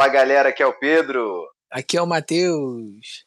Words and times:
Fala 0.00 0.12
galera, 0.12 0.48
aqui 0.48 0.62
é 0.62 0.66
o 0.66 0.72
Pedro. 0.72 1.46
Aqui 1.70 1.94
é 1.94 2.00
o 2.00 2.06
Matheus. 2.06 3.26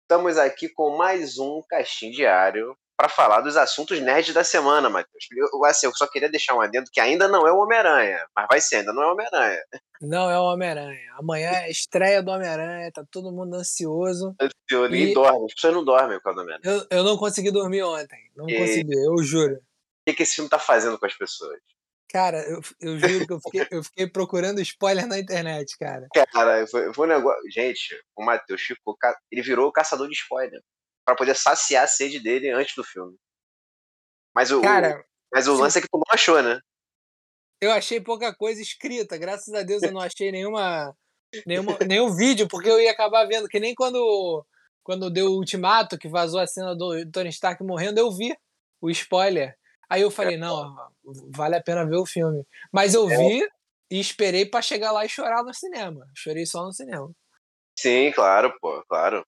Estamos 0.00 0.38
aqui 0.38 0.66
com 0.66 0.96
mais 0.96 1.36
um 1.36 1.60
Caixinho 1.68 2.10
Diário 2.10 2.74
para 2.96 3.06
falar 3.06 3.42
dos 3.42 3.54
assuntos 3.54 4.00
nerds 4.00 4.32
da 4.32 4.42
semana, 4.42 4.88
Matheus. 4.88 5.26
Eu, 5.30 5.62
assim, 5.66 5.84
eu 5.84 5.94
só 5.94 6.06
queria 6.06 6.30
deixar 6.30 6.54
um 6.54 6.62
adendo 6.62 6.88
que 6.90 7.00
ainda 7.00 7.28
não 7.28 7.46
é 7.46 7.52
o 7.52 7.58
Homem-Aranha, 7.58 8.26
mas 8.34 8.46
vai 8.50 8.62
ser, 8.62 8.76
ainda 8.76 8.94
não 8.94 9.02
é 9.02 9.06
o 9.08 9.12
Homem-Aranha. 9.12 9.62
Não 10.00 10.30
é 10.30 10.38
o 10.38 10.44
Homem-Aranha. 10.44 11.12
Amanhã 11.18 11.50
é 11.50 11.64
a 11.64 11.68
estreia 11.68 12.22
do 12.22 12.30
Homem-Aranha, 12.30 12.90
tá 12.90 13.04
todo 13.10 13.30
mundo 13.30 13.54
ansioso. 13.54 14.34
Ansioso, 14.40 14.94
e... 14.94 15.12
dorme, 15.12 15.44
as 15.44 15.52
pessoas 15.52 15.74
não 15.74 15.84
dormem 15.84 16.18
com 16.18 16.30
o 16.30 16.32
Homem-Aranha. 16.32 16.60
Eu, 16.64 16.98
eu 16.98 17.04
não 17.04 17.18
consegui 17.18 17.50
dormir 17.50 17.82
ontem, 17.82 18.30
não 18.34 18.48
e... 18.48 18.56
consegui, 18.56 18.94
eu 18.94 19.22
juro. 19.22 19.56
O 19.56 19.60
que, 20.08 20.14
que 20.14 20.22
esse 20.22 20.36
filme 20.36 20.48
tá 20.48 20.58
fazendo 20.58 20.98
com 20.98 21.04
as 21.04 21.14
pessoas? 21.14 21.60
Cara, 22.08 22.38
eu, 22.48 22.60
eu 22.80 22.98
juro 22.98 23.26
que 23.26 23.32
eu 23.32 23.40
fiquei, 23.40 23.66
eu 23.70 23.82
fiquei 23.82 24.06
procurando 24.08 24.60
spoiler 24.60 25.06
na 25.06 25.18
internet, 25.18 25.76
cara. 25.76 26.06
Cara, 26.32 26.66
foi, 26.66 26.92
foi 26.94 27.06
um 27.06 27.10
negócio. 27.10 27.50
Gente, 27.50 28.00
o 28.16 28.24
Matheus 28.24 28.62
ficou. 28.62 28.96
Ele 29.30 29.42
virou 29.42 29.68
o 29.68 29.72
caçador 29.72 30.08
de 30.08 30.14
spoiler. 30.14 30.60
para 31.04 31.16
poder 31.16 31.34
saciar 31.34 31.84
a 31.84 31.88
sede 31.88 32.20
dele 32.20 32.50
antes 32.50 32.74
do 32.76 32.84
filme. 32.84 33.16
Mas 34.34 34.52
o, 34.52 34.60
cara, 34.60 35.04
mas 35.32 35.48
o 35.48 35.54
lance 35.54 35.78
é 35.78 35.82
que 35.82 35.88
tu 35.88 35.98
não 35.98 36.04
achou, 36.10 36.42
né? 36.42 36.60
Eu 37.60 37.72
achei 37.72 38.00
pouca 38.00 38.34
coisa 38.34 38.60
escrita. 38.60 39.16
Graças 39.16 39.52
a 39.52 39.62
Deus 39.62 39.82
eu 39.82 39.92
não 39.92 40.00
achei 40.02 40.30
nenhuma, 40.30 40.94
nenhuma, 41.44 41.76
nenhum 41.86 42.14
vídeo, 42.14 42.46
porque 42.48 42.68
eu 42.68 42.80
ia 42.80 42.92
acabar 42.92 43.26
vendo. 43.26 43.48
Que 43.48 43.58
nem 43.58 43.74
quando, 43.74 44.44
quando 44.84 45.10
deu 45.10 45.26
o 45.26 45.38
ultimato, 45.38 45.98
que 45.98 46.08
vazou 46.08 46.38
a 46.38 46.46
cena 46.46 46.76
do 46.76 47.10
Tony 47.10 47.30
Stark 47.30 47.62
morrendo, 47.64 47.98
eu 47.98 48.12
vi 48.12 48.36
o 48.80 48.90
spoiler. 48.90 49.56
Aí 49.88 50.02
eu 50.02 50.10
falei, 50.10 50.36
não, 50.36 50.74
vale 51.34 51.56
a 51.56 51.62
pena 51.62 51.86
ver 51.86 51.96
o 51.96 52.06
filme. 52.06 52.44
Mas 52.72 52.94
eu 52.94 53.08
é. 53.08 53.16
vi 53.16 53.48
e 53.90 54.00
esperei 54.00 54.44
para 54.44 54.62
chegar 54.62 54.92
lá 54.92 55.04
e 55.04 55.08
chorar 55.08 55.42
no 55.42 55.54
cinema. 55.54 56.06
Chorei 56.14 56.44
só 56.44 56.64
no 56.64 56.72
cinema. 56.72 57.10
Sim, 57.78 58.10
claro, 58.12 58.52
pô, 58.60 58.82
claro. 58.88 59.24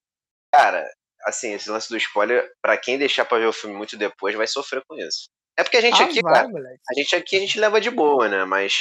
Cara, 0.52 0.90
assim, 1.24 1.52
esse 1.52 1.70
lance 1.70 1.88
do 1.88 1.96
spoiler, 1.96 2.50
para 2.60 2.76
quem 2.76 2.98
deixar 2.98 3.24
pra 3.24 3.38
ver 3.38 3.46
o 3.46 3.52
filme 3.52 3.76
muito 3.76 3.96
depois, 3.96 4.34
vai 4.34 4.46
sofrer 4.46 4.82
com 4.88 4.96
isso. 4.96 5.28
É 5.56 5.62
porque 5.62 5.76
a 5.76 5.80
gente 5.80 6.00
ah, 6.00 6.06
aqui, 6.06 6.20
vai, 6.22 6.32
cara, 6.32 6.48
a 6.88 6.94
gente 6.94 7.16
aqui 7.16 7.36
a 7.36 7.40
gente 7.40 7.58
leva 7.58 7.80
de 7.80 7.90
boa, 7.90 8.28
né? 8.28 8.44
Mas 8.44 8.74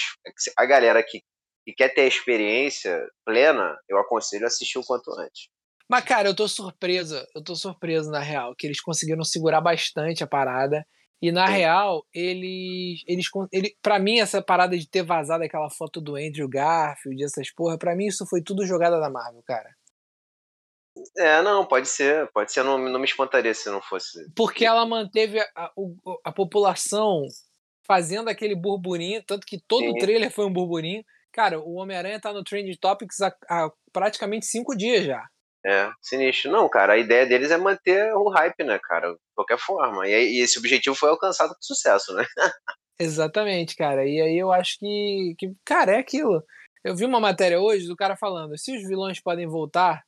a 0.55 0.65
galera 0.65 1.03
que, 1.03 1.21
que 1.65 1.73
quer 1.73 1.89
ter 1.89 2.01
a 2.01 2.07
experiência 2.07 3.07
plena, 3.25 3.75
eu 3.89 3.97
aconselho 3.97 4.45
assistir 4.45 4.77
o 4.77 4.83
quanto 4.83 5.11
antes. 5.19 5.49
Mas, 5.89 6.03
cara, 6.03 6.29
eu 6.29 6.35
tô 6.35 6.47
surpresa, 6.47 7.25
eu 7.33 7.43
tô 7.43 7.55
surpreso, 7.55 8.11
na 8.11 8.19
real, 8.19 8.53
que 8.55 8.67
eles 8.67 8.81
conseguiram 8.81 9.23
segurar 9.23 9.61
bastante 9.61 10.23
a 10.23 10.27
parada. 10.27 10.85
E 11.21 11.31
na 11.31 11.47
real, 11.47 12.05
eles. 12.13 13.03
eles 13.07 13.25
ele, 13.51 13.75
pra 13.81 13.97
mim, 13.97 14.19
essa 14.19 14.41
parada 14.41 14.77
de 14.77 14.87
ter 14.87 15.03
vazado 15.03 15.43
aquela 15.43 15.69
foto 15.69 15.99
do 15.99 16.15
Andrew 16.15 16.47
Garfield, 16.47 17.23
essas 17.23 17.51
porra, 17.51 17.77
pra 17.77 17.95
mim 17.95 18.05
isso 18.05 18.25
foi 18.27 18.41
tudo 18.41 18.65
jogada 18.65 18.99
da 18.99 19.09
Marvel, 19.09 19.41
cara. 19.43 19.69
É, 21.17 21.41
não, 21.41 21.65
pode 21.65 21.87
ser. 21.87 22.29
Pode 22.31 22.51
ser, 22.51 22.63
não, 22.63 22.77
não 22.77 22.99
me 22.99 23.05
espantaria 23.05 23.53
se 23.53 23.69
não 23.69 23.81
fosse. 23.81 24.31
Porque 24.35 24.65
ela 24.65 24.85
manteve 24.85 25.39
a, 25.39 25.47
a, 25.55 25.71
a 26.25 26.31
população 26.31 27.23
fazendo 27.85 28.29
aquele 28.29 28.55
burburinho, 28.55 29.23
tanto 29.25 29.45
que 29.45 29.59
todo 29.67 29.81
Sim. 29.81 29.91
o 29.91 29.97
trailer 29.97 30.31
foi 30.31 30.45
um 30.45 30.53
burburinho. 30.53 31.03
Cara, 31.31 31.59
o 31.59 31.75
Homem-Aranha 31.75 32.19
tá 32.19 32.33
no 32.33 32.43
Trend 32.43 32.75
Topics 32.77 33.21
há, 33.21 33.33
há 33.49 33.71
praticamente 33.93 34.45
cinco 34.45 34.75
dias 34.75 35.05
já. 35.05 35.23
É, 35.67 35.91
sinistro. 36.01 36.49
Não, 36.49 36.69
cara, 36.69 36.93
a 36.93 36.97
ideia 36.97 37.25
deles 37.25 37.51
é 37.51 37.57
manter 37.57 38.13
o 38.13 38.29
hype, 38.29 38.63
né, 38.63 38.79
cara? 38.81 39.11
De 39.11 39.19
qualquer 39.35 39.57
forma. 39.57 40.07
E, 40.07 40.11
e 40.11 40.39
esse 40.39 40.57
objetivo 40.57 40.95
foi 40.95 41.09
alcançado 41.09 41.49
com 41.49 41.61
sucesso, 41.61 42.13
né? 42.13 42.25
Exatamente, 42.97 43.75
cara. 43.75 44.05
E 44.05 44.21
aí 44.21 44.37
eu 44.37 44.51
acho 44.51 44.79
que, 44.79 45.35
que, 45.37 45.53
cara, 45.65 45.91
é 45.91 45.99
aquilo. 45.99 46.41
Eu 46.85 46.95
vi 46.95 47.03
uma 47.03 47.19
matéria 47.19 47.59
hoje 47.59 47.85
do 47.85 47.97
cara 47.97 48.15
falando: 48.15 48.57
se 48.57 48.77
os 48.77 48.87
vilões 48.87 49.21
podem 49.21 49.45
voltar 49.45 50.01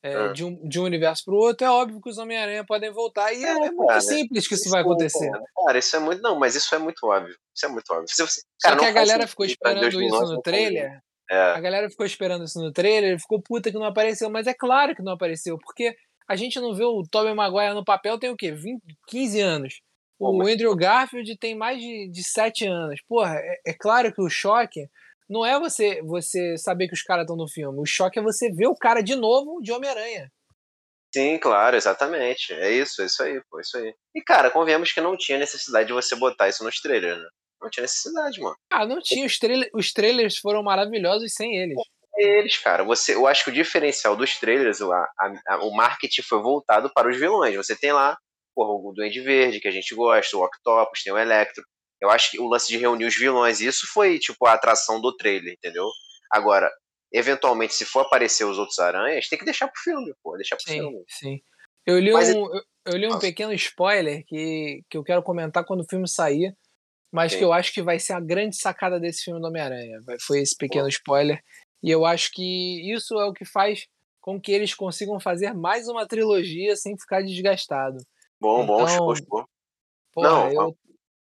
é, 0.00 0.14
ah. 0.14 0.28
de, 0.28 0.44
um, 0.44 0.68
de 0.68 0.78
um 0.78 0.84
universo 0.84 1.24
pro 1.24 1.34
outro, 1.34 1.66
é 1.66 1.70
óbvio 1.70 2.00
que 2.00 2.10
os 2.10 2.18
Homem-Aranha 2.18 2.64
podem 2.64 2.92
voltar. 2.92 3.32
E 3.32 3.44
é, 3.44 3.48
é 3.48 3.54
muito 3.54 3.86
cara, 3.86 4.00
simples 4.00 4.46
que 4.46 4.54
isso, 4.54 4.64
isso 4.64 4.70
vai 4.70 4.82
acontecer. 4.82 5.28
Cara, 5.28 5.44
cara, 5.66 5.78
isso 5.78 5.96
é 5.96 5.98
muito. 5.98 6.22
Não, 6.22 6.38
mas 6.38 6.54
isso 6.54 6.72
é 6.72 6.78
muito 6.78 7.04
óbvio. 7.04 7.34
Isso 7.52 7.66
é 7.66 7.68
muito 7.68 7.90
óbvio. 7.90 8.06
Se 8.08 8.22
você, 8.22 8.42
cara, 8.62 8.76
Só 8.76 8.80
que 8.80 8.86
a 8.86 8.92
galera 8.92 9.26
ficou 9.26 9.44
esperando 9.44 10.00
isso 10.00 10.20
no 10.20 10.40
trailer. 10.40 11.00
É. 11.30 11.36
A 11.36 11.60
galera 11.60 11.88
ficou 11.88 12.04
esperando 12.04 12.44
isso 12.44 12.60
no 12.60 12.72
trailer, 12.72 13.18
ficou 13.18 13.40
puta 13.40 13.70
que 13.70 13.78
não 13.78 13.84
apareceu, 13.84 14.28
mas 14.30 14.46
é 14.46 14.54
claro 14.54 14.94
que 14.94 15.02
não 15.02 15.12
apareceu, 15.12 15.58
porque 15.58 15.96
a 16.28 16.36
gente 16.36 16.60
não 16.60 16.74
vê 16.74 16.84
o 16.84 17.02
Tobey 17.02 17.34
Maguire 17.34 17.74
no 17.74 17.84
papel 17.84 18.18
tem 18.18 18.30
o 18.30 18.36
quê? 18.36 18.52
20, 18.52 18.80
15 19.08 19.40
anos. 19.40 19.80
O 20.18 20.42
Andrew 20.46 20.74
Garfield 20.76 21.36
tem 21.38 21.54
mais 21.54 21.78
de, 21.80 22.08
de 22.10 22.22
7 22.22 22.66
anos. 22.66 23.00
Porra, 23.06 23.36
é, 23.36 23.70
é 23.70 23.74
claro 23.74 24.12
que 24.12 24.22
o 24.22 24.30
choque 24.30 24.88
não 25.28 25.44
é 25.44 25.58
você 25.58 26.00
você 26.02 26.56
saber 26.56 26.88
que 26.88 26.94
os 26.94 27.02
caras 27.02 27.24
estão 27.24 27.36
no 27.36 27.48
filme. 27.48 27.80
O 27.80 27.86
choque 27.86 28.18
é 28.18 28.22
você 28.22 28.50
ver 28.50 28.68
o 28.68 28.76
cara 28.76 29.02
de 29.02 29.16
novo 29.16 29.60
de 29.60 29.72
Homem-Aranha. 29.72 30.30
Sim, 31.14 31.38
claro, 31.38 31.76
exatamente. 31.76 32.52
É 32.54 32.72
isso, 32.72 33.00
é 33.02 33.06
isso 33.06 33.22
aí, 33.22 33.40
pô, 33.48 33.58
é 33.58 33.62
isso 33.62 33.76
aí. 33.76 33.94
E, 34.14 34.20
cara, 34.22 34.50
convenhamos 34.50 34.92
que 34.92 35.00
não 35.00 35.16
tinha 35.16 35.38
necessidade 35.38 35.86
de 35.86 35.92
você 35.92 36.16
botar 36.16 36.48
isso 36.48 36.64
nos 36.64 36.80
trailers, 36.80 37.18
né? 37.18 37.28
Não 37.64 37.70
tinha 37.70 37.82
necessidade, 37.82 38.40
mano. 38.40 38.56
Ah, 38.70 38.86
não 38.86 39.00
tinha. 39.00 39.26
Os, 39.26 39.38
trailer, 39.38 39.70
os 39.74 39.92
trailers 39.92 40.38
foram 40.38 40.62
maravilhosos 40.62 41.32
sem 41.32 41.56
eles. 41.56 41.76
Eles, 42.16 42.58
cara. 42.58 42.84
Você, 42.84 43.14
eu 43.14 43.26
acho 43.26 43.44
que 43.44 43.50
o 43.50 43.54
diferencial 43.54 44.14
dos 44.14 44.38
trailers, 44.38 44.80
a, 44.80 45.06
a, 45.48 45.64
o 45.64 45.74
marketing 45.74 46.22
foi 46.22 46.40
voltado 46.40 46.92
para 46.94 47.08
os 47.08 47.18
vilões. 47.18 47.56
Você 47.56 47.74
tem 47.74 47.92
lá 47.92 48.16
porra, 48.54 48.70
o 48.70 48.92
Duende 48.92 49.20
Verde, 49.20 49.60
que 49.60 49.68
a 49.68 49.70
gente 49.70 49.94
gosta, 49.94 50.36
o 50.36 50.44
Octopus, 50.44 51.02
tem 51.02 51.12
o 51.12 51.18
Electro. 51.18 51.64
Eu 52.00 52.10
acho 52.10 52.30
que 52.30 52.40
o 52.40 52.46
lance 52.46 52.68
de 52.68 52.78
reunir 52.78 53.06
os 53.06 53.16
vilões, 53.16 53.60
isso 53.60 53.86
foi, 53.92 54.18
tipo, 54.18 54.46
a 54.46 54.52
atração 54.52 55.00
do 55.00 55.14
trailer, 55.16 55.54
entendeu? 55.54 55.88
Agora, 56.30 56.70
eventualmente, 57.12 57.74
se 57.74 57.84
for 57.84 58.00
aparecer 58.00 58.44
os 58.44 58.58
outros 58.58 58.78
aranhas, 58.78 59.28
tem 59.28 59.38
que 59.38 59.44
deixar 59.44 59.68
pro 59.68 59.82
filme, 59.82 60.14
pô. 60.22 60.36
Deixar 60.36 60.56
pro 60.56 60.64
sim, 60.64 60.78
filme. 60.78 61.04
Sim. 61.08 61.40
Eu 61.86 61.98
li, 61.98 62.12
Mas, 62.12 62.30
um, 62.30 62.46
eu, 62.54 62.62
eu 62.86 62.96
li 62.96 63.08
um 63.08 63.18
pequeno 63.18 63.52
spoiler 63.54 64.24
que, 64.26 64.82
que 64.88 64.96
eu 64.96 65.04
quero 65.04 65.22
comentar 65.22 65.64
quando 65.64 65.80
o 65.80 65.88
filme 65.88 66.08
sair 66.08 66.56
mas 67.14 67.30
Sim. 67.30 67.38
que 67.38 67.44
eu 67.44 67.52
acho 67.52 67.72
que 67.72 67.80
vai 67.80 67.96
ser 68.00 68.12
a 68.14 68.18
grande 68.18 68.56
sacada 68.56 68.98
desse 68.98 69.22
filme 69.22 69.40
do 69.40 69.46
Homem-Aranha. 69.46 70.00
Foi 70.26 70.40
esse 70.40 70.56
pequeno 70.56 70.88
spoiler. 70.88 71.40
E 71.80 71.88
eu 71.88 72.04
acho 72.04 72.32
que 72.32 72.92
isso 72.92 73.14
é 73.20 73.24
o 73.24 73.32
que 73.32 73.44
faz 73.44 73.86
com 74.20 74.40
que 74.40 74.50
eles 74.50 74.74
consigam 74.74 75.20
fazer 75.20 75.54
mais 75.54 75.86
uma 75.86 76.08
trilogia 76.08 76.74
sem 76.74 76.98
ficar 76.98 77.22
desgastado. 77.22 77.98
Bom, 78.40 78.64
então, 78.64 78.78
bom, 78.78 78.88
show. 78.88 79.46
Porra, 80.12 80.28
não, 80.28 80.50
eu 80.50 80.76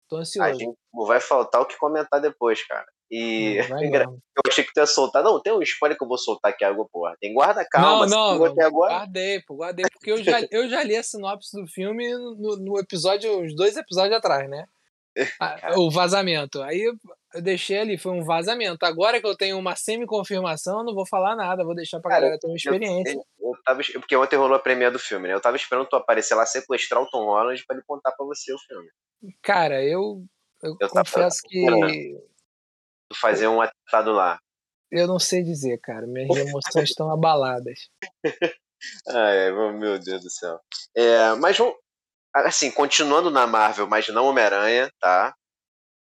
tô 0.07 0.17
ansioso. 0.17 0.47
A 0.47 0.53
gente 0.53 0.77
vai 0.93 1.19
faltar 1.19 1.61
o 1.61 1.65
que 1.65 1.75
comentar 1.75 2.21
depois, 2.21 2.63
cara. 2.67 2.85
E 3.09 3.57
eu 3.57 4.43
achei 4.47 4.63
que 4.63 4.71
tu 4.71 4.81
ia 4.81 4.85
soltar. 4.85 5.23
Não, 5.23 5.41
tem 5.41 5.53
um 5.53 5.61
spoiler 5.63 5.97
que 5.97 6.03
eu 6.03 6.07
vou 6.07 6.19
soltar 6.19 6.51
aqui 6.51 6.63
agora, 6.63 6.87
porra. 6.91 7.17
Tem 7.19 7.33
guarda 7.33 7.65
calma. 7.67 8.05
Não, 8.05 8.37
não, 8.37 8.37
não 8.37 8.45
agora. 8.45 8.93
guardei, 8.93 9.41
pô, 9.41 9.55
guardei. 9.55 9.85
Porque 9.91 10.11
eu 10.11 10.23
já, 10.23 10.39
eu 10.51 10.69
já 10.69 10.83
li 10.83 10.95
a 10.95 11.01
sinopse 11.01 11.59
do 11.59 11.65
filme 11.65 12.13
no, 12.15 12.57
no 12.57 12.79
episódio, 12.79 13.39
uns 13.41 13.55
dois 13.55 13.75
episódios 13.75 14.15
atrás, 14.15 14.47
né? 14.47 14.67
Ah, 15.39 15.73
o 15.77 15.91
vazamento. 15.91 16.61
Aí 16.61 16.81
eu 16.81 17.41
deixei 17.41 17.79
ali, 17.79 17.97
foi 17.97 18.11
um 18.11 18.23
vazamento. 18.23 18.85
Agora 18.85 19.19
que 19.19 19.27
eu 19.27 19.35
tenho 19.35 19.57
uma 19.57 19.75
semi-confirmação, 19.75 20.79
eu 20.79 20.85
não 20.85 20.93
vou 20.93 21.05
falar 21.05 21.35
nada, 21.35 21.63
vou 21.63 21.75
deixar 21.75 21.99
pra 21.99 22.09
Cara, 22.09 22.21
galera 22.21 22.39
ter 22.39 22.47
uma 22.47 22.55
experiência. 22.55 23.13
Eu, 23.13 23.49
eu, 23.49 23.63
tava, 23.63 23.81
porque 23.93 24.15
ontem 24.15 24.35
rolou 24.35 24.55
a 24.55 24.59
premiere 24.59 24.93
do 24.93 24.99
filme, 24.99 25.27
né? 25.27 25.33
Eu 25.33 25.41
tava 25.41 25.57
esperando 25.57 25.87
tu 25.87 25.95
aparecer 25.95 26.35
lá, 26.35 26.45
sequestrar 26.45 27.01
o 27.01 27.09
Tom 27.09 27.25
Holland 27.25 27.63
pra 27.65 27.75
ele 27.75 27.85
contar 27.85 28.11
pra 28.11 28.25
você 28.25 28.53
o 28.53 28.59
filme. 28.59 28.87
Cara, 29.41 29.83
eu, 29.83 30.23
eu, 30.63 30.77
eu 30.79 30.89
confesso 30.89 31.41
que. 31.43 31.65
Tu 33.11 33.19
fazer 33.19 33.47
um 33.47 33.61
atentado 33.61 34.11
lá. 34.11 34.39
Eu 34.91 35.07
não 35.07 35.19
sei 35.19 35.43
dizer, 35.43 35.79
cara. 35.79 36.07
Minhas 36.07 36.29
emoções 36.37 36.89
estão 36.89 37.11
abaladas. 37.11 37.89
Ai, 39.07 39.51
meu 39.73 39.99
Deus 39.99 40.23
do 40.23 40.29
céu. 40.29 40.59
É, 40.95 41.33
mas 41.35 41.57
vamos, 41.57 41.75
assim, 42.33 42.71
continuando 42.71 43.29
na 43.29 43.47
Marvel, 43.47 43.87
mas 43.87 44.07
não 44.09 44.25
Homem-Aranha, 44.25 44.91
tá? 44.99 45.33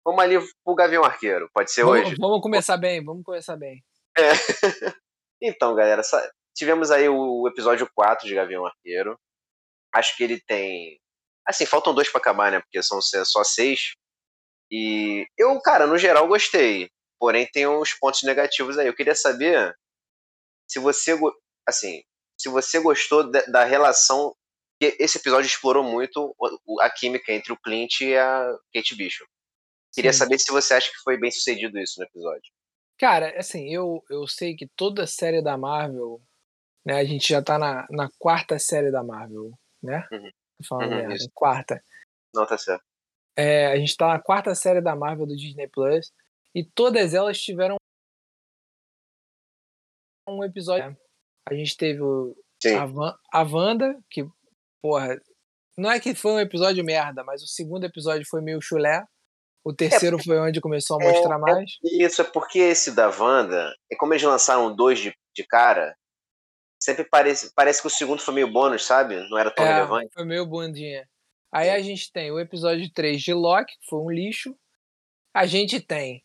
Vamos 0.05 0.23
ali 0.23 0.39
pro 0.65 0.75
Gavião 0.75 1.05
Arqueiro, 1.05 1.51
pode 1.53 1.73
ser 1.73 1.85
vamos, 1.85 2.01
hoje? 2.01 2.17
Vamos 2.19 2.41
começar 2.41 2.77
bem, 2.77 3.05
vamos 3.05 3.25
começar 3.25 3.57
bem. 3.57 3.83
É. 4.17 4.31
então, 5.43 5.75
galera, 5.75 6.03
tivemos 6.55 6.91
aí 6.91 7.09
o 7.09 7.47
episódio 7.49 7.89
4 7.95 8.27
de 8.27 8.35
Gavião 8.35 8.65
Arqueiro. 8.65 9.19
Acho 9.93 10.17
que 10.17 10.25
ele 10.25 10.41
tem. 10.41 10.99
Assim, 11.47 11.67
faltam 11.67 11.95
dois 11.95 12.11
para 12.11 12.21
acabar, 12.21 12.51
né? 12.51 12.61
Porque 12.61 12.83
são 12.83 13.01
só 13.01 13.45
seis. 13.45 13.95
E 14.71 15.27
eu, 15.37 15.61
cara, 15.61 15.87
no 15.87 15.99
geral 15.99 16.27
gostei. 16.27 16.91
Porém, 17.19 17.47
tem 17.47 17.67
uns 17.67 17.95
pontos 17.95 18.23
negativos 18.23 18.79
aí. 18.79 18.87
Eu 18.87 18.95
queria 18.95 19.15
saber 19.15 19.75
se 20.69 20.79
você. 20.79 21.19
Assim, 21.67 22.03
se 22.39 22.49
você 22.49 22.79
gostou 22.79 23.31
da 23.31 23.65
relação 23.65 24.35
esse 24.81 25.19
episódio 25.19 25.47
explorou 25.47 25.83
muito 25.83 26.35
a 26.81 26.91
química 26.91 27.33
entre 27.33 27.53
o 27.53 27.57
Clint 27.57 28.01
e 28.01 28.17
a 28.17 28.57
Kate 28.75 28.95
Bishop. 28.95 29.31
Queria 29.95 30.13
Sim. 30.13 30.19
saber 30.19 30.39
se 30.39 30.53
você 30.53 30.75
acha 30.75 30.91
que 30.91 31.03
foi 31.03 31.17
bem 31.17 31.31
sucedido 31.31 31.79
isso 31.79 31.99
no 31.99 32.07
episódio. 32.07 32.53
Cara, 32.99 33.39
assim, 33.39 33.73
eu, 33.73 34.05
eu 34.11 34.27
sei 34.27 34.55
que 34.55 34.67
toda 34.77 35.07
série 35.07 35.43
da 35.43 35.57
Marvel, 35.57 36.21
né, 36.85 36.99
a 36.99 37.05
gente 37.05 37.29
já 37.29 37.43
tá 37.43 37.59
na, 37.59 37.87
na 37.91 38.09
quarta 38.19 38.59
série 38.59 38.91
da 38.91 39.03
Marvel, 39.03 39.53
né? 39.83 40.07
Uhum. 40.13 40.31
Tô 40.59 40.67
falando 40.69 40.93
uhum, 40.93 41.09
merda, 41.09 41.25
quarta. 41.35 41.85
Não, 42.35 42.47
tá 42.47 42.57
certo. 42.57 42.85
É, 43.37 43.67
a 43.67 43.77
gente 43.77 43.97
tá 43.97 44.09
na 44.09 44.21
quarta 44.21 44.55
série 44.55 44.81
da 44.81 44.97
Marvel 44.97 45.27
do 45.27 45.37
Disney 45.37 45.69
Plus 45.69 46.13
e 46.55 46.65
todas 46.65 47.13
elas 47.13 47.41
tiveram 47.41 47.77
um 50.29 50.43
episódio. 50.43 50.97
A 51.49 51.55
gente 51.55 51.77
teve 51.77 52.03
o, 52.03 52.35
a, 52.65 53.41
a 53.41 53.43
Wanda, 53.43 54.03
que, 54.11 54.27
porra, 54.81 55.19
não 55.77 55.91
é 55.91 56.01
que 56.01 56.15
foi 56.15 56.33
um 56.33 56.41
episódio 56.41 56.85
merda, 56.85 57.23
mas 57.25 57.43
o 57.43 57.47
segundo 57.47 57.85
episódio 57.85 58.27
foi 58.29 58.41
meio 58.41 58.61
chulé. 58.61 59.05
O 59.65 59.75
terceiro 59.75 60.17
é, 60.19 60.23
foi 60.23 60.39
onde 60.39 60.61
começou 60.61 60.97
a 60.97 61.05
mostrar 61.05 61.35
é, 61.35 61.39
mais. 61.39 61.71
É 61.85 62.05
isso, 62.05 62.23
é 62.23 62.25
porque 62.25 62.59
esse 62.59 62.93
da 62.93 63.09
Wanda, 63.09 63.75
é 63.91 63.97
como 63.97 64.15
eles 64.15 64.23
lançaram 64.23 64.75
dois 64.75 64.99
de, 65.01 65.13
de 65.35 65.45
cara, 65.45 65.97
sempre 66.81 67.05
parece, 67.05 67.53
parece 67.55 67.81
que 67.81 67.89
o 67.89 67.91
segundo 67.91 68.21
foi 68.21 68.33
meio 68.33 68.51
bônus, 68.51 68.87
sabe? 68.87 69.17
Não 69.29 69.37
era 69.37 69.51
tão 69.51 69.67
é, 69.67 69.75
relevante. 69.75 70.11
Foi 70.15 70.25
meio 70.25 70.47
bondinha. 70.47 71.07
Aí 71.53 71.71
a 71.71 71.81
gente 71.81 72.13
tem 72.13 72.31
o 72.31 72.39
episódio 72.39 72.89
3 72.93 73.21
de 73.21 73.35
Loki, 73.35 73.73
que 73.81 73.87
foi 73.89 73.99
um 73.99 74.11
lixo. 74.11 74.57
A 75.35 75.47
gente 75.47 75.81
tem 75.81 76.23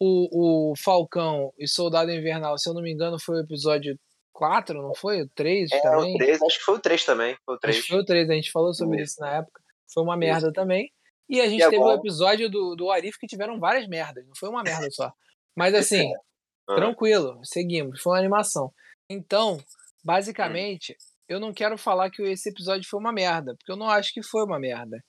o, 0.00 0.70
o 0.70 0.76
Falcão 0.76 1.52
e 1.58 1.68
Soldado 1.68 2.10
Invernal, 2.10 2.58
se 2.58 2.68
eu 2.68 2.74
não 2.74 2.82
me 2.82 2.92
engano, 2.92 3.18
foi 3.20 3.36
o 3.36 3.44
episódio 3.44 3.98
4, 4.32 4.80
não 4.80 4.94
foi? 4.94 5.22
O 5.22 5.28
3 5.28 5.70
é, 5.72 5.80
também? 5.80 6.14
O 6.14 6.18
3, 6.18 6.42
acho 6.42 6.58
que 6.58 6.64
foi 6.64 6.74
o 6.74 6.80
3 6.80 7.04
também. 7.04 7.36
Foi 7.44 7.54
o 7.54 7.58
3. 7.58 7.76
Acho 7.76 7.84
que 7.84 7.92
foi 7.92 8.00
o 8.00 8.04
3, 8.04 8.30
a 8.30 8.34
gente 8.34 8.52
falou 8.52 8.74
sobre 8.74 9.02
isso 9.02 9.20
na 9.20 9.36
época. 9.36 9.62
Foi 9.92 10.02
uma 10.02 10.16
merda 10.16 10.46
isso. 10.46 10.52
também. 10.52 10.90
E 11.28 11.40
a 11.40 11.48
gente 11.48 11.62
e 11.62 11.70
teve 11.70 11.76
o 11.76 11.86
um 11.86 11.92
episódio 11.92 12.50
do, 12.50 12.74
do 12.74 12.90
Arif 12.90 13.18
que 13.18 13.26
tiveram 13.26 13.60
várias 13.60 13.86
merdas, 13.86 14.26
não 14.26 14.34
foi 14.36 14.48
uma 14.48 14.62
merda 14.62 14.90
só. 14.90 15.12
Mas 15.56 15.74
assim, 15.76 16.12
ah. 16.68 16.74
tranquilo, 16.74 17.38
seguimos, 17.44 18.00
foi 18.02 18.14
uma 18.14 18.18
animação. 18.18 18.72
Então, 19.08 19.58
basicamente, 20.04 20.96
eu 21.28 21.38
não 21.38 21.52
quero 21.52 21.78
falar 21.78 22.10
que 22.10 22.22
esse 22.22 22.48
episódio 22.48 22.88
foi 22.88 22.98
uma 22.98 23.12
merda, 23.12 23.54
porque 23.56 23.70
eu 23.70 23.76
não 23.76 23.88
acho 23.88 24.12
que 24.12 24.22
foi 24.22 24.42
uma 24.42 24.58
merda. 24.58 25.00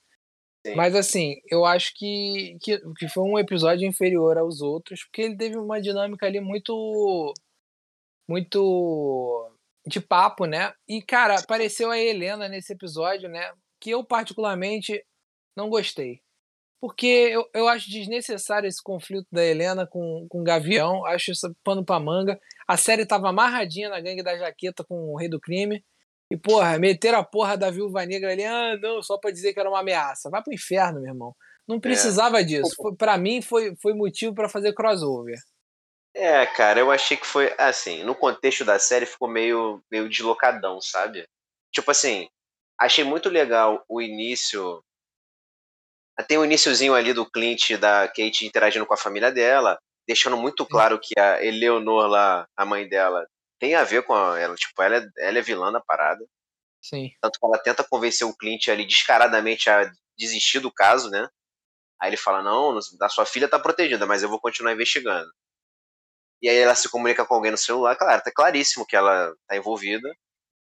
Sim. 0.65 0.75
Mas 0.75 0.95
assim, 0.95 1.37
eu 1.49 1.65
acho 1.65 1.91
que, 1.95 2.55
que, 2.61 2.79
que 2.99 3.07
foi 3.07 3.23
um 3.23 3.39
episódio 3.39 3.87
inferior 3.87 4.37
aos 4.37 4.61
outros, 4.61 5.03
porque 5.03 5.23
ele 5.23 5.35
teve 5.35 5.57
uma 5.57 5.81
dinâmica 5.81 6.27
ali 6.27 6.39
muito 6.39 7.33
muito 8.31 9.51
de 9.85 9.99
papo, 9.99 10.45
né? 10.45 10.73
E, 10.87 11.01
cara, 11.01 11.39
apareceu 11.39 11.91
a 11.91 11.99
Helena 11.99 12.47
nesse 12.47 12.73
episódio, 12.73 13.27
né? 13.29 13.51
Que 13.79 13.91
eu, 13.91 14.03
particularmente, 14.03 15.03
não 15.55 15.69
gostei. 15.69 16.21
Porque 16.79 17.05
eu, 17.05 17.47
eu 17.53 17.67
acho 17.67 17.89
desnecessário 17.89 18.67
esse 18.67 18.81
conflito 18.81 19.27
da 19.31 19.43
Helena 19.43 19.85
com, 19.85 20.25
com 20.29 20.41
o 20.41 20.43
Gavião. 20.43 21.05
Acho 21.05 21.31
isso 21.31 21.55
pano 21.63 21.85
pra 21.85 21.99
manga. 21.99 22.39
A 22.67 22.77
série 22.77 23.05
tava 23.05 23.29
amarradinha 23.29 23.89
na 23.89 23.99
gangue 23.99 24.23
da 24.23 24.37
jaqueta 24.37 24.83
com 24.83 25.13
o 25.13 25.17
Rei 25.17 25.29
do 25.29 25.39
Crime. 25.39 25.83
E, 26.31 26.37
porra, 26.37 26.79
meter 26.79 27.13
a 27.13 27.23
porra 27.23 27.57
da 27.57 27.69
Viúva 27.69 28.05
Negra 28.05 28.31
ali, 28.31 28.45
ah, 28.45 28.77
não, 28.81 29.01
só 29.03 29.17
pra 29.17 29.31
dizer 29.31 29.53
que 29.53 29.59
era 29.59 29.69
uma 29.69 29.81
ameaça. 29.81 30.29
Vai 30.29 30.41
pro 30.41 30.53
inferno, 30.53 31.01
meu 31.01 31.11
irmão. 31.11 31.35
Não 31.67 31.75
é. 31.75 31.79
precisava 31.79 32.39
é. 32.39 32.43
disso. 32.43 32.73
Foi, 32.77 32.95
para 32.95 33.17
mim, 33.17 33.41
foi, 33.41 33.75
foi 33.81 33.93
motivo 33.93 34.33
para 34.33 34.49
fazer 34.49 34.73
crossover. 34.73 35.37
É, 36.21 36.45
cara, 36.45 36.79
eu 36.79 36.91
achei 36.91 37.17
que 37.17 37.25
foi 37.25 37.51
assim, 37.57 38.03
no 38.03 38.13
contexto 38.13 38.63
da 38.63 38.77
série 38.77 39.07
ficou 39.07 39.27
meio, 39.27 39.83
meio 39.89 40.07
deslocadão, 40.07 40.79
sabe? 40.79 41.27
Tipo 41.73 41.89
assim, 41.89 42.29
achei 42.79 43.03
muito 43.03 43.27
legal 43.27 43.83
o 43.89 43.99
início. 43.99 44.83
Tem 46.27 46.37
o 46.37 46.45
iníciozinho 46.45 46.93
ali 46.93 47.11
do 47.11 47.27
Clint 47.27 47.71
da 47.79 48.07
Kate 48.07 48.45
interagindo 48.45 48.85
com 48.85 48.93
a 48.93 48.97
família 48.97 49.31
dela, 49.31 49.79
deixando 50.07 50.37
muito 50.37 50.63
claro 50.63 50.99
que 51.01 51.19
a 51.19 51.43
Eleonor 51.43 52.05
lá, 52.05 52.47
a 52.55 52.63
mãe 52.67 52.87
dela, 52.87 53.25
tem 53.59 53.73
a 53.73 53.83
ver 53.83 54.03
com 54.03 54.15
ela, 54.15 54.53
tipo, 54.55 54.79
ela 54.79 54.97
é, 54.97 55.27
ela 55.27 55.39
é 55.39 55.41
vilã 55.41 55.71
da 55.71 55.81
parada. 55.81 56.23
Sim. 56.79 57.09
Tanto 57.19 57.39
que 57.39 57.45
ela 57.47 57.57
tenta 57.57 57.83
convencer 57.83 58.27
o 58.27 58.37
Clint 58.37 58.67
ali 58.67 58.85
descaradamente 58.85 59.71
a 59.71 59.91
desistir 60.15 60.59
do 60.59 60.71
caso, 60.71 61.09
né? 61.09 61.27
Aí 61.99 62.11
ele 62.11 62.17
fala: 62.17 62.43
"Não, 62.43 62.77
a 62.77 63.09
sua 63.09 63.25
filha 63.25 63.47
tá 63.49 63.57
protegida, 63.59 64.05
mas 64.05 64.21
eu 64.21 64.29
vou 64.29 64.39
continuar 64.39 64.73
investigando". 64.73 65.31
E 66.41 66.49
aí 66.49 66.57
ela 66.57 66.75
se 66.75 66.89
comunica 66.89 67.25
com 67.25 67.35
alguém 67.35 67.51
no 67.51 67.57
celular, 67.57 67.95
claro, 67.95 68.21
tá 68.21 68.31
claríssimo 68.33 68.85
que 68.85 68.95
ela 68.95 69.33
tá 69.47 69.55
envolvida. 69.55 70.11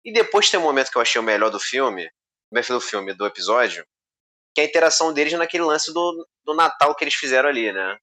E 0.05 0.13
depois 0.13 0.49
tem 0.49 0.61
um 0.61 0.63
momento 0.63 0.91
que 0.91 0.97
eu 0.97 1.03
achei 1.03 1.21
o 1.21 1.25
melhor 1.25 1.51
do 1.51 1.59
filme, 1.59 2.09
melhor 2.53 2.75
do 2.75 2.81
filme, 2.81 3.13
do 3.13 3.27
episódio, 3.27 3.85
que 4.55 4.61
é 4.61 4.65
a 4.65 4.67
interação 4.67 5.13
deles 5.13 5.33
naquele 5.33 5.65
lance 5.65 5.93
do, 5.93 6.27
do 6.45 6.55
Natal 6.55 6.95
que 6.95 7.03
eles 7.03 7.15
fizeram 7.15 7.49
ali, 7.49 7.73
né? 7.73 7.99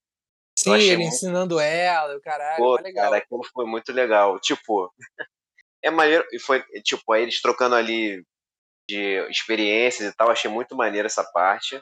Sim, 0.57 0.73
ele 0.73 0.97
muito... 0.97 1.13
ensinando 1.13 1.59
ela, 1.59 2.15
o 2.15 2.21
caralho, 2.21 2.57
Pô, 2.57 2.75
legal. 2.75 3.05
Cara, 3.05 3.17
aquilo 3.17 3.41
foi 3.53 3.65
muito 3.65 3.91
legal. 3.91 4.39
Tipo, 4.39 4.93
é 5.81 5.89
maneiro, 5.89 6.25
e 6.31 6.39
foi, 6.39 6.61
tipo, 6.83 7.11
aí 7.11 7.23
eles 7.23 7.41
trocando 7.41 7.75
ali 7.75 8.23
de 8.87 9.25
experiências 9.29 10.11
e 10.11 10.15
tal, 10.15 10.29
achei 10.29 10.51
muito 10.51 10.75
maneiro 10.75 11.05
essa 11.05 11.23
parte. 11.23 11.81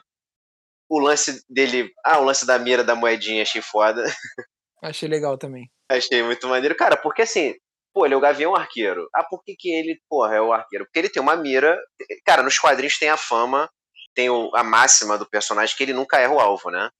O 0.88 0.98
lance 0.98 1.44
dele, 1.48 1.92
ah, 2.04 2.20
o 2.20 2.24
lance 2.24 2.46
da 2.46 2.58
mira 2.58 2.84
da 2.84 2.94
moedinha, 2.94 3.42
achei 3.42 3.60
foda. 3.60 4.04
Achei 4.82 5.08
legal 5.08 5.38
também. 5.38 5.70
Achei 5.88 6.22
muito 6.22 6.48
maneiro. 6.48 6.74
Cara, 6.74 6.96
porque 6.96 7.22
assim, 7.22 7.54
pô, 7.94 8.04
ele 8.04 8.14
é 8.14 8.16
o 8.16 8.20
Gavião 8.20 8.54
Arqueiro. 8.54 9.08
Ah, 9.14 9.24
por 9.24 9.42
que, 9.44 9.54
que 9.56 9.70
ele, 9.70 10.00
porra, 10.08 10.34
é 10.34 10.40
o 10.40 10.52
arqueiro? 10.52 10.84
Porque 10.86 10.98
ele 10.98 11.08
tem 11.08 11.22
uma 11.22 11.36
mira. 11.36 11.78
Cara, 12.24 12.42
nos 12.42 12.58
quadrinhos 12.58 12.98
tem 12.98 13.08
a 13.08 13.16
fama, 13.16 13.70
tem 14.14 14.28
o, 14.28 14.50
a 14.54 14.64
máxima 14.64 15.16
do 15.16 15.28
personagem 15.28 15.76
que 15.76 15.82
ele 15.82 15.92
nunca 15.92 16.18
erra 16.18 16.34
o 16.34 16.40
alvo, 16.40 16.70
né? 16.70 16.90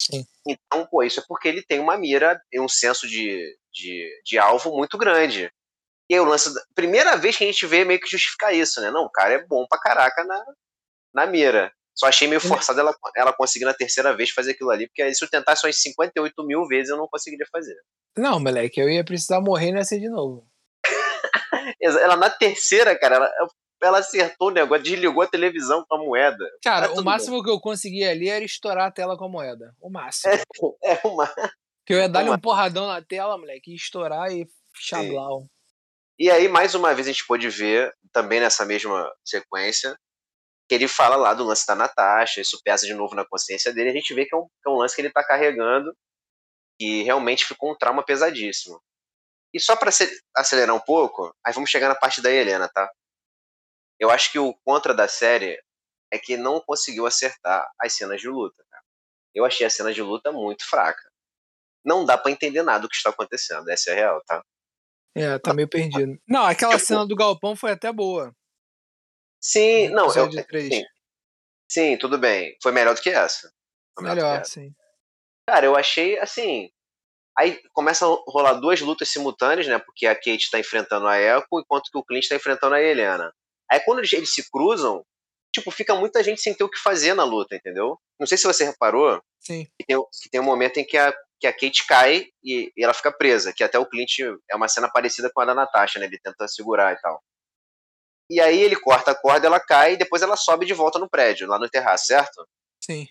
Sim. 0.00 0.24
Então, 0.46 0.86
pô, 0.86 1.02
isso 1.02 1.20
é 1.20 1.24
porque 1.26 1.48
ele 1.48 1.62
tem 1.62 1.80
uma 1.80 1.96
mira 1.96 2.40
e 2.52 2.60
um 2.60 2.68
senso 2.68 3.08
de, 3.08 3.56
de, 3.72 4.22
de 4.24 4.38
alvo 4.38 4.76
muito 4.76 4.98
grande. 4.98 5.50
E 6.10 6.14
aí 6.14 6.20
o 6.20 6.24
lance. 6.24 6.50
Primeira 6.74 7.16
vez 7.16 7.36
que 7.36 7.44
a 7.44 7.46
gente 7.46 7.66
vê 7.66 7.84
meio 7.84 8.00
que 8.00 8.10
justificar 8.10 8.52
isso, 8.54 8.80
né? 8.80 8.90
Não, 8.90 9.04
o 9.04 9.10
cara 9.10 9.34
é 9.34 9.46
bom 9.46 9.64
pra 9.68 9.78
caraca 9.78 10.24
na, 10.24 10.44
na 11.14 11.26
mira. 11.26 11.72
Só 11.94 12.06
achei 12.06 12.26
meio 12.26 12.40
forçado 12.40 12.80
ela, 12.80 12.94
ela 13.16 13.32
conseguir 13.32 13.64
na 13.64 13.74
terceira 13.74 14.16
vez 14.16 14.30
fazer 14.30 14.52
aquilo 14.52 14.70
ali, 14.70 14.86
porque 14.86 15.14
se 15.14 15.24
eu 15.24 15.28
tentasse 15.28 15.66
umas 15.66 15.80
58 15.80 16.34
mil 16.46 16.66
vezes 16.66 16.90
eu 16.90 16.96
não 16.96 17.08
conseguiria 17.08 17.46
fazer. 17.50 17.76
Não, 18.16 18.40
moleque, 18.40 18.80
eu 18.80 18.88
ia 18.88 19.04
precisar 19.04 19.40
morrer 19.40 19.68
e 19.68 19.72
nascer 19.72 20.00
de 20.00 20.08
novo. 20.08 20.46
ela 21.80 22.16
na 22.16 22.30
terceira, 22.30 22.98
cara, 22.98 23.16
ela, 23.16 23.30
ela 23.82 23.98
acertou 23.98 24.48
o 24.48 24.52
negócio, 24.52 24.84
desligou 24.84 25.22
a 25.22 25.26
televisão 25.26 25.84
com 25.88 25.96
a 25.96 25.98
moeda. 25.98 26.44
Cara, 26.62 26.88
tá 26.88 27.00
o 27.00 27.04
máximo 27.04 27.36
bem. 27.36 27.44
que 27.44 27.50
eu 27.50 27.60
conseguia 27.60 28.10
ali 28.10 28.28
era 28.28 28.44
estourar 28.44 28.86
a 28.86 28.92
tela 28.92 29.16
com 29.16 29.24
a 29.24 29.28
moeda. 29.28 29.74
O 29.80 29.90
máximo. 29.90 30.32
É, 30.82 30.92
é 30.94 31.00
uma. 31.04 31.32
Que 31.84 31.94
eu 31.94 31.98
ia 31.98 32.08
dar-lhe 32.08 32.30
um 32.30 32.38
porradão 32.38 32.86
na 32.86 33.02
tela, 33.02 33.36
moleque, 33.36 33.72
e 33.72 33.74
estourar 33.74 34.30
e 34.30 34.46
chablau. 34.74 35.44
E 36.18 36.30
aí, 36.30 36.46
mais 36.48 36.74
uma 36.74 36.94
vez, 36.94 37.08
a 37.08 37.12
gente 37.12 37.26
pôde 37.26 37.48
ver, 37.48 37.92
também 38.12 38.38
nessa 38.38 38.64
mesma 38.64 39.10
sequência, 39.24 39.96
que 40.68 40.74
ele 40.74 40.88
fala 40.88 41.16
lá 41.16 41.34
do 41.34 41.44
lance 41.44 41.66
da 41.66 41.74
Natasha, 41.74 42.40
isso 42.40 42.60
pesa 42.64 42.86
de 42.86 42.94
novo 42.94 43.14
na 43.14 43.24
consciência 43.24 43.72
dele, 43.72 43.90
a 43.90 43.92
gente 43.92 44.14
vê 44.14 44.24
que 44.24 44.34
é 44.34 44.38
um, 44.38 44.46
que 44.46 44.68
é 44.68 44.70
um 44.70 44.76
lance 44.76 44.94
que 44.94 45.00
ele 45.00 45.08
está 45.08 45.24
carregando 45.24 45.94
e 46.80 47.02
realmente 47.02 47.44
ficou 47.44 47.72
um 47.72 47.76
trauma 47.76 48.04
pesadíssimo. 48.04 48.80
E 49.54 49.60
só 49.60 49.76
para 49.76 49.90
acelerar 50.34 50.74
um 50.74 50.80
pouco, 50.80 51.34
aí 51.44 51.52
vamos 51.52 51.70
chegar 51.70 51.88
na 51.88 51.94
parte 51.94 52.22
da 52.22 52.30
Helena, 52.30 52.68
tá? 52.68 52.90
Eu 54.00 54.10
acho 54.10 54.32
que 54.32 54.38
o 54.38 54.54
contra 54.64 54.94
da 54.94 55.06
série 55.06 55.62
é 56.10 56.18
que 56.18 56.36
não 56.36 56.60
conseguiu 56.60 57.06
acertar 57.06 57.68
as 57.80 57.92
cenas 57.92 58.20
de 58.20 58.28
luta. 58.28 58.64
Cara. 58.70 58.82
Eu 59.34 59.44
achei 59.44 59.66
a 59.66 59.70
cena 59.70 59.92
de 59.92 60.02
luta 60.02 60.32
muito 60.32 60.68
fraca. 60.68 61.02
Não 61.84 62.04
dá 62.04 62.16
para 62.16 62.30
entender 62.30 62.62
nada 62.62 62.80
do 62.80 62.88
que 62.88 62.96
está 62.96 63.10
acontecendo, 63.10 63.68
essa 63.68 63.90
é 63.90 63.92
a 63.92 63.96
real, 63.96 64.22
tá? 64.26 64.42
É, 65.14 65.38
tá 65.38 65.52
meio 65.52 65.68
perdido. 65.68 66.18
Não, 66.26 66.44
aquela 66.44 66.78
cena 66.78 67.06
do 67.06 67.14
galpão 67.14 67.54
foi 67.54 67.72
até 67.72 67.92
boa. 67.92 68.34
Sim, 69.42 69.88
não, 69.88 70.06
eu, 70.14 70.30
sim, 70.30 70.84
sim, 71.68 71.98
tudo 71.98 72.16
bem. 72.16 72.56
Foi 72.62 72.70
melhor 72.70 72.94
do 72.94 73.00
que 73.00 73.10
essa. 73.10 73.52
melhor, 73.98 74.40
essa. 74.40 74.52
sim. 74.52 74.72
Cara, 75.48 75.66
eu 75.66 75.76
achei 75.76 76.16
assim. 76.18 76.70
Aí 77.36 77.60
começa 77.72 78.06
a 78.06 78.08
rolar 78.28 78.54
duas 78.54 78.80
lutas 78.80 79.08
simultâneas, 79.08 79.66
né? 79.66 79.78
Porque 79.78 80.06
a 80.06 80.14
Kate 80.14 80.50
tá 80.50 80.60
enfrentando 80.60 81.08
a 81.08 81.18
Echo, 81.18 81.46
enquanto 81.54 81.90
que 81.90 81.98
o 81.98 82.04
Clint 82.04 82.28
tá 82.28 82.36
enfrentando 82.36 82.74
a 82.74 82.80
Helena. 82.80 83.32
Aí 83.70 83.80
quando 83.80 83.98
eles, 83.98 84.12
eles 84.12 84.34
se 84.34 84.48
cruzam, 84.50 85.04
tipo, 85.52 85.70
fica 85.70 85.94
muita 85.94 86.22
gente 86.22 86.40
sem 86.40 86.54
ter 86.54 86.62
o 86.62 86.68
que 86.68 86.78
fazer 86.78 87.14
na 87.14 87.24
luta, 87.24 87.56
entendeu? 87.56 87.98
Não 88.20 88.26
sei 88.26 88.38
se 88.38 88.46
você 88.46 88.64
reparou. 88.64 89.20
Sim. 89.40 89.66
Que 89.78 89.86
tem, 89.86 89.96
que 89.96 90.30
tem 90.30 90.40
um 90.40 90.44
momento 90.44 90.76
em 90.76 90.84
que 90.84 90.96
a, 90.96 91.12
que 91.40 91.46
a 91.46 91.52
Kate 91.52 91.86
cai 91.86 92.26
e, 92.44 92.70
e, 92.76 92.84
ela 92.84 92.94
fica 92.94 93.10
presa, 93.10 93.52
que 93.52 93.64
até 93.64 93.78
o 93.78 93.86
Clint 93.86 94.18
é 94.50 94.54
uma 94.54 94.68
cena 94.68 94.88
parecida 94.88 95.30
com 95.34 95.40
a 95.40 95.46
da 95.46 95.54
Natasha, 95.54 95.98
né? 95.98 96.06
Ele 96.06 96.20
tenta 96.22 96.46
segurar 96.46 96.92
e 96.92 97.00
tal. 97.00 97.20
E 98.30 98.40
aí 98.40 98.60
ele 98.60 98.76
corta 98.76 99.10
a 99.10 99.14
corda, 99.14 99.46
ela 99.46 99.60
cai 99.60 99.94
e 99.94 99.96
depois 99.96 100.22
ela 100.22 100.36
sobe 100.36 100.64
de 100.64 100.74
volta 100.74 100.98
no 100.98 101.08
prédio, 101.08 101.46
lá 101.46 101.58
no 101.58 101.68
terraço, 101.68 102.06
certo? 102.06 102.46
Sim. 102.82 103.06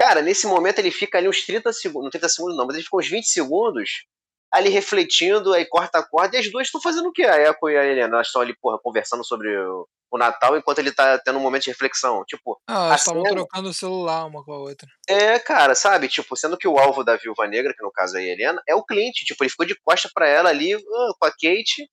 Cara, 0.00 0.22
nesse 0.22 0.46
momento 0.46 0.78
ele 0.78 0.90
fica 0.90 1.18
ali 1.18 1.28
uns 1.28 1.44
30 1.44 1.72
segundos, 1.72 2.04
não 2.04 2.10
30 2.10 2.28
segundos 2.28 2.56
não, 2.56 2.66
mas 2.66 2.74
ele 2.74 2.84
fica 2.84 2.96
uns 2.96 3.08
20 3.08 3.24
segundos 3.26 3.90
ali 4.52 4.68
refletindo, 4.68 5.52
aí 5.52 5.64
corta 5.64 5.98
a 5.98 6.02
corda, 6.02 6.36
e 6.36 6.40
as 6.40 6.50
duas 6.50 6.66
estão 6.66 6.80
fazendo 6.80 7.08
o 7.08 7.12
quê? 7.12 7.24
A 7.24 7.38
Echo 7.40 7.68
e 7.68 7.76
a 7.76 7.84
Helena, 7.84 8.16
elas 8.16 8.26
estão 8.26 8.42
ali, 8.42 8.54
porra, 8.60 8.78
conversando 8.82 9.24
sobre 9.24 9.56
o, 9.56 9.86
o, 10.10 10.18
Natal 10.18 10.56
enquanto 10.56 10.80
ele 10.80 10.90
tá 10.90 11.18
tendo 11.18 11.38
um 11.38 11.42
momento 11.42 11.64
de 11.64 11.70
reflexão. 11.70 12.24
Tipo, 12.26 12.60
ah, 12.66 12.86
elas 12.86 13.00
estavam 13.00 13.22
cena... 13.22 13.36
trocando 13.36 13.68
o 13.68 13.74
celular 13.74 14.26
uma 14.26 14.44
com 14.44 14.52
a 14.52 14.58
outra. 14.58 14.88
É, 15.08 15.38
cara, 15.38 15.74
sabe? 15.74 16.08
Tipo, 16.08 16.36
sendo 16.36 16.58
que 16.58 16.66
o 16.66 16.78
alvo 16.78 17.04
da 17.04 17.16
Viúva 17.16 17.46
Negra, 17.46 17.72
que 17.76 17.84
no 17.84 17.92
caso 17.92 18.16
é 18.16 18.20
a 18.20 18.24
Helena, 18.24 18.60
é 18.68 18.74
o 18.74 18.84
Clint. 18.84 19.14
Tipo, 19.24 19.44
ele 19.44 19.50
ficou 19.50 19.66
de 19.66 19.78
costa 19.84 20.10
para 20.12 20.26
ela 20.26 20.50
ali, 20.50 20.74
uh, 20.74 21.14
com 21.18 21.26
a 21.26 21.30
Kate, 21.30 21.88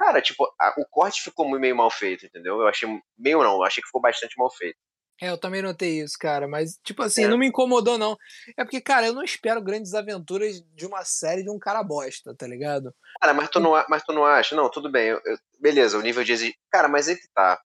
Cara, 0.00 0.22
tipo, 0.22 0.50
a, 0.58 0.74
o 0.78 0.86
corte 0.86 1.22
ficou 1.22 1.46
meio 1.58 1.76
mal 1.76 1.90
feito, 1.90 2.24
entendeu? 2.24 2.58
Eu 2.58 2.66
achei. 2.66 2.88
Meio 3.18 3.42
não, 3.42 3.56
eu 3.56 3.64
achei 3.64 3.82
que 3.82 3.86
ficou 3.86 4.00
bastante 4.00 4.34
mal 4.38 4.50
feito. 4.50 4.78
É, 5.20 5.28
eu 5.28 5.38
também 5.38 5.60
notei 5.60 6.00
isso, 6.00 6.16
cara. 6.18 6.48
Mas, 6.48 6.80
tipo 6.82 7.02
assim, 7.02 7.24
é. 7.24 7.28
não 7.28 7.36
me 7.36 7.46
incomodou, 7.46 7.98
não. 7.98 8.16
É 8.56 8.64
porque, 8.64 8.80
cara, 8.80 9.08
eu 9.08 9.12
não 9.12 9.22
espero 9.22 9.62
grandes 9.62 9.92
aventuras 9.92 10.62
de 10.74 10.86
uma 10.86 11.04
série 11.04 11.42
de 11.42 11.50
um 11.50 11.58
cara 11.58 11.82
bosta, 11.82 12.34
tá 12.34 12.46
ligado? 12.46 12.94
Cara, 13.20 13.34
mas 13.34 13.50
tu 13.50 13.60
não, 13.60 13.72
mas 13.90 14.02
tu 14.02 14.14
não 14.14 14.24
acha? 14.24 14.56
Não, 14.56 14.70
tudo 14.70 14.90
bem. 14.90 15.08
Eu, 15.08 15.20
eu, 15.22 15.36
beleza, 15.60 15.98
o 15.98 16.02
nível 16.02 16.24
de 16.24 16.32
exigência. 16.32 16.58
Cara, 16.70 16.88
mas 16.88 17.06
aí 17.06 17.16
que 17.16 17.28
tá. 17.34 17.60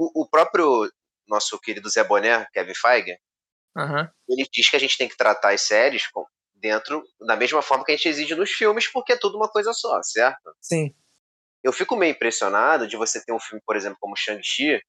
O, 0.00 0.22
o, 0.22 0.28
próprio 0.30 0.90
nosso 1.28 1.60
querido 1.60 1.90
Zé 1.90 2.02
Boné, 2.02 2.46
Kevin 2.54 2.74
Feige, 2.74 3.18
uhum. 3.76 4.08
ele 4.30 4.48
diz 4.50 4.70
que 4.70 4.76
a 4.76 4.80
gente 4.80 4.96
tem 4.96 5.08
que 5.08 5.16
tratar 5.16 5.52
as 5.52 5.60
séries 5.60 6.06
com, 6.06 6.24
dentro 6.54 7.04
da 7.20 7.36
mesma 7.36 7.60
forma 7.60 7.84
que 7.84 7.92
a 7.92 7.96
gente 7.96 8.08
exige 8.08 8.34
nos 8.34 8.50
filmes, 8.50 8.90
porque 8.90 9.12
é 9.12 9.18
tudo 9.18 9.36
uma 9.36 9.50
coisa 9.50 9.74
só, 9.74 10.02
certo? 10.02 10.54
Sim. 10.62 10.94
Eu 11.68 11.72
fico 11.72 11.96
meio 11.96 12.12
impressionado 12.12 12.88
de 12.88 12.96
você 12.96 13.22
ter 13.22 13.32
um 13.32 13.38
filme, 13.38 13.62
por 13.66 13.76
exemplo, 13.76 13.98
como 14.00 14.16
Shang-Chi, 14.16 14.80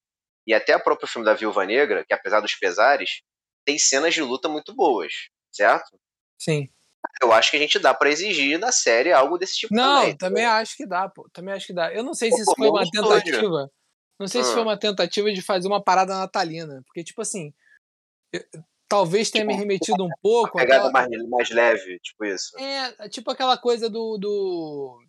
e 0.47 0.53
até 0.53 0.75
o 0.75 0.83
próprio 0.83 1.07
filme 1.07 1.25
da 1.25 1.33
Viúva 1.33 1.65
Negra, 1.65 2.05
que 2.07 2.13
apesar 2.13 2.39
dos 2.39 2.55
pesares, 2.55 3.21
tem 3.65 3.77
cenas 3.77 4.13
de 4.13 4.21
luta 4.21 4.47
muito 4.47 4.73
boas, 4.73 5.11
certo? 5.51 5.99
Sim. 6.41 6.69
Eu 7.21 7.33
acho 7.33 7.51
que 7.51 7.57
a 7.57 7.59
gente 7.59 7.77
dá 7.79 7.93
para 7.93 8.09
exigir 8.09 8.57
na 8.57 8.71
série 8.71 9.11
algo 9.11 9.37
desse 9.37 9.57
tipo 9.57 9.75
não, 9.75 10.01
também. 10.01 10.17
também 10.17 10.45
acho 10.45 10.77
que 10.77 10.87
dá, 10.87 11.09
pô. 11.09 11.29
Também 11.33 11.53
acho 11.53 11.67
que 11.67 11.73
dá. 11.73 11.93
Eu 11.93 12.03
não 12.03 12.13
sei 12.13 12.29
pô, 12.29 12.35
se 12.37 12.41
isso 12.43 12.53
foi 12.55 12.69
uma 12.69 12.89
tentativa. 12.89 13.71
Não 14.17 14.27
sei 14.27 14.43
se 14.43 14.53
foi 14.53 14.61
uma 14.61 14.77
tentativa 14.77 15.31
de 15.31 15.41
fazer 15.41 15.67
uma 15.67 15.83
parada 15.83 16.17
natalina. 16.17 16.81
Porque, 16.85 17.03
tipo 17.03 17.21
assim. 17.21 17.53
Eu, 18.31 18.41
talvez 18.87 19.29
tenha 19.29 19.43
tipo, 19.43 19.53
me 19.53 19.59
remetido 19.59 20.03
um 20.03 20.09
pouco. 20.21 20.57
Uma 20.57 20.63
pegada 20.63 20.87
aquela... 20.87 21.07
mais, 21.07 21.29
mais 21.29 21.49
leve, 21.49 21.99
tipo 21.99 22.25
isso. 22.25 22.57
É, 22.57 23.09
tipo 23.09 23.29
aquela 23.31 23.57
coisa 23.57 23.89
do. 23.89 24.17
do... 24.17 25.01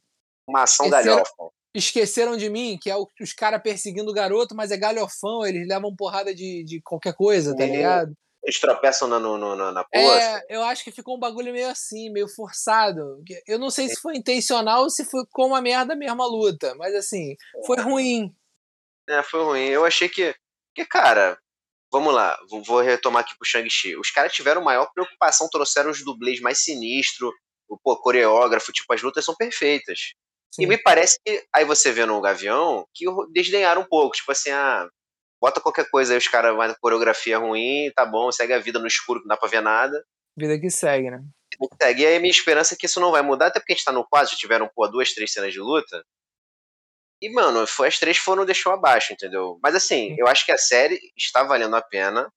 Uma 0.49 0.65
ação 0.65 0.91
galhofa. 0.91 1.33
Esqueceram 1.75 2.37
de 2.37 2.51
mim, 2.51 2.79
que 2.81 2.91
é 2.91 2.97
os 2.97 3.33
caras 3.33 3.63
perseguindo 3.63 4.11
o 4.11 4.15
garoto, 4.15 4.55
mas 4.57 4.71
é 4.71 4.77
galhofão, 4.77 5.47
eles 5.47 5.69
levam 5.69 5.95
porrada 5.95 6.35
de, 6.35 6.65
de 6.65 6.81
qualquer 6.83 7.15
coisa, 7.15 7.55
tá 7.57 7.65
ligado? 7.65 8.13
Eles 8.43 8.59
tropeçam 8.59 9.07
na, 9.07 9.19
no, 9.19 9.37
no, 9.37 9.55
na 9.55 9.85
É, 9.93 10.57
eu 10.57 10.63
acho 10.63 10.83
que 10.83 10.91
ficou 10.91 11.17
um 11.17 11.21
bagulho 11.21 11.53
meio 11.53 11.69
assim, 11.69 12.11
meio 12.11 12.27
forçado. 12.27 13.23
Eu 13.47 13.59
não 13.59 13.71
sei 13.71 13.89
se 13.89 14.01
foi 14.01 14.17
intencional 14.17 14.83
ou 14.83 14.91
se 14.91 15.05
foi 15.05 15.25
com 15.31 15.49
uma 15.49 15.61
merda 15.61 15.95
mesmo 15.95 16.23
a 16.23 16.27
luta, 16.27 16.75
mas 16.77 16.95
assim, 16.95 17.37
foi 17.67 17.79
é. 17.79 17.83
ruim. 17.83 18.35
É, 19.09 19.23
foi 19.23 19.45
ruim. 19.45 19.67
Eu 19.67 19.85
achei 19.85 20.09
que. 20.09 20.35
Que, 20.75 20.87
cara, 20.87 21.37
vamos 21.93 22.15
lá, 22.15 22.39
vou 22.65 22.81
retomar 22.81 23.23
aqui 23.23 23.37
pro 23.37 23.47
Shang-Chi. 23.47 23.97
Os 23.97 24.11
caras 24.11 24.33
tiveram 24.33 24.63
maior 24.63 24.91
preocupação, 24.95 25.49
trouxeram 25.51 25.91
os 25.91 26.03
dublês 26.03 26.41
mais 26.41 26.63
sinistros, 26.63 27.33
o 27.69 27.77
pô, 27.77 27.97
coreógrafo, 27.97 28.73
tipo, 28.73 28.93
as 28.95 29.03
lutas 29.03 29.25
são 29.25 29.35
perfeitas. 29.35 30.15
Sim. 30.51 30.63
E 30.63 30.67
me 30.67 30.79
parece 30.79 31.19
que, 31.25 31.45
aí 31.55 31.65
você 31.65 31.93
vê 31.93 32.05
no 32.05 32.21
Gavião, 32.21 32.87
que 32.95 33.07
desdenharam 33.33 33.83
um 33.83 33.89
pouco, 33.89 34.17
tipo 34.17 34.33
assim, 34.33 34.51
ah, 34.51 34.89
bota 35.41 35.61
qualquer 35.61 35.89
coisa 35.89 36.13
aí, 36.13 36.19
os 36.19 36.29
caras 36.29 36.55
vão 36.55 36.75
coreografia 36.81 37.39
ruim, 37.39 37.91
tá 37.95 38.05
bom, 38.05 38.31
segue 38.33 38.53
a 38.53 38.59
vida 38.59 38.79
no 38.79 38.87
escuro, 38.87 39.21
que 39.21 39.29
não 39.29 39.35
dá 39.35 39.41
pra 39.41 39.49
ver 39.49 39.63
nada. 39.63 40.05
Vida 40.37 40.59
que 40.59 40.71
segue, 40.71 41.11
né? 41.11 41.19
Vida 41.19 41.69
que 41.71 41.85
segue. 41.85 42.03
E 42.03 42.07
aí 42.07 42.17
a 42.17 42.21
minha 42.21 42.31
esperança 42.31 42.75
é 42.75 42.77
que 42.77 42.87
isso 42.87 43.01
não 43.01 43.13
vai 43.13 43.23
mudar, 43.23 43.47
até 43.47 43.61
porque 43.61 43.73
a 43.73 43.77
gente 43.77 43.85
tá 43.85 43.93
no 43.93 44.07
quadro, 44.07 44.31
já 44.31 44.37
tiveram, 44.37 44.69
pô, 44.75 44.87
duas, 44.89 45.15
três 45.15 45.33
cenas 45.33 45.53
de 45.53 45.61
luta. 45.61 46.05
E, 47.23 47.31
mano, 47.31 47.67
foi, 47.67 47.89
as 47.89 47.99
três 47.99 48.17
foram 48.17 48.47
deixou 48.47 48.73
abaixo, 48.73 49.13
entendeu? 49.13 49.59
Mas 49.63 49.75
assim, 49.75 50.17
eu 50.19 50.27
acho 50.27 50.45
que 50.45 50.53
a 50.53 50.59
série 50.59 50.99
está 51.17 51.43
valendo 51.43 51.77
a 51.77 51.83
pena, 51.83 52.33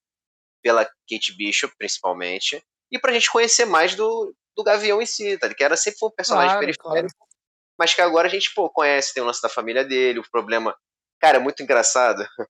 pela 0.61 0.85
Kate 0.85 1.35
Bishop, 1.35 1.73
principalmente, 1.77 2.63
e 2.91 2.99
pra 2.99 3.11
gente 3.11 3.31
conhecer 3.31 3.65
mais 3.65 3.95
do, 3.95 4.33
do 4.55 4.63
Gavião 4.63 5.01
em 5.01 5.05
si, 5.05 5.37
tá? 5.37 5.53
Que 5.53 5.63
era 5.63 5.75
sempre 5.75 5.99
um 6.03 6.11
personagem 6.11 6.49
claro, 6.49 6.59
periférico, 6.59 7.17
claro. 7.17 7.32
Mas 7.77 7.93
que 7.93 8.01
agora 8.01 8.27
a 8.27 8.31
gente, 8.31 8.53
pô, 8.53 8.69
conhece, 8.69 9.13
tem 9.13 9.23
o 9.23 9.25
lance 9.25 9.41
da 9.41 9.49
família 9.49 9.83
dele, 9.83 10.19
o 10.19 10.29
problema. 10.31 10.75
Cara, 11.19 11.37
é 11.37 11.41
muito 11.41 11.63
engraçado. 11.63 12.25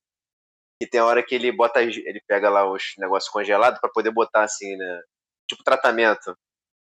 E 0.82 0.88
tem 0.88 1.00
a 1.00 1.06
hora 1.06 1.24
que 1.24 1.34
ele 1.34 1.50
bota, 1.50 1.82
ele 1.82 2.22
pega 2.28 2.50
lá 2.50 2.70
os 2.70 2.96
negócios 2.98 3.32
congelados 3.32 3.80
para 3.80 3.90
poder 3.90 4.12
botar 4.12 4.44
assim, 4.44 4.76
né? 4.76 5.02
Tipo 5.48 5.64
tratamento. 5.64 6.38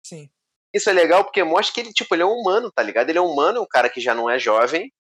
Sim. 0.03 0.31
Isso 0.73 0.89
é 0.89 0.95
legal 0.95 1.25
porque 1.25 1.45
mostra 1.45 1.75
que 1.75 1.81
ele, 1.81 1.93
tipo, 1.93 2.15
ele 2.15 2.23
é 2.23 2.25
um 2.25 2.33
humano, 2.33 2.73
tá 2.73 2.83
ligado? 2.83 3.11
Ele 3.11 3.19
é 3.19 3.21
um 3.21 3.31
humano, 3.31 3.59
é 3.59 3.61
um 3.61 3.67
cara 3.69 3.91
que 3.91 4.01
já 4.01 4.15
não 4.15 4.31
é 4.31 4.39
jovem, 4.39 4.91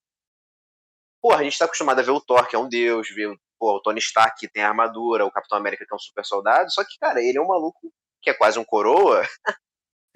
Porra, 1.22 1.38
a 1.38 1.44
gente 1.44 1.56
tá 1.56 1.66
acostumado 1.66 2.00
a 2.00 2.02
ver 2.02 2.10
o 2.10 2.20
Thor, 2.20 2.48
que 2.48 2.56
é 2.56 2.58
um 2.58 2.68
deus, 2.68 3.08
ver 3.10 3.32
pô, 3.56 3.76
o 3.76 3.80
Tony 3.80 4.00
Stark, 4.00 4.40
que 4.40 4.48
tem 4.48 4.64
armadura, 4.64 5.24
o 5.24 5.30
Capitão 5.30 5.56
América, 5.56 5.86
que 5.86 5.94
é 5.94 5.96
um 5.96 5.98
super 5.98 6.24
soldado, 6.24 6.72
só 6.72 6.82
que, 6.82 6.98
cara, 6.98 7.22
ele 7.22 7.38
é 7.38 7.40
um 7.40 7.46
maluco 7.46 7.92
que 8.20 8.28
é 8.28 8.34
quase 8.34 8.58
um 8.58 8.64
coroa. 8.64 9.22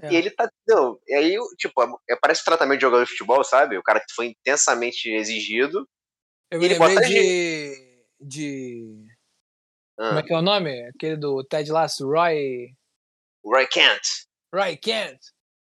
É. 0.02 0.12
E 0.12 0.16
ele 0.16 0.30
tá. 0.30 0.50
Não, 0.68 0.98
e 1.06 1.14
aí, 1.14 1.36
tipo, 1.56 1.82
é, 2.08 2.16
parece 2.20 2.44
tratamento 2.44 2.78
de 2.78 2.82
jogador 2.82 3.04
de 3.04 3.10
futebol, 3.10 3.42
sabe? 3.42 3.78
O 3.78 3.82
cara 3.82 4.00
que 4.00 4.12
foi 4.14 4.26
intensamente 4.26 5.08
exigido. 5.08 5.88
Eu 6.50 6.60
me 6.60 6.68
lembrei 6.68 6.96
de. 6.96 8.04
de. 8.20 9.06
Ah. 9.98 10.08
Como 10.08 10.18
é 10.18 10.22
que 10.22 10.32
é 10.32 10.36
o 10.36 10.42
nome? 10.42 10.88
Aquele 10.88 11.16
do 11.16 11.42
Ted 11.44 11.70
Lasso, 11.70 12.06
Roy. 12.06 12.68
Roy 13.44 13.66
Kent. 13.66 14.02
Roy 14.54 14.76
Kent. 14.76 15.18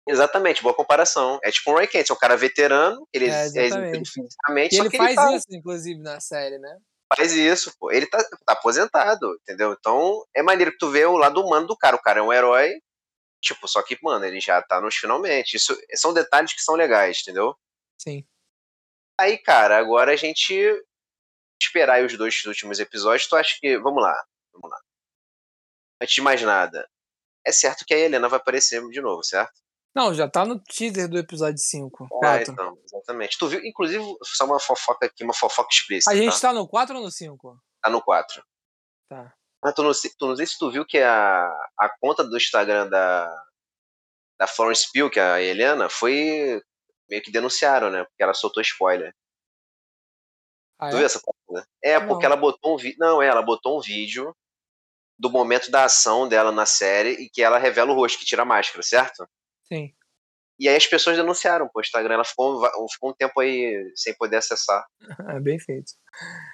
Exatamente, 0.08 0.62
boa 0.62 0.76
comparação. 0.76 1.40
É 1.44 1.50
tipo 1.50 1.72
um 1.72 1.76
Ray 1.76 1.88
Kent, 1.88 2.10
é 2.10 2.14
um 2.14 2.18
cara 2.18 2.38
veterano, 2.38 3.08
ele 3.12 3.26
é, 3.26 3.48
é 3.48 4.04
fisicamente. 4.06 4.76
E 4.76 4.80
ele 4.80 4.96
faz 4.96 5.10
ele 5.10 5.16
tá... 5.16 5.36
isso, 5.36 5.48
inclusive, 5.52 6.00
na 6.00 6.20
série, 6.20 6.60
né? 6.60 6.78
Faz 7.16 7.34
isso, 7.34 7.74
pô. 7.80 7.92
Ele 7.92 8.06
tá, 8.06 8.20
tá, 8.24 8.54
aposentado, 8.54 9.36
entendeu? 9.42 9.76
Então 9.78 10.24
é 10.36 10.44
maneiro 10.44 10.72
que 10.72 10.78
tu 10.78 10.92
vê 10.92 11.06
o 11.06 11.18
lado 11.18 11.42
humano 11.42 11.66
do 11.66 11.78
cara. 11.78 11.96
O 11.96 12.02
cara 12.02 12.20
é 12.20 12.24
um 12.24 12.32
herói, 12.32 12.72
tipo, 13.46 13.68
só 13.68 13.82
que, 13.82 13.98
mano, 14.02 14.26
ele 14.26 14.40
já 14.40 14.62
tá 14.62 14.82
nos 14.82 14.96
finalmente. 14.96 15.56
Isso 15.56 15.78
são 15.94 16.14
detalhes 16.14 16.54
que 16.54 16.62
são 16.62 16.76
legais, 16.76 17.20
entendeu? 17.22 17.56
Sim. 18.02 18.26
Aí, 19.20 19.38
cara, 19.38 19.78
agora 19.78 20.12
a 20.12 20.16
gente 20.16 20.54
esperar 21.62 22.04
os 22.04 22.18
dois 22.18 22.44
últimos 22.46 22.80
episódios. 22.80 23.28
Tu 23.28 23.36
acha 23.36 23.58
que. 23.60 23.78
Vamos 23.78 24.02
lá, 24.02 24.16
vamos 24.52 24.70
lá. 24.70 24.80
Antes 26.02 26.16
de 26.16 26.22
mais 26.22 26.42
nada, 26.42 26.90
é 27.46 27.52
certo 27.52 27.86
que 27.86 27.94
a 27.94 27.98
Helena 27.98 28.28
vai 28.28 28.40
aparecer 28.40 28.86
de 28.90 29.02
novo, 29.02 29.24
certo? 29.24 29.54
Não, 29.96 30.14
já 30.14 30.30
tá 30.30 30.44
no 30.44 30.60
teaser 30.60 31.08
do 31.08 31.18
episódio 31.18 31.58
5. 31.58 32.10
Ah, 32.22 32.42
então, 32.42 32.78
exatamente. 32.84 33.38
Tu 33.38 33.48
viu, 33.48 33.64
inclusive, 33.64 34.04
só 34.24 34.44
uma 34.44 34.60
fofoca 34.60 35.06
aqui, 35.06 35.24
uma 35.24 35.34
fofoca 35.34 35.70
explícita. 35.72 36.12
A 36.12 36.16
gente 36.16 36.34
tá, 36.34 36.50
tá 36.50 36.54
no 36.54 36.68
4 36.68 36.98
ou 36.98 37.04
no 37.04 37.10
5? 37.10 37.64
Tá 37.82 37.90
no 37.90 38.02
4. 38.02 38.44
Tá. 39.08 39.34
Mas 39.66 39.74
tu 39.74 39.82
não, 39.82 39.92
tu 39.92 40.28
não 40.28 40.36
sei 40.36 40.46
se 40.46 40.60
tu 40.60 40.70
viu 40.70 40.86
que 40.86 41.00
a, 41.00 41.48
a 41.80 41.90
conta 42.00 42.24
do 42.24 42.38
Instagram 42.38 42.88
da, 42.88 43.46
da 44.38 44.46
Florence 44.46 44.88
Pugh, 44.94 45.10
que 45.10 45.20
é 45.20 45.24
a 45.24 45.42
Helena, 45.42 45.90
foi 45.90 46.62
meio 47.10 47.24
que 47.24 47.32
denunciaram, 47.32 47.90
né? 47.90 48.04
Porque 48.04 48.22
ela 48.22 48.36
soltou 48.36 48.62
spoiler. 48.62 49.12
Ah, 50.78 50.92
tu 50.92 50.98
é? 50.98 50.98
viu 51.00 51.06
essa 51.08 51.20
foto? 51.20 51.68
É, 51.84 52.00
não. 52.00 52.08
porque 52.08 52.28
ela 52.28 52.36
botou 52.36 52.76
um 52.76 52.78
vídeo. 52.78 52.98
Não, 53.00 53.20
é, 53.20 53.26
ela 53.26 53.42
botou 53.42 53.80
um 53.80 53.82
vídeo 53.82 54.36
do 55.18 55.32
momento 55.32 55.72
da 55.72 55.86
ação 55.86 56.30
dela 56.30 56.52
na 56.52 56.68
série 56.68 57.14
e 57.14 57.28
que 57.28 57.42
ela 57.42 57.58
revela 57.58 57.92
o 57.92 57.96
rosto, 57.96 58.20
que 58.20 58.26
tira 58.26 58.44
a 58.44 58.46
máscara, 58.46 58.84
certo? 58.84 59.28
Sim. 59.64 59.96
E 60.60 60.70
aí 60.70 60.76
as 60.76 60.88
pessoas 60.88 61.18
denunciaram 61.18 61.70
o 61.74 61.82
Instagram. 61.82 62.16
Ela 62.16 62.24
ficou, 62.24 62.62
ficou 62.90 63.10
um 63.10 63.14
tempo 63.14 63.40
aí 63.42 63.92
sem 63.96 64.16
poder 64.16 64.38
acessar. 64.38 64.86
É 65.30 65.40
bem 65.42 65.60
feito. 65.60 65.92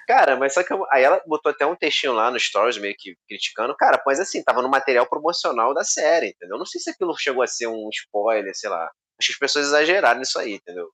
Cara, 0.08 0.36
mas 0.36 0.54
só 0.54 0.62
que 0.62 0.72
aí 0.90 1.02
ela 1.04 1.22
botou 1.26 1.50
até 1.50 1.64
um 1.64 1.76
textinho 1.76 2.12
lá 2.12 2.30
no 2.30 2.38
Stories, 2.38 2.78
meio 2.78 2.94
que 2.98 3.14
criticando. 3.28 3.76
Cara, 3.76 4.02
mas 4.04 4.18
assim, 4.18 4.42
tava 4.42 4.60
no 4.60 4.68
material 4.68 5.08
promocional 5.08 5.72
da 5.72 5.84
série, 5.84 6.30
entendeu? 6.30 6.58
Não 6.58 6.66
sei 6.66 6.80
se 6.80 6.90
aquilo 6.90 7.16
chegou 7.16 7.42
a 7.42 7.46
ser 7.46 7.68
um 7.68 7.88
spoiler, 7.92 8.52
sei 8.54 8.70
lá. 8.70 8.90
Acho 9.20 9.28
que 9.28 9.32
as 9.34 9.38
pessoas 9.38 9.66
exageraram 9.66 10.18
nisso 10.18 10.38
aí, 10.38 10.54
entendeu? 10.54 10.90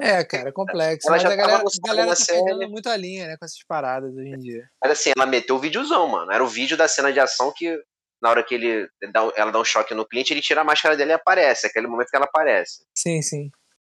É, 0.00 0.24
cara, 0.24 0.48
é 0.48 0.52
complexo. 0.52 1.08
Ela 1.08 1.16
mas 1.16 1.24
a 1.24 1.36
galera, 1.36 1.62
a 1.62 1.86
galera 1.86 2.08
tá 2.08 2.16
série. 2.16 2.44
perdendo 2.44 2.70
muito 2.70 2.88
a 2.88 2.96
linha, 2.96 3.26
né, 3.28 3.36
com 3.38 3.44
essas 3.44 3.62
paradas 3.66 4.12
hoje 4.14 4.28
em 4.28 4.38
dia. 4.38 4.68
Mas 4.82 4.92
assim, 4.92 5.12
ela 5.16 5.26
meteu 5.26 5.56
o 5.56 5.60
videozão, 5.60 6.08
mano. 6.08 6.32
Era 6.32 6.42
o 6.42 6.48
vídeo 6.48 6.76
da 6.76 6.88
cena 6.88 7.12
de 7.12 7.20
ação 7.20 7.52
que 7.56 7.80
na 8.24 8.30
hora 8.30 8.42
que 8.42 8.54
ele 8.54 8.88
dá, 9.12 9.30
ela 9.36 9.50
dá 9.50 9.60
um 9.60 9.64
choque 9.64 9.92
no 9.92 10.06
cliente, 10.06 10.32
ele 10.32 10.40
tira 10.40 10.62
a 10.62 10.64
máscara 10.64 10.96
dele 10.96 11.10
e 11.10 11.12
aparece. 11.12 11.66
É 11.66 11.68
aquele 11.68 11.86
momento 11.86 12.08
que 12.08 12.16
ela 12.16 12.24
aparece. 12.24 12.82
Sim, 12.96 13.20
sim. 13.20 13.50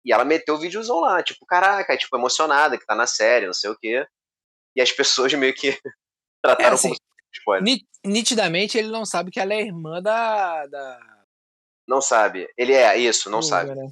E 0.02 0.14
ela 0.14 0.24
meteu 0.24 0.54
o 0.54 0.58
videozão 0.58 0.98
lá, 1.00 1.22
tipo, 1.22 1.44
caraca, 1.44 1.94
tipo, 1.94 2.16
emocionada, 2.16 2.78
que 2.78 2.86
tá 2.86 2.94
na 2.94 3.06
série, 3.06 3.44
não 3.44 3.52
sei 3.52 3.68
o 3.68 3.76
quê. 3.76 4.06
E 4.74 4.80
as 4.80 4.90
pessoas 4.90 5.34
meio 5.34 5.52
que 5.52 5.78
trataram 6.42 6.70
é, 6.70 6.72
assim, 6.72 6.88
como 6.88 7.00
spoiler. 7.34 7.80
Nitidamente 8.02 8.78
ele 8.78 8.88
não 8.88 9.04
sabe 9.04 9.30
que 9.30 9.38
ela 9.38 9.52
é 9.52 9.60
irmã 9.60 10.00
da. 10.00 10.66
da... 10.68 10.98
Não 11.86 12.00
sabe. 12.00 12.48
Ele 12.56 12.72
é 12.72 12.96
isso, 12.96 13.28
não 13.28 13.42
sabe. 13.42 13.74
Né? 13.74 13.90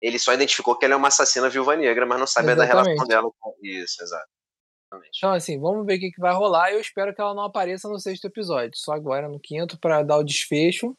Ele 0.00 0.20
só 0.20 0.32
identificou 0.32 0.78
que 0.78 0.84
ela 0.84 0.94
é 0.94 0.96
uma 0.96 1.08
assassina 1.08 1.50
viúva 1.50 1.74
negra, 1.74 2.06
mas 2.06 2.20
não 2.20 2.26
sabe 2.26 2.52
Exatamente. 2.52 2.72
da 2.72 2.82
relação 2.82 3.06
dela 3.08 3.28
com. 3.40 3.56
Isso, 3.60 4.00
exato. 4.00 4.28
Exatamente. 4.96 5.18
Então, 5.18 5.32
assim, 5.32 5.60
vamos 5.60 5.86
ver 5.86 5.96
o 5.96 6.00
que, 6.00 6.10
que 6.10 6.20
vai 6.20 6.32
rolar. 6.32 6.72
Eu 6.72 6.80
espero 6.80 7.14
que 7.14 7.20
ela 7.20 7.34
não 7.34 7.44
apareça 7.44 7.88
no 7.88 7.98
sexto 7.98 8.26
episódio. 8.26 8.72
Só 8.74 8.92
agora 8.92 9.28
no 9.28 9.40
quinto 9.40 9.78
para 9.78 10.02
dar 10.02 10.18
o 10.18 10.24
desfecho. 10.24 10.96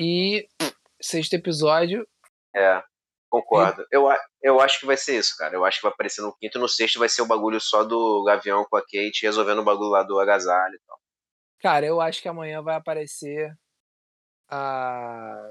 E 0.00 0.46
sexto 1.00 1.34
episódio. 1.34 2.06
É, 2.54 2.82
concordo. 3.30 3.82
E... 3.82 3.86
Eu, 3.90 4.08
eu 4.42 4.60
acho 4.60 4.80
que 4.80 4.86
vai 4.86 4.96
ser 4.96 5.18
isso, 5.18 5.36
cara. 5.36 5.54
Eu 5.54 5.64
acho 5.64 5.78
que 5.78 5.82
vai 5.82 5.92
aparecer 5.92 6.22
no 6.22 6.36
quinto. 6.36 6.58
No 6.58 6.68
sexto 6.68 6.98
vai 6.98 7.08
ser 7.08 7.22
o 7.22 7.26
bagulho 7.26 7.60
só 7.60 7.84
do 7.84 8.24
Gavião 8.24 8.64
com 8.68 8.76
a 8.76 8.82
Kate 8.82 9.22
resolvendo 9.22 9.60
o 9.60 9.64
bagulho 9.64 9.90
lá 9.90 10.02
do 10.02 10.18
agasalho 10.18 10.74
e 10.74 10.80
tal. 10.86 10.98
Cara, 11.60 11.86
eu 11.86 12.00
acho 12.00 12.20
que 12.20 12.28
amanhã 12.28 12.62
vai 12.62 12.76
aparecer 12.76 13.52
a. 14.48 15.50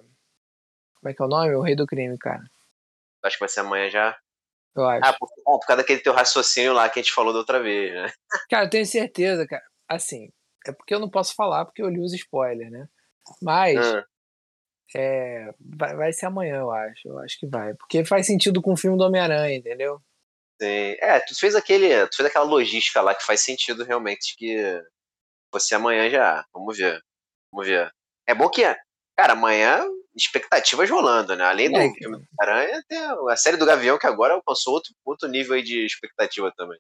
Como 1.00 1.12
é 1.12 1.14
que 1.14 1.22
é 1.22 1.26
o 1.26 1.30
nome? 1.30 1.56
O 1.56 1.62
Rei 1.62 1.76
do 1.76 1.86
Crime, 1.86 2.18
cara. 2.18 2.44
Acho 3.24 3.38
que 3.38 3.42
vai 3.42 3.50
ser 3.50 3.62
amanhã 3.62 3.90
já? 3.90 4.18
Eu 4.76 4.86
acho. 4.86 5.08
Ah, 5.08 5.14
por, 5.14 5.30
por 5.44 5.66
causa 5.66 5.82
daquele 5.82 6.02
teu 6.02 6.14
raciocínio 6.14 6.74
lá 6.74 6.90
que 6.90 7.00
a 7.00 7.02
gente 7.02 7.14
falou 7.14 7.32
da 7.32 7.40
outra 7.40 7.62
vez, 7.62 7.94
né? 7.94 8.12
Cara, 8.50 8.66
eu 8.66 8.70
tenho 8.70 8.86
certeza, 8.86 9.48
cara. 9.48 9.64
Assim, 9.88 10.30
é 10.68 10.72
porque 10.72 10.94
eu 10.94 11.00
não 11.00 11.10
posso 11.10 11.34
falar 11.34 11.66
porque 11.66 11.82
eu 11.82 11.90
li 11.90 12.00
os 12.00 12.14
spoilers, 12.14 12.72
né? 12.72 12.88
Mas 13.42 13.78
ah. 13.78 14.06
é, 14.96 15.54
vai, 15.60 15.96
vai 15.96 16.14
ser 16.14 16.26
amanhã, 16.26 16.58
eu 16.58 16.72
acho. 16.72 17.08
Eu 17.08 17.20
acho 17.20 17.40
que 17.40 17.48
vai. 17.48 17.74
Porque 17.76 18.04
faz 18.04 18.26
sentido 18.26 18.62
com 18.62 18.74
o 18.74 18.78
filme 18.78 18.98
do 18.98 19.04
Homem-Aranha, 19.04 19.56
entendeu? 19.56 20.02
Sim. 20.62 20.96
É, 21.00 21.20
tu 21.22 21.38
fez 21.40 21.56
aquele. 21.56 22.08
Tu 22.08 22.18
fez 22.18 22.28
aquela 22.28 22.46
logística 22.46 23.02
lá 23.02 23.16
que 23.16 23.26
faz 23.26 23.42
sentido 23.42 23.84
realmente 23.84 24.36
que 24.38 24.82
você 25.52 25.76
amanhã 25.76 26.10
já. 26.10 26.46
Vamos 26.54 26.78
ver. 26.78 27.02
Vamos 27.52 27.68
ver. 27.68 27.90
É 28.28 28.36
bom 28.36 28.50
que, 28.50 28.64
cara, 29.16 29.34
amanhã 29.34 29.86
expectativas 30.16 30.90
rolando, 30.90 31.36
né? 31.36 31.44
Além 31.44 31.70
do 31.70 31.78
é, 31.78 31.94
filme 31.94 32.18
do 32.18 32.26
Aranha, 32.40 32.82
tem 32.88 32.98
a 33.30 33.36
série 33.36 33.58
do 33.58 33.66
Gavião 33.66 33.98
que 33.98 34.08
agora 34.08 34.34
alcançou 34.34 34.74
outro, 34.74 34.94
outro 35.06 35.28
nível 35.28 35.56
aí 35.56 35.62
de 35.62 35.86
expectativa 35.86 36.52
também. 36.56 36.80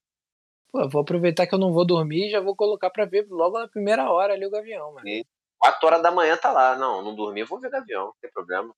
Pô, 0.71 0.87
vou 0.89 1.01
aproveitar 1.01 1.45
que 1.47 1.53
eu 1.53 1.59
não 1.59 1.73
vou 1.73 1.85
dormir 1.85 2.27
e 2.27 2.31
já 2.31 2.39
vou 2.39 2.55
colocar 2.55 2.89
pra 2.89 3.05
ver 3.05 3.25
logo 3.29 3.59
na 3.59 3.67
primeira 3.67 4.09
hora 4.09 4.33
ali 4.33 4.45
o 4.45 4.51
Gavião, 4.51 4.93
mano. 4.93 5.07
E 5.07 5.25
4 5.57 5.87
horas 5.87 6.01
da 6.01 6.11
manhã 6.11 6.37
tá 6.37 6.51
lá. 6.51 6.77
Não, 6.77 7.01
não 7.01 7.15
dormi, 7.15 7.41
eu 7.41 7.47
vou 7.47 7.59
ver 7.59 7.69
Gavião, 7.69 8.05
não 8.05 8.13
tem 8.21 8.31
problema. 8.31 8.73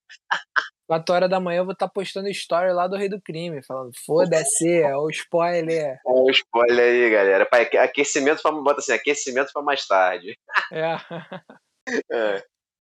4 0.87 1.15
horas 1.15 1.29
da 1.29 1.39
manhã 1.39 1.59
eu 1.59 1.65
vou 1.65 1.73
estar 1.73 1.87
tá 1.87 1.91
postando 1.93 2.29
story 2.29 2.71
lá 2.71 2.87
do 2.87 2.95
Rei 2.95 3.09
do 3.09 3.21
Crime, 3.21 3.63
falando, 3.63 3.91
foda-se, 4.05 4.81
é 4.81 4.95
o 4.95 5.09
spoiler. 5.09 5.95
É 5.95 5.99
o 6.05 6.29
spoiler 6.29 6.85
aí, 6.85 7.09
galera. 7.09 7.45
Pai, 7.45 7.63
aquecimento 7.77 8.41
pra, 8.41 8.51
bota 8.51 8.79
assim, 8.79 8.93
aquecimento 8.93 9.51
pra 9.51 9.61
mais 9.61 9.85
tarde. 9.85 10.37
É. 10.71 10.95
é. 12.11 12.43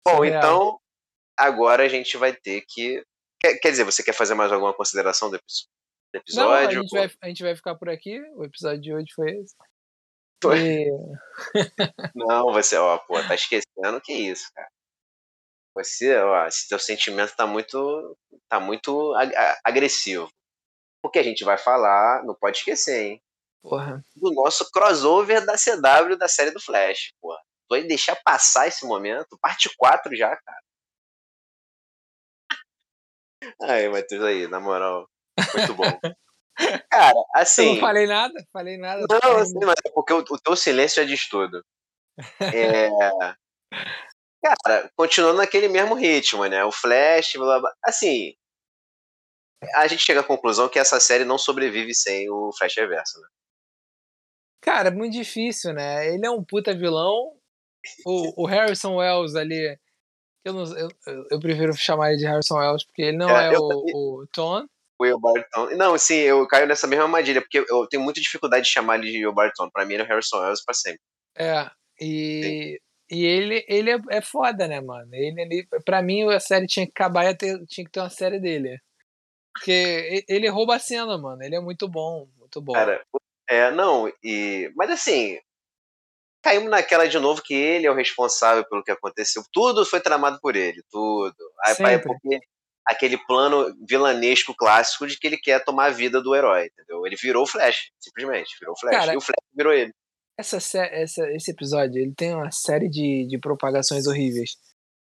Bom, 0.06 0.24
então, 0.24 0.78
agora 1.36 1.84
a 1.84 1.88
gente 1.88 2.16
vai 2.16 2.32
ter 2.32 2.64
que. 2.68 3.04
Quer, 3.40 3.58
quer, 3.58 3.70
dizer, 3.70 3.84
você 3.84 4.02
quer 4.02 4.14
fazer 4.14 4.34
mais 4.34 4.50
alguma 4.50 4.72
consideração 4.72 5.30
do 5.30 5.36
episódio? 5.36 5.68
Não, 6.34 6.50
a, 6.50 6.70
gente 6.70 6.90
vai, 6.90 7.10
a 7.20 7.28
gente 7.28 7.42
vai 7.42 7.56
ficar 7.56 7.74
por 7.74 7.88
aqui. 7.88 8.20
O 8.36 8.44
episódio 8.44 8.80
de 8.80 8.94
hoje 8.94 9.12
foi 9.14 9.30
esse. 9.32 9.54
E... 10.52 10.90
Não, 12.14 12.52
você, 12.52 12.76
ó, 12.76 12.98
pô, 12.98 13.14
tá 13.22 13.34
esquecendo 13.34 14.00
que 14.02 14.12
isso, 14.12 14.50
cara. 14.54 14.68
Você, 15.74 16.16
ó, 16.16 16.46
esse 16.46 16.68
teu 16.68 16.78
sentimento 16.78 17.34
tá 17.34 17.46
muito, 17.46 18.16
tá 18.48 18.60
muito 18.60 19.12
agressivo. 19.64 20.28
Porque 21.02 21.18
a 21.18 21.22
gente 21.22 21.44
vai 21.44 21.58
falar, 21.58 22.24
não 22.24 22.34
pode 22.34 22.58
esquecer, 22.58 23.02
hein? 23.02 23.22
Porra. 23.62 24.04
Do 24.14 24.32
nosso 24.32 24.70
crossover 24.70 25.44
da 25.44 25.54
CW 25.54 26.16
da 26.16 26.28
série 26.28 26.50
do 26.50 26.60
Flash, 26.60 27.12
porra. 27.20 27.40
Vai 27.68 27.82
deixar 27.82 28.16
passar 28.22 28.68
esse 28.68 28.86
momento? 28.86 29.38
Parte 29.40 29.70
4 29.76 30.14
já, 30.14 30.36
cara. 30.36 30.62
Aí, 33.62 33.88
Matheus, 33.88 34.24
aí, 34.24 34.48
na 34.48 34.60
moral. 34.60 35.08
Muito 35.54 35.74
bom. 35.74 36.00
Cara, 36.90 37.24
assim. 37.34 37.66
Eu 37.66 37.74
não 37.74 37.80
falei 37.80 38.06
nada? 38.06 38.46
Falei 38.52 38.76
nada. 38.76 39.06
Não, 39.10 39.36
assim, 39.36 39.58
mas 39.64 39.76
é 39.84 39.90
porque 39.90 40.12
o, 40.12 40.18
o 40.18 40.38
teu 40.38 40.54
silêncio 40.54 41.02
já 41.02 41.08
diz 41.08 41.28
tudo. 41.28 41.64
É. 42.40 42.88
Cara, 44.44 44.90
continuando 44.94 45.38
naquele 45.38 45.68
mesmo 45.68 45.94
ritmo, 45.94 46.44
né? 46.46 46.64
O 46.64 46.70
Flash, 46.70 47.32
blá, 47.34 47.60
blá, 47.60 47.74
assim. 47.84 48.34
A 49.74 49.86
gente 49.86 50.02
chega 50.02 50.20
à 50.20 50.24
conclusão 50.24 50.68
que 50.68 50.78
essa 50.78 51.00
série 51.00 51.24
não 51.24 51.38
sobrevive 51.38 51.94
sem 51.94 52.28
o 52.28 52.52
Flash 52.52 52.76
Reverso, 52.76 53.18
né? 53.20 53.28
Cara, 54.60 54.88
é 54.88 54.92
muito 54.92 55.12
difícil, 55.12 55.72
né? 55.72 56.12
Ele 56.12 56.26
é 56.26 56.30
um 56.30 56.44
puta 56.44 56.74
vilão. 56.74 57.32
O, 58.06 58.44
o 58.44 58.46
Harrison 58.46 58.96
Wells 58.96 59.34
ali. 59.34 59.78
Eu, 60.44 60.52
não, 60.52 60.64
eu, 60.76 60.88
eu 61.30 61.40
prefiro 61.40 61.72
chamar 61.72 62.10
ele 62.10 62.18
de 62.18 62.26
Harrison 62.26 62.58
Wells, 62.58 62.84
porque 62.84 63.02
ele 63.02 63.16
não 63.16 63.30
é, 63.30 63.54
é 63.54 63.58
o, 63.58 63.62
o 63.62 64.26
Tom. 64.32 64.66
O 64.98 65.18
Barton. 65.18 65.74
Não, 65.76 65.98
sim, 65.98 66.16
eu 66.16 66.46
caio 66.46 66.66
nessa 66.66 66.86
mesma 66.86 67.04
armadilha, 67.04 67.40
porque 67.40 67.64
eu 67.68 67.86
tenho 67.88 68.02
muita 68.02 68.20
dificuldade 68.20 68.64
de 68.64 68.70
chamar 68.70 68.98
ele 68.98 69.10
de 69.10 69.26
Will 69.26 69.34
Barton. 69.34 69.68
Pra 69.70 69.84
mim, 69.84 69.94
ele 69.94 70.02
é 70.02 70.06
o 70.06 70.08
Harrison 70.08 70.38
Wells 70.38 70.64
pra 70.64 70.74
sempre. 70.74 71.00
É, 71.36 71.70
e. 72.00 72.42
Sim. 72.42 72.84
E 73.10 73.26
ele, 73.26 73.64
ele 73.68 73.90
é, 73.90 73.98
é 74.08 74.20
foda, 74.22 74.66
né, 74.66 74.80
mano? 74.80 75.14
Ele, 75.14 75.40
ele, 75.42 75.68
pra 75.84 76.00
mim, 76.00 76.24
a 76.24 76.40
série 76.40 76.66
tinha 76.66 76.86
que 76.86 76.92
acabar 76.92 77.26
e 77.26 77.34
ter, 77.34 77.64
tinha 77.66 77.84
que 77.84 77.90
ter 77.90 78.00
uma 78.00 78.08
série 78.08 78.40
dele. 78.40 78.80
Porque 79.52 80.24
ele 80.26 80.48
rouba 80.48 80.76
a 80.76 80.78
cena, 80.78 81.18
mano. 81.18 81.42
Ele 81.42 81.54
é 81.54 81.60
muito 81.60 81.86
bom, 81.86 82.26
muito 82.38 82.62
bom. 82.62 82.72
Cara, 82.72 83.04
é, 83.48 83.70
não, 83.70 84.10
e. 84.22 84.72
Mas 84.74 84.90
assim, 84.90 85.38
caímos 86.44 86.70
naquela 86.70 87.08
de 87.08 87.18
novo 87.18 87.42
que 87.42 87.54
ele 87.54 87.86
é 87.86 87.90
o 87.90 87.94
responsável 87.94 88.64
pelo 88.68 88.84
que 88.84 88.90
aconteceu. 88.90 89.42
Tudo 89.50 89.86
foi 89.86 89.98
tramado 90.00 90.38
por 90.40 90.54
ele, 90.54 90.82
tudo. 90.90 91.34
Aí, 91.64 91.74
pai, 91.76 91.98
porque 91.98 92.38
aquele 92.86 93.16
plano 93.16 93.74
vilanesco 93.88 94.54
clássico 94.54 95.06
de 95.06 95.18
que 95.18 95.26
ele 95.26 95.38
quer 95.38 95.64
tomar 95.64 95.86
a 95.86 95.90
vida 95.90 96.22
do 96.22 96.34
herói, 96.34 96.66
entendeu? 96.66 97.06
Ele 97.06 97.16
virou 97.16 97.44
o 97.44 97.46
Flash, 97.46 97.90
simplesmente, 97.98 98.56
virou 98.60 98.74
o 98.74 98.78
Flash. 98.78 98.94
Cara, 98.94 99.14
e 99.14 99.16
o 99.16 99.20
Flash 99.22 99.46
virou 99.56 99.72
ele. 99.72 99.92
Essa, 100.38 100.56
essa, 100.56 101.30
esse 101.30 101.50
episódio, 101.50 102.02
ele 102.02 102.12
tem 102.14 102.34
uma 102.34 102.50
série 102.50 102.90
de, 102.90 103.26
de 103.26 103.38
propagações 103.38 104.06
horríveis. 104.06 104.50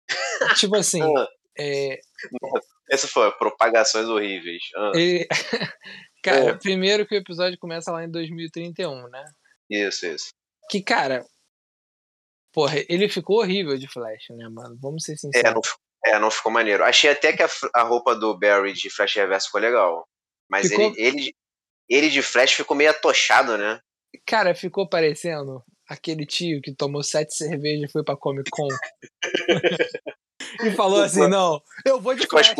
tipo 0.58 0.74
assim. 0.74 1.02
Ah. 1.02 1.28
é... 1.58 2.00
Essa 2.90 3.06
foi, 3.06 3.30
propagações 3.32 4.08
horríveis. 4.08 4.62
Ah. 4.74 4.92
E... 4.94 5.28
cara, 6.24 6.52
é. 6.52 6.54
primeiro 6.54 7.06
que 7.06 7.14
o 7.14 7.18
episódio 7.18 7.58
começa 7.58 7.92
lá 7.92 8.02
em 8.02 8.10
2031, 8.10 9.08
né? 9.08 9.22
Isso, 9.68 10.06
isso. 10.06 10.30
Que, 10.68 10.82
cara, 10.82 11.24
porra, 12.52 12.76
ele 12.88 13.08
ficou 13.08 13.38
horrível 13.40 13.78
de 13.78 13.88
Flash, 13.88 14.26
né, 14.30 14.48
mano? 14.48 14.76
Vamos 14.80 15.04
ser 15.04 15.16
sinceros. 15.16 15.48
É, 15.48 15.54
não, 15.54 15.62
é, 16.16 16.18
não 16.18 16.30
ficou 16.30 16.52
maneiro. 16.52 16.84
Achei 16.84 17.10
até 17.10 17.32
que 17.32 17.42
a, 17.42 17.48
a 17.74 17.82
roupa 17.82 18.14
do 18.14 18.38
Barry 18.38 18.72
de 18.72 18.90
Flash 18.90 19.14
Reverso 19.14 19.46
ficou 19.46 19.60
legal. 19.60 20.06
Mas 20.50 20.68
ficou... 20.68 20.84
ele, 20.84 20.94
ele, 20.98 21.36
ele 21.88 22.10
de 22.10 22.22
Flash 22.22 22.52
ficou 22.52 22.76
meio 22.76 22.90
atochado, 22.90 23.56
né? 23.56 23.80
Cara, 24.26 24.54
ficou 24.54 24.88
parecendo 24.88 25.62
aquele 25.88 26.26
tio 26.26 26.60
que 26.60 26.74
tomou 26.74 27.02
sete 27.02 27.34
cervejas 27.34 27.88
e 27.88 27.92
foi 27.92 28.04
pra 28.04 28.16
Comic 28.16 28.50
Con. 28.50 28.68
e 30.62 30.70
falou 30.72 31.02
assim: 31.02 31.26
não, 31.28 31.60
eu 31.84 32.00
vou 32.00 32.14
de, 32.14 32.26
Flash, 32.26 32.54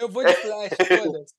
eu 0.00 0.08
vou 0.08 0.24
de 0.24 0.34
Flash, 0.34 0.70
foda-se. 0.88 1.34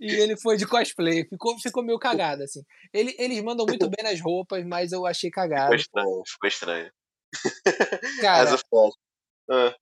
E 0.00 0.12
ele 0.14 0.36
foi 0.36 0.56
de 0.56 0.66
cosplay, 0.66 1.24
ficou, 1.28 1.58
ficou 1.58 1.82
meio 1.82 1.98
cagado, 1.98 2.42
assim. 2.42 2.62
Ele, 2.92 3.14
eles 3.18 3.42
mandam 3.42 3.64
muito 3.66 3.88
bem 3.88 4.04
nas 4.04 4.20
roupas, 4.20 4.64
mas 4.64 4.92
eu 4.92 5.06
achei 5.06 5.30
cagado. 5.30 5.66
Ficou 5.66 5.76
estranho, 5.76 6.22
ficou 6.26 6.48
estranho. 6.48 6.92
Cara. 8.20 8.56
Ah. 9.50 9.74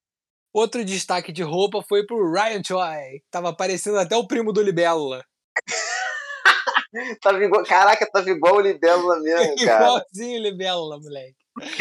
Outro 0.53 0.85
destaque 0.85 1.33
de 1.33 1.43
roupa 1.43 1.83
foi 1.89 2.05
pro 2.05 2.31
Ryan 2.31 2.63
Choi. 2.63 3.23
Tava 3.31 3.55
parecendo 3.55 3.99
até 3.99 4.17
o 4.17 4.27
primo 4.27 4.53
do 4.53 4.63
Libélula. 4.63 5.25
tava 7.23 7.43
igual, 7.43 7.65
caraca, 7.65 8.07
tava 8.11 8.31
igual 8.31 8.57
o 8.57 8.61
Libélula 8.61 9.19
mesmo, 9.21 9.57
cara. 9.65 9.85
Igualzinho 9.85 10.41
o 10.41 10.43
Libélula, 10.43 10.99
moleque. 11.01 11.37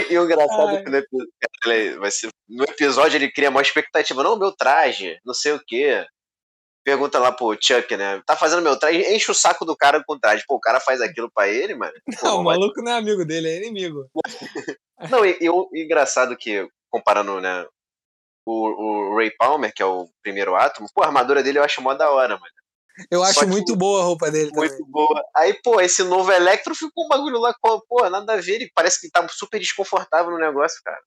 E 0.09 0.17
o 0.17 0.25
engraçado 0.25 0.77
é 0.77 0.83
que 0.83 0.89
no 0.89 0.97
episódio, 0.97 2.29
no 2.49 2.63
episódio 2.63 3.17
ele 3.17 3.31
cria 3.31 3.49
uma 3.49 3.61
expectativa. 3.61 4.23
Não, 4.23 4.37
meu 4.37 4.51
traje, 4.51 5.17
não 5.25 5.33
sei 5.33 5.53
o 5.53 5.61
quê. 5.65 6.05
Pergunta 6.83 7.19
lá 7.19 7.31
pro 7.31 7.55
Chuck, 7.61 7.95
né? 7.95 8.21
Tá 8.25 8.35
fazendo 8.35 8.63
meu 8.63 8.77
traje, 8.77 8.99
enche 9.13 9.29
o 9.29 9.35
saco 9.35 9.63
do 9.63 9.77
cara 9.77 10.03
com 10.03 10.19
traje. 10.19 10.43
Pô, 10.47 10.55
o 10.55 10.59
cara 10.59 10.79
faz 10.79 10.99
aquilo 10.99 11.29
pra 11.31 11.47
ele, 11.47 11.75
mano. 11.75 11.93
Pô, 12.19 12.27
não, 12.27 12.41
o 12.41 12.43
maluco 12.43 12.81
não 12.81 12.91
é 12.91 12.97
amigo 12.97 13.23
dele, 13.23 13.49
é 13.49 13.57
inimigo. 13.57 14.09
não, 15.09 15.23
e, 15.23 15.37
e 15.39 15.49
o 15.49 15.69
engraçado 15.75 16.35
que, 16.35 16.67
comparando, 16.89 17.39
né, 17.39 17.65
o, 18.45 18.51
o 18.51 19.15
Ray 19.15 19.31
Palmer, 19.37 19.71
que 19.73 19.83
é 19.83 19.85
o 19.85 20.09
primeiro 20.23 20.55
átomo, 20.55 20.87
pô, 20.93 21.03
a 21.03 21.07
armadura 21.07 21.43
dele 21.43 21.59
eu 21.59 21.63
acho 21.63 21.81
mó 21.81 21.93
da 21.93 22.09
hora, 22.09 22.33
mano. 22.33 22.53
Eu 23.09 23.23
acho 23.23 23.47
muito 23.47 23.75
boa 23.75 24.01
a 24.01 24.03
roupa 24.03 24.29
dele 24.29 24.51
muito 24.53 24.71
também. 24.71 24.91
boa. 24.91 25.23
Aí, 25.35 25.53
pô, 25.63 25.79
esse 25.79 26.03
novo 26.03 26.31
Electro 26.31 26.75
ficou 26.75 27.05
um 27.05 27.07
bagulho 27.07 27.39
lá, 27.39 27.55
pô, 27.61 28.09
nada 28.09 28.33
a 28.33 28.37
ver. 28.37 28.55
Ele 28.55 28.71
parece 28.75 28.99
que 28.99 29.09
tá 29.09 29.25
super 29.29 29.59
desconfortável 29.59 30.31
no 30.31 30.37
negócio, 30.37 30.81
cara. 30.83 31.01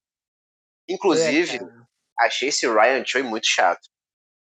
Inclusive, 0.89 1.57
é, 1.57 1.59
cara. 1.59 1.87
achei 2.21 2.49
esse 2.49 2.67
Ryan 2.67 3.05
Choi 3.05 3.23
muito 3.23 3.47
chato. 3.47 3.89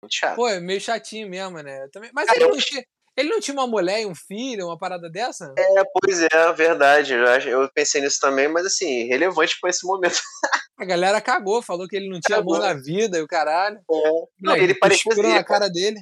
Muito 0.01 0.13
chato. 0.13 0.35
Pô, 0.35 0.47
é 0.47 0.59
meio 0.59 0.79
chatinho 0.79 1.29
mesmo, 1.29 1.61
né? 1.61 1.87
Também... 1.91 2.09
Mas 2.13 2.27
cara, 2.27 2.39
ele, 2.39 2.49
não 2.49 2.57
tinha, 2.57 2.83
ele 3.17 3.29
não 3.29 3.39
tinha 3.39 3.53
uma 3.53 3.67
mulher 3.67 4.01
e 4.01 4.05
um 4.05 4.15
filho, 4.15 4.67
uma 4.67 4.77
parada 4.77 5.09
dessa? 5.09 5.53
É, 5.57 5.83
pois 5.93 6.21
é, 6.21 6.53
verdade. 6.53 7.13
Eu 7.49 7.69
pensei 7.73 8.01
nisso 8.01 8.17
também, 8.21 8.47
mas 8.47 8.65
assim, 8.65 9.07
relevante 9.07 9.57
pra 9.59 9.69
esse 9.69 9.85
momento. 9.85 10.19
A 10.79 10.85
galera 10.85 11.19
cagou, 11.19 11.61
falou 11.61 11.87
que 11.87 11.97
ele 11.97 12.07
não 12.07 12.21
tinha 12.21 12.37
cagou. 12.37 12.55
amor 12.55 12.65
na 12.65 12.73
vida 12.73 13.17
e 13.17 13.21
o 13.21 13.27
caralho. 13.27 13.77
É. 13.77 14.09
Não, 14.39 14.55
ele 14.55 14.73
parecia 14.73 15.13
ser, 15.13 15.21
na 15.21 15.43
cara 15.43 15.67
dele. 15.67 16.01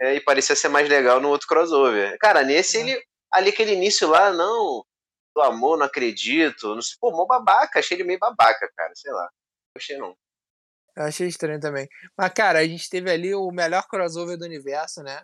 É, 0.00 0.14
e 0.14 0.20
parecia 0.20 0.54
ser 0.54 0.68
mais 0.68 0.88
legal 0.88 1.20
no 1.20 1.28
outro 1.28 1.48
crossover. 1.48 2.16
Cara, 2.18 2.42
nesse 2.42 2.78
é. 2.78 2.80
ele. 2.80 3.02
Ali 3.32 3.50
aquele 3.50 3.72
início 3.72 4.08
lá, 4.08 4.32
não. 4.32 4.84
Do 5.34 5.42
amor, 5.42 5.76
não 5.76 5.86
acredito. 5.86 6.72
Não 6.72 6.82
sei. 6.82 6.96
Pô, 7.00 7.10
mó 7.10 7.26
babaca. 7.26 7.80
Achei 7.80 7.96
ele 7.96 8.04
meio 8.04 8.20
babaca, 8.20 8.70
cara. 8.76 8.92
Sei 8.94 9.10
lá. 9.10 9.22
Não 9.22 9.78
achei 9.78 9.96
não. 9.96 10.14
Eu 10.96 11.04
achei 11.04 11.26
estranho 11.26 11.60
também. 11.60 11.88
Mas, 12.16 12.32
cara, 12.32 12.60
a 12.60 12.66
gente 12.66 12.88
teve 12.88 13.10
ali 13.10 13.34
o 13.34 13.50
melhor 13.50 13.86
crossover 13.88 14.38
do 14.38 14.44
universo, 14.44 15.02
né? 15.02 15.22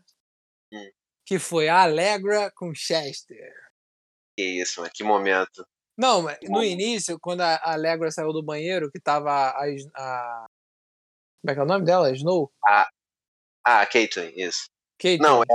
Hum. 0.72 0.90
Que 1.24 1.38
foi 1.38 1.68
a 1.68 1.82
Allegra 1.82 2.50
com 2.56 2.74
Chester. 2.74 3.52
Que 4.36 4.44
isso, 4.60 4.80
mas 4.80 4.90
que 4.92 5.04
momento. 5.04 5.64
Não, 5.96 6.24
no 6.48 6.64
início, 6.64 7.18
quando 7.20 7.42
a 7.42 7.60
Allegra 7.62 8.10
saiu 8.10 8.32
do 8.32 8.42
banheiro, 8.42 8.90
que 8.90 8.98
tava 8.98 9.30
a, 9.30 9.64
a. 9.94 10.46
Como 11.40 11.50
é 11.50 11.54
que 11.54 11.60
é 11.60 11.62
o 11.62 11.66
nome 11.66 11.84
dela? 11.84 12.10
Snow? 12.12 12.50
Ah, 12.66 12.88
ah 13.64 13.86
Caitlyn, 13.86 14.32
isso. 14.34 14.70
Kate. 15.00 15.18
Não, 15.18 15.42
é, 15.42 15.46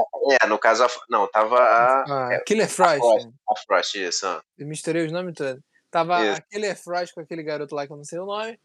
é, 0.41 0.47
no 0.47 0.57
caso, 0.57 0.83
a, 0.83 0.89
não, 1.09 1.29
tava 1.29 1.59
a. 1.59 2.03
Ah, 2.03 2.33
é, 2.33 2.39
Killer 2.41 2.69
Frost. 2.69 2.95
A 2.95 2.99
Frost, 2.99 3.29
a 3.49 3.55
Frost 3.65 3.95
isso. 3.95 4.41
Eu 4.57 4.67
misturei 4.67 5.05
os 5.05 5.11
nomes 5.11 5.35
todos. 5.35 5.61
Tava 5.91 6.23
isso. 6.25 6.39
a 6.39 6.41
Killer 6.41 6.75
Frost 6.75 7.13
com 7.13 7.21
aquele 7.21 7.43
garoto 7.43 7.75
lá 7.75 7.85
que 7.85 7.93
eu 7.93 7.97
não 7.97 8.03
sei 8.03 8.19
o 8.19 8.25
nome. 8.25 8.59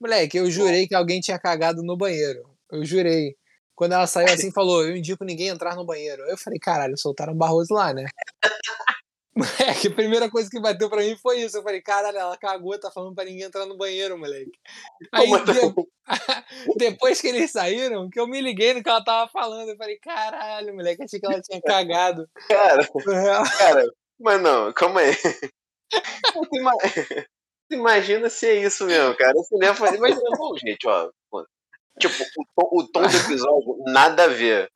Moleque, 0.00 0.38
eu 0.38 0.50
jurei 0.50 0.88
que 0.88 0.94
alguém 0.94 1.20
tinha 1.20 1.38
cagado 1.38 1.82
no 1.82 1.96
banheiro. 1.96 2.48
Eu 2.70 2.84
jurei. 2.84 3.36
Quando 3.74 3.92
ela 3.92 4.06
saiu 4.06 4.32
assim, 4.32 4.50
falou: 4.50 4.84
Eu 4.84 4.96
indico 4.96 5.24
ninguém 5.24 5.48
entrar 5.48 5.76
no 5.76 5.84
banheiro. 5.84 6.22
Eu 6.22 6.38
falei: 6.38 6.58
Caralho, 6.58 6.96
soltaram 6.98 7.36
Barroso 7.36 7.74
lá, 7.74 7.92
né? 7.92 8.06
Moleque, 9.40 9.88
a 9.88 9.94
primeira 9.94 10.28
coisa 10.28 10.50
que 10.50 10.60
bateu 10.60 10.90
pra 10.90 11.02
mim 11.02 11.16
foi 11.16 11.40
isso. 11.40 11.56
Eu 11.56 11.62
falei, 11.62 11.80
caralho, 11.80 12.18
ela 12.18 12.36
cagou, 12.36 12.78
tá 12.78 12.90
falando 12.90 13.14
pra 13.14 13.24
ninguém 13.24 13.44
entrar 13.44 13.64
no 13.64 13.76
banheiro, 13.76 14.18
moleque. 14.18 14.52
Aí 15.12 15.30
de... 15.30 15.74
depois 16.76 17.20
que 17.20 17.28
eles 17.28 17.50
saíram, 17.50 18.10
que 18.10 18.18
eu 18.18 18.26
me 18.26 18.40
liguei 18.40 18.74
no 18.74 18.82
que 18.82 18.88
ela 18.88 19.02
tava 19.02 19.30
falando. 19.30 19.70
Eu 19.70 19.76
falei, 19.76 19.98
caralho, 19.98 20.74
moleque, 20.74 21.04
achei 21.04 21.20
que 21.20 21.26
ela 21.26 21.40
tinha 21.40 21.60
cagado. 21.62 22.28
Cara, 22.48 22.86
cara, 23.58 23.90
mas 24.18 24.42
não, 24.42 24.72
calma 24.72 25.00
aí. 25.00 25.16
Imagina 27.70 28.28
se 28.28 28.46
é 28.46 28.56
isso 28.56 28.84
mesmo, 28.86 29.16
cara. 29.16 29.32
Você 29.34 29.56
nem 29.56 29.74
fazer, 29.74 29.98
mas 29.98 30.16
não, 30.16 30.56
gente, 30.56 30.86
ó. 30.86 31.10
Tipo, 31.98 32.24
o, 32.56 32.80
o 32.80 32.88
tom 32.88 33.02
do 33.02 33.16
episódio, 33.16 33.82
nada 33.86 34.24
a 34.24 34.28
ver. 34.28 34.70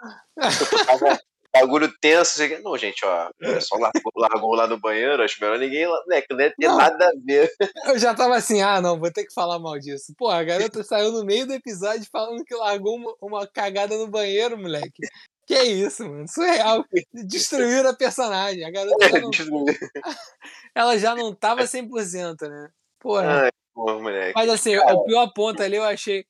Tipo, 0.59 0.85
tava, 0.85 1.18
bagulho 1.54 1.92
tenso. 2.00 2.42
Assim, 2.42 2.62
não, 2.62 2.76
gente, 2.76 3.04
ó, 3.04 3.28
o 3.28 3.33
pessoal 3.38 3.80
largou, 3.80 4.12
largou 4.16 4.54
lá 4.54 4.66
no 4.66 4.78
banheiro, 4.78 5.22
acho 5.22 5.40
melhor 5.40 5.59
ninguém, 5.59 5.87
né, 6.09 6.20
que 6.20 6.35
não 6.35 6.40
ia 6.40 6.54
ter 6.54 6.66
não, 6.66 6.76
nada 6.76 7.07
a 7.07 7.12
ver. 7.24 7.50
Eu 7.87 7.98
já 7.98 8.14
tava 8.14 8.37
assim, 8.37 8.61
ah, 8.61 8.80
não, 8.80 8.98
vou 8.98 9.12
ter 9.12 9.24
que 9.24 9.33
falar 9.33 9.59
mal 9.59 9.78
disso. 9.78 10.12
Pô, 10.18 10.28
a 10.28 10.42
garota 10.42 10.83
saiu 10.83 11.12
no 11.12 11.24
meio 11.24 11.46
do 11.46 11.54
episódio 11.54 12.07
falando 12.11 12.44
que 12.44 12.54
largou 12.54 12.96
uma, 12.96 13.14
uma 13.22 13.46
cagada 13.46 13.96
no 13.96 14.09
banheiro, 14.09 14.59
moleque. 14.59 15.02
Que 15.46 15.62
isso, 15.62 16.09
mano? 16.09 16.26
Surreal. 16.26 16.85
Destruíram 17.12 17.90
a 17.90 17.94
personagem. 17.94 18.64
A 18.64 18.70
garota 18.70 19.09
já 19.09 19.20
não... 19.20 19.30
Ela 20.74 20.98
já 20.98 21.14
não 21.14 21.35
tava 21.35 21.64
100%, 21.64 22.48
né? 22.48 22.70
Porra. 23.04 23.42
Ai, 23.42 23.50
porra, 23.74 24.00
moleque. 24.00 24.32
Mas 24.34 24.48
assim, 24.48 24.78
Cara. 24.78 24.94
o 24.94 25.04
pior 25.04 25.30
ponto 25.34 25.62
ali 25.62 25.76
eu 25.76 25.84
achei 25.84 26.24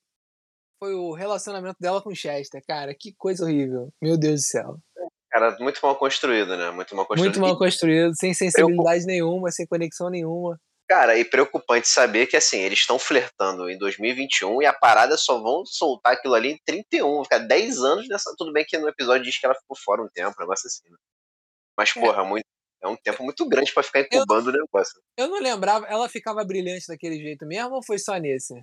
foi 0.82 0.92
o 0.92 1.12
relacionamento 1.12 1.76
dela 1.80 2.02
com 2.02 2.10
o 2.10 2.16
Chester. 2.16 2.60
Cara, 2.66 2.92
que 2.98 3.14
coisa 3.16 3.44
horrível. 3.44 3.90
Meu 4.02 4.18
Deus 4.18 4.40
do 4.40 4.44
céu. 4.44 4.78
Cara, 5.30 5.56
muito 5.60 5.78
mal 5.80 5.94
construído, 5.94 6.56
né? 6.56 6.72
Muito 6.72 6.96
mal 6.96 7.06
construído. 7.06 7.30
Muito 7.30 7.40
mal 7.40 7.56
construído, 7.56 8.12
sem 8.16 8.34
sensibilidade 8.34 9.06
nenhuma, 9.06 9.52
sem 9.52 9.66
conexão 9.68 10.10
nenhuma. 10.10 10.60
Cara, 10.88 11.16
e 11.16 11.24
preocupante 11.24 11.86
saber 11.86 12.26
que, 12.26 12.36
assim, 12.36 12.58
eles 12.58 12.80
estão 12.80 12.98
flertando 12.98 13.70
em 13.70 13.78
2021 13.78 14.60
e 14.62 14.66
a 14.66 14.72
parada 14.72 15.16
só 15.16 15.40
vão 15.40 15.64
soltar 15.64 16.14
aquilo 16.14 16.34
ali 16.34 16.50
em 16.50 16.60
31. 16.66 17.22
Ficar 17.22 17.38
10 17.38 17.78
anos 17.78 18.08
nessa. 18.08 18.34
Tudo 18.36 18.52
bem 18.52 18.64
que 18.66 18.76
no 18.76 18.88
episódio 18.88 19.24
diz 19.24 19.38
que 19.38 19.46
ela 19.46 19.54
ficou 19.54 19.76
fora 19.76 20.02
um 20.02 20.08
tempo, 20.12 20.34
um 20.36 20.42
negócio 20.42 20.66
assim. 20.66 20.90
Né? 20.90 20.96
Mas, 21.78 21.96
é. 21.96 22.00
porra, 22.00 22.24
muito, 22.24 22.44
é 22.84 22.88
um 22.88 22.96
tempo 22.96 23.24
muito 23.24 23.48
grande 23.48 23.72
para 23.72 23.82
ficar 23.82 24.00
incubando 24.00 24.48
o 24.48 24.52
negócio. 24.52 25.00
Eu 25.16 25.28
não 25.28 25.40
lembrava, 25.40 25.86
ela 25.86 26.08
ficava 26.08 26.44
brilhante 26.44 26.86
daquele 26.86 27.18
jeito 27.18 27.46
mesmo 27.46 27.74
ou 27.74 27.82
foi 27.82 27.98
só 27.98 28.16
nesse? 28.16 28.54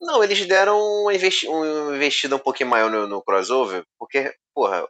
Não, 0.00 0.22
eles 0.22 0.44
deram 0.46 0.78
uma, 0.78 1.14
investi 1.14 1.48
uma 1.48 1.96
investida 1.96 2.36
um 2.36 2.40
pouquinho 2.40 2.68
maior 2.68 2.90
no, 2.90 3.06
no 3.06 3.22
crossover, 3.22 3.82
porque, 3.98 4.34
porra, 4.54 4.86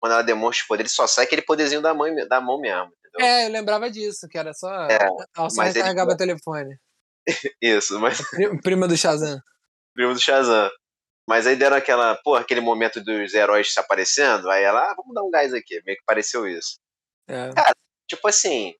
quando 0.00 0.12
ela 0.12 0.22
demonstra 0.22 0.64
o 0.64 0.68
poder, 0.68 0.82
ele 0.82 0.88
só 0.88 1.06
sai 1.06 1.24
aquele 1.24 1.42
poderzinho 1.42 1.80
da, 1.80 1.94
mãe, 1.94 2.12
da 2.26 2.40
mão 2.40 2.60
mesmo. 2.60 2.90
Entendeu? 3.06 3.26
É, 3.26 3.46
eu 3.46 3.50
lembrava 3.50 3.88
disso, 3.88 4.28
que 4.28 4.36
era 4.36 4.52
só. 4.52 4.86
É, 4.86 4.98
ela 5.36 5.48
só 5.48 5.62
recarregava 5.62 6.12
o 6.12 6.16
telefone. 6.16 6.76
Isso, 7.62 8.00
mas. 8.00 8.20
Prima 8.62 8.88
do 8.88 8.96
Shazam. 8.96 9.40
Prima 9.94 10.12
do 10.12 10.20
Shazam. 10.20 10.70
Mas 11.28 11.46
aí 11.46 11.56
deram 11.56 11.76
aquela, 11.76 12.16
pô, 12.24 12.34
aquele 12.34 12.60
momento 12.60 13.02
dos 13.04 13.34
heróis 13.34 13.72
se 13.72 13.78
aparecendo, 13.78 14.48
aí 14.50 14.64
ela, 14.64 14.80
ah, 14.80 14.94
vamos 14.96 15.14
dar 15.14 15.22
um 15.22 15.30
gás 15.30 15.52
aqui, 15.52 15.80
meio 15.84 15.98
que 15.98 16.04
pareceu 16.06 16.48
isso. 16.48 16.78
É. 17.28 17.52
Cara, 17.52 17.74
tipo 18.08 18.26
assim, 18.26 18.74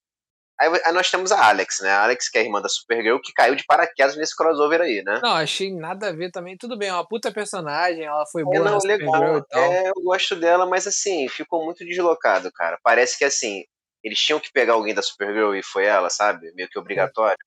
Aí, 0.60 0.68
nós 0.92 1.08
temos 1.08 1.30
a 1.30 1.48
Alex, 1.48 1.78
né? 1.80 1.90
A 1.90 2.02
Alex, 2.02 2.28
que 2.28 2.36
é 2.36 2.40
a 2.40 2.44
irmã 2.44 2.60
da 2.60 2.68
Supergirl, 2.68 3.20
que 3.22 3.32
caiu 3.32 3.54
de 3.54 3.64
paraquedas 3.64 4.16
nesse 4.16 4.36
crossover 4.36 4.80
aí, 4.80 5.04
né? 5.04 5.20
Não, 5.22 5.34
achei 5.34 5.72
nada 5.72 6.08
a 6.08 6.12
ver 6.12 6.32
também. 6.32 6.56
Tudo 6.56 6.76
bem, 6.76 6.88
é 6.88 6.92
uma 6.92 7.06
puta 7.06 7.32
personagem, 7.32 8.02
ela 8.02 8.26
foi 8.26 8.42
é, 8.42 8.44
boa 8.44 8.56
é, 8.56 8.60
não, 8.60 8.78
legal. 8.78 9.46
É, 9.52 9.88
eu 9.88 10.02
gosto 10.02 10.34
dela, 10.34 10.66
mas 10.66 10.84
assim, 10.84 11.28
ficou 11.28 11.64
muito 11.64 11.84
deslocado, 11.84 12.50
cara. 12.50 12.76
Parece 12.82 13.16
que 13.16 13.24
assim, 13.24 13.62
eles 14.02 14.18
tinham 14.18 14.40
que 14.40 14.50
pegar 14.50 14.72
alguém 14.72 14.92
da 14.92 15.02
Supergirl 15.02 15.54
e 15.54 15.62
foi 15.62 15.84
ela, 15.84 16.10
sabe? 16.10 16.52
Meio 16.54 16.68
que 16.68 16.78
obrigatório. 16.78 17.38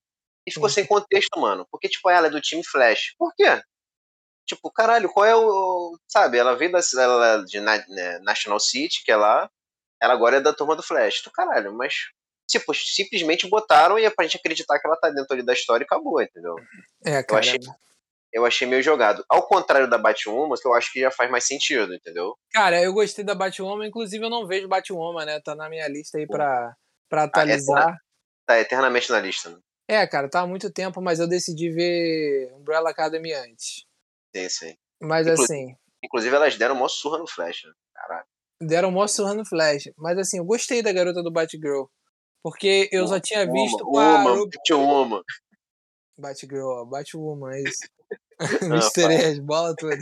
E 0.48 0.52
ficou 0.52 0.70
sem 0.70 0.86
contexto, 0.86 1.38
mano. 1.38 1.68
Porque, 1.70 1.90
tipo, 1.90 2.10
ela 2.10 2.28
é 2.28 2.30
do 2.30 2.42
time 2.42 2.64
Flash. 2.64 3.14
Por 3.18 3.34
quê? 3.36 3.62
Tipo, 4.48 4.72
caralho, 4.72 5.12
qual 5.12 5.26
é 5.26 5.36
o. 5.36 5.98
Sabe, 6.08 6.38
ela 6.38 6.56
veio 6.56 6.72
da 6.72 6.80
ela, 6.98 7.44
de 7.44 7.60
né, 7.60 8.20
National 8.24 8.60
City, 8.60 9.04
que 9.04 9.12
é 9.12 9.18
lá. 9.18 9.50
Ela 10.02 10.14
agora 10.14 10.38
é 10.38 10.42
da 10.42 10.54
turma 10.54 10.76
do 10.76 10.84
Flash. 10.84 11.20
Então, 11.20 11.34
caralho, 11.34 11.74
mas 11.74 11.94
tipo, 12.50 12.74
simplesmente 12.74 13.48
botaram 13.48 13.98
e 13.98 14.06
é 14.06 14.10
pra 14.10 14.26
gente 14.26 14.38
acreditar 14.38 14.78
que 14.80 14.86
ela 14.86 14.98
tá 14.98 15.10
dentro 15.10 15.34
ali 15.34 15.44
da 15.44 15.54
história 15.54 15.84
e 15.84 15.86
acabou, 15.86 16.22
entendeu? 16.22 16.56
É, 17.06 17.24
cara. 17.24 17.34
Eu 17.34 17.38
achei, 17.38 17.60
eu 18.34 18.46
achei 18.46 18.68
meio 18.68 18.84
jogado. 18.84 19.24
Ao 19.30 19.48
contrário 19.48 19.90
da 19.90 19.98
Batwoman, 19.98 20.56
que 20.60 20.68
eu 20.68 20.74
acho 20.74 20.92
que 20.92 21.00
já 21.00 21.12
faz 21.12 21.32
mais 21.32 21.46
sentido, 21.46 21.94
entendeu? 21.94 22.36
Cara, 22.52 22.82
eu 22.82 22.94
gostei 22.94 23.24
da 23.24 23.34
Batwoman, 23.34 23.88
inclusive 23.88 24.24
eu 24.24 24.30
não 24.30 24.46
vejo 24.46 24.68
Batwoman, 24.68 25.26
né? 25.26 25.40
Tá 25.40 25.56
na 25.56 25.70
minha 25.70 25.88
lista 25.88 26.18
aí 26.18 26.28
pra, 26.28 26.76
pra 27.10 27.24
atualizar. 27.24 27.90
Ah, 27.90 27.98
tá 28.46 28.60
eternamente 28.60 29.10
na 29.12 29.20
lista, 29.20 29.50
né? 29.50 29.58
É, 29.88 30.08
cara, 30.08 30.30
tá 30.30 30.42
há 30.42 30.48
muito 30.48 30.72
tempo, 30.72 31.02
mas 31.02 31.20
eu 31.20 31.28
decidi 31.28 31.70
ver 31.70 32.54
Umbrella 32.54 32.90
Academy 32.90 33.34
antes. 33.34 33.86
Sim, 34.36 34.50
sim. 34.50 34.76
Mas 35.02 35.28
assim. 35.28 35.76
Inclusive 36.04 36.36
elas 36.36 36.56
deram 36.56 36.76
uma 36.76 36.90
surra 36.90 37.18
no 37.18 37.28
Flash, 37.28 37.64
né? 37.66 37.74
Caralho. 37.94 38.26
Deram 38.62 38.90
uma 38.90 39.08
surra 39.08 39.34
no 39.34 39.46
Flash. 39.46 39.90
Mas 39.98 40.18
assim, 40.18 40.38
eu 40.38 40.46
gostei 40.46 40.82
da 40.82 40.94
garota 40.94 41.22
do 41.22 41.32
Batgirl. 41.32 41.86
Porque 42.44 42.90
eu 42.92 43.08
só 43.08 43.20
tinha 43.20 43.46
visto 43.46 43.84
a 43.84 43.88
Uma, 43.88 44.32
Ruby... 44.32 44.58
Batwoman. 44.58 45.22
Batgirl, 46.18 46.86
Batwoman, 46.86 47.56
é 47.56 47.62
isso. 47.62 47.88
Misturei 48.70 49.26
as 49.26 49.40
bolas 49.40 49.76
todas. 49.78 50.00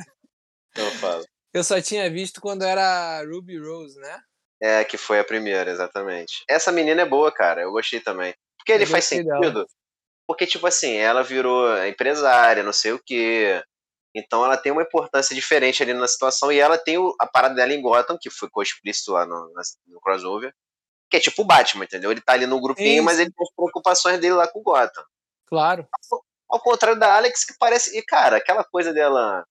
Não 0.78 0.92
fala. 0.92 1.24
Eu 1.54 1.64
só 1.64 1.82
tinha 1.82 2.10
visto 2.10 2.40
quando 2.40 2.64
era 2.64 3.24
Ruby 3.24 3.60
Rose, 3.60 4.00
né? 4.00 4.20
É, 4.62 4.84
que 4.84 4.98
foi 4.98 5.20
a 5.20 5.24
primeira, 5.24 5.72
exatamente. 5.72 6.44
Essa 6.48 6.72
menina 6.72 7.02
é 7.02 7.06
boa, 7.06 7.32
cara. 7.32 7.62
Eu 7.62 7.72
gostei 7.72 8.00
também. 8.00 8.34
Porque 8.58 8.72
ele 8.72 8.86
faz 8.86 9.06
sentido. 9.06 9.40
Dela. 9.40 9.66
Porque, 10.28 10.46
tipo 10.46 10.68
assim, 10.68 10.96
ela 10.96 11.24
virou 11.24 11.86
empresária, 11.88 12.62
não 12.62 12.74
sei 12.74 12.92
o 12.92 13.02
quê. 13.04 13.62
Então 14.16 14.44
ela 14.44 14.58
tem 14.58 14.72
uma 14.72 14.82
importância 14.82 15.36
diferente 15.36 15.84
ali 15.84 15.94
na 15.94 16.08
situação. 16.08 16.52
E 16.52 16.60
ela 16.60 16.78
tem 16.78 16.98
a 17.20 17.28
parada 17.28 17.56
dela 17.56 17.74
em 17.74 17.82
Gotham, 17.82 18.18
que 18.20 18.30
ficou 18.30 18.64
explícito 18.64 19.12
lá 19.12 19.26
no, 19.26 19.54
no 19.88 20.02
crossover 20.02 20.54
que 21.10 21.18
é 21.18 21.20
tipo 21.20 21.42
o 21.42 21.46
Batman, 21.46 21.86
entendeu? 21.86 22.12
Ele 22.12 22.22
tá 22.22 22.34
ali 22.34 22.46
no 22.46 22.62
grupinho, 22.62 23.04
mas 23.04 23.20
ele 23.20 23.32
tem 23.32 23.44
as 23.44 23.54
preocupações 23.56 24.20
dele 24.20 24.36
lá 24.36 24.48
com 24.48 24.60
o 24.60 24.64
Gotham. 24.64 25.04
Claro. 25.48 25.88
Ao, 26.12 26.24
ao 26.52 26.60
contrário 26.62 27.00
da 27.00 27.16
Alex, 27.16 27.44
que 27.44 27.54
parece. 27.58 27.98
E, 27.98 28.04
cara, 28.04 28.38
aquela 28.38 28.64
coisa 28.64 28.94
dela. 28.94 29.44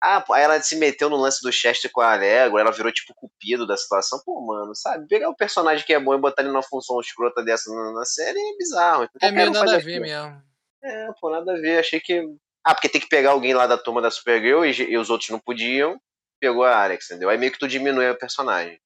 Ah, 0.00 0.24
aí 0.32 0.42
ela 0.42 0.60
se 0.60 0.74
meteu 0.76 1.08
no 1.08 1.16
lance 1.16 1.40
do 1.42 1.52
Chester 1.52 1.90
com 1.92 2.00
a 2.00 2.14
Allegro, 2.14 2.58
ela 2.58 2.72
virou 2.72 2.90
tipo 2.90 3.14
cupido 3.14 3.66
da 3.66 3.76
situação. 3.76 4.20
Pô, 4.24 4.40
mano, 4.40 4.74
sabe? 4.74 5.06
Pegar 5.06 5.28
o 5.28 5.36
personagem 5.36 5.86
que 5.86 5.92
é 5.92 6.00
bom 6.00 6.14
e 6.14 6.18
botar 6.18 6.42
ele 6.42 6.50
numa 6.50 6.62
função 6.62 6.98
escrota 7.00 7.42
dessa 7.44 7.72
na, 7.72 7.92
na 7.92 8.04
série 8.04 8.38
é 8.38 8.56
bizarro. 8.56 9.08
É 9.20 9.30
meio 9.30 9.52
nada 9.52 9.76
a 9.76 9.78
ver 9.78 10.00
mesmo. 10.00 10.42
É, 10.82 11.08
pô, 11.20 11.30
nada 11.30 11.52
a 11.52 11.56
ver. 11.56 11.78
Achei 11.78 12.00
que. 12.00 12.20
Ah, 12.64 12.74
porque 12.74 12.88
tem 12.88 13.00
que 13.00 13.08
pegar 13.08 13.32
alguém 13.32 13.54
lá 13.54 13.66
da 13.66 13.76
turma 13.76 14.00
da 14.00 14.10
Supergirl 14.10 14.64
e, 14.64 14.72
e 14.72 14.96
os 14.96 15.10
outros 15.10 15.30
não 15.30 15.40
podiam. 15.40 16.00
Pegou 16.40 16.64
a 16.64 16.84
Alex, 16.84 17.10
entendeu? 17.10 17.28
Aí 17.28 17.38
meio 17.38 17.52
que 17.52 17.58
tu 17.58 17.68
diminui 17.68 18.08
o 18.08 18.18
personagem. 18.18 18.80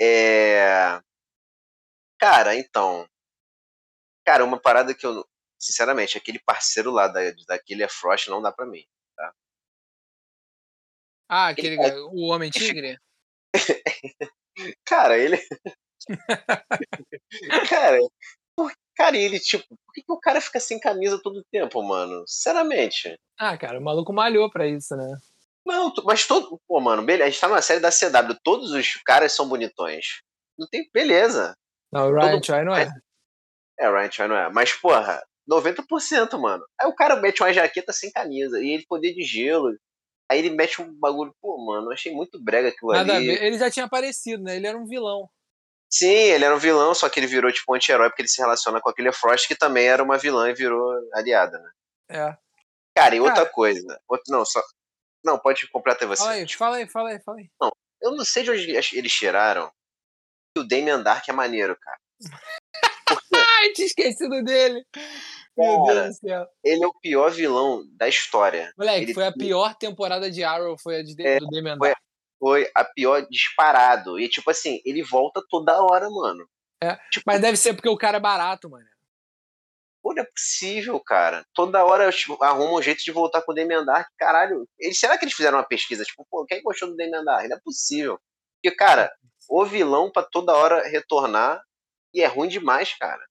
É. 0.00 1.00
Cara, 2.18 2.54
então. 2.54 3.08
Cara, 4.24 4.44
uma 4.44 4.60
parada 4.60 4.94
que 4.94 5.06
eu. 5.06 5.26
Sinceramente, 5.58 6.18
aquele 6.18 6.38
parceiro 6.38 6.90
lá 6.90 7.08
da, 7.08 7.20
daquele 7.46 7.82
é 7.82 7.88
Frost 7.88 8.28
não 8.28 8.42
dá 8.42 8.52
pra 8.52 8.66
mim, 8.66 8.84
tá? 9.16 9.34
Ah, 11.28 11.48
aquele. 11.48 11.80
Ele, 11.80 11.98
o 12.00 12.26
Homem 12.26 12.50
Tigre? 12.50 12.98
cara, 14.84 15.18
ele. 15.18 15.38
cara, 17.70 17.98
por, 18.56 18.72
cara, 18.96 19.16
ele, 19.16 19.38
tipo, 19.38 19.64
por 19.68 19.92
que, 19.92 20.02
que, 20.02 20.12
o 20.12 20.18
cara 20.18 20.40
fica 20.40 20.58
sem 20.58 20.80
camisa 20.80 21.20
todo 21.22 21.40
o 21.40 21.44
tempo, 21.52 21.82
mano? 21.82 22.24
Sinceramente. 22.26 23.18
Ah, 23.38 23.56
cara, 23.56 23.78
o 23.78 23.82
maluco 23.82 24.12
malhou 24.12 24.50
pra 24.50 24.66
isso, 24.66 24.96
né? 24.96 25.18
Não, 25.64 25.92
mas 26.04 26.26
todo. 26.26 26.60
Pô, 26.66 26.80
mano, 26.80 27.02
beleza. 27.02 27.24
A 27.24 27.30
gente 27.30 27.40
tá 27.40 27.48
numa 27.48 27.62
série 27.62 27.80
da 27.80 27.90
CW, 27.90 28.38
todos 28.42 28.70
os 28.70 28.94
caras 29.04 29.32
são 29.32 29.48
bonitões. 29.48 30.22
Não 30.58 30.66
tem. 30.68 30.88
Beleza. 30.92 31.56
Não, 31.92 32.08
o 32.08 32.14
Ryan 32.14 32.32
todo... 32.32 32.46
Choi 32.46 32.64
não 32.64 32.74
é. 32.74 32.88
É, 33.78 33.88
o 33.90 33.92
Ryan 33.92 34.10
Choi 34.10 34.28
não 34.28 34.36
é. 34.36 34.50
Mas, 34.50 34.72
porra, 34.72 35.22
90%, 35.50 36.38
mano. 36.38 36.64
Aí 36.80 36.88
o 36.88 36.94
cara 36.94 37.16
mete 37.16 37.42
uma 37.42 37.52
jaqueta 37.52 37.92
sem 37.92 38.10
camisa 38.12 38.60
e 38.60 38.70
ele 38.70 38.86
poder 38.88 39.12
de 39.12 39.22
gelo. 39.22 39.76
Aí 40.30 40.38
ele 40.38 40.50
mete 40.50 40.80
um 40.80 40.92
bagulho. 40.98 41.34
Pô, 41.40 41.58
mano, 41.64 41.88
eu 41.88 41.92
achei 41.92 42.12
muito 42.12 42.42
brega 42.42 42.68
aquilo 42.68 42.92
Nada 42.92 43.16
ali. 43.16 43.28
Ele 43.28 43.58
já 43.58 43.70
tinha 43.70 43.86
aparecido, 43.86 44.42
né? 44.42 44.56
Ele 44.56 44.66
era 44.66 44.78
um 44.78 44.86
vilão. 44.86 45.28
Sim, 45.90 46.06
ele 46.06 46.44
era 46.44 46.54
um 46.54 46.58
vilão, 46.58 46.94
só 46.94 47.08
que 47.08 47.20
ele 47.20 47.26
virou 47.26 47.50
tipo 47.52 47.72
um 47.72 47.76
anti-herói 47.76 48.08
porque 48.08 48.22
ele 48.22 48.28
se 48.28 48.40
relaciona 48.40 48.80
com 48.80 48.90
aquele 48.90 49.12
Frost, 49.12 49.46
que 49.46 49.54
também 49.54 49.86
era 49.86 50.02
uma 50.02 50.18
vilã 50.18 50.50
e 50.50 50.54
virou 50.54 50.92
aliada, 51.14 51.58
né? 51.58 51.70
É. 52.10 52.36
Cara, 52.96 53.14
e 53.14 53.20
outra 53.20 53.36
cara, 53.36 53.50
coisa. 53.50 54.00
Outro, 54.08 54.32
não, 54.32 54.44
só, 54.44 54.62
Não, 55.24 55.38
pode 55.38 55.68
completar 55.70 56.08
você. 56.08 56.22
Fala 56.22 56.34
aí, 56.34 56.48
fala 56.48 56.76
aí, 56.76 56.88
fala 56.88 57.10
aí, 57.10 57.20
fala 57.20 57.38
aí. 57.38 57.50
Não, 57.60 57.70
eu 58.02 58.12
não 58.12 58.24
sei 58.24 58.42
de 58.42 58.50
onde 58.50 58.70
eles 58.70 59.12
tiraram 59.12 59.70
que 60.54 60.62
o 60.62 60.66
Damien 60.66 61.02
Dark 61.02 61.28
é 61.28 61.32
maneiro, 61.32 61.76
cara. 61.76 61.98
Porque... 63.06 63.26
Ai, 63.60 63.72
tinha 63.72 63.86
esquecido 63.86 64.42
dele. 64.42 64.84
Meu 65.56 65.84
cara, 65.84 66.02
Deus 66.02 66.16
do 66.16 66.28
céu. 66.28 66.46
Ele 66.64 66.84
é 66.84 66.86
o 66.86 66.94
pior 67.00 67.30
vilão 67.30 67.84
da 67.96 68.08
história. 68.08 68.72
Moleque, 68.76 69.04
ele... 69.04 69.14
foi 69.14 69.26
a 69.26 69.32
pior 69.32 69.74
temporada 69.74 70.30
de 70.30 70.42
Arrow, 70.42 70.76
foi 70.78 70.96
a 70.96 71.02
de, 71.02 71.14
é, 71.20 71.38
do 71.38 71.46
Damien 71.48 71.78
Dark. 71.78 71.98
Foi 72.38 72.70
a 72.74 72.84
pior 72.84 73.26
disparado. 73.28 74.18
E, 74.18 74.28
tipo 74.28 74.50
assim, 74.50 74.80
ele 74.84 75.02
volta 75.02 75.42
toda 75.48 75.82
hora, 75.82 76.08
mano. 76.10 76.46
É, 76.82 76.96
tipo, 77.10 77.24
mas 77.26 77.40
deve 77.40 77.56
ser 77.56 77.74
porque 77.74 77.88
o 77.88 77.96
cara 77.96 78.18
é 78.18 78.20
barato, 78.20 78.68
mano. 78.68 78.86
Pô, 80.02 80.14
não 80.14 80.22
é 80.22 80.26
possível, 80.26 81.00
cara. 81.00 81.44
Toda 81.54 81.84
hora 81.84 82.12
tipo, 82.12 82.42
arruma 82.42 82.78
um 82.78 82.82
jeito 82.82 83.02
de 83.02 83.10
voltar 83.10 83.42
com 83.42 83.52
o 83.52 83.54
Damian 83.54 83.84
Dark. 83.84 84.08
Caralho, 84.18 84.68
eles, 84.78 85.00
será 85.00 85.18
que 85.18 85.24
eles 85.24 85.34
fizeram 85.34 85.58
uma 85.58 85.66
pesquisa? 85.66 86.04
Tipo, 86.04 86.26
pô, 86.30 86.44
quem 86.46 86.62
gostou 86.62 86.90
do 86.90 86.96
Damian 86.96 87.24
Dark? 87.24 87.48
Não 87.48 87.56
é 87.56 87.60
possível. 87.60 88.20
Porque, 88.62 88.76
cara, 88.76 89.12
o 89.48 89.64
vilão 89.64 90.10
pra 90.10 90.22
toda 90.22 90.54
hora 90.54 90.86
retornar 90.86 91.62
e 92.14 92.22
é 92.22 92.26
ruim 92.26 92.48
demais, 92.48 92.94
cara. 92.94 93.24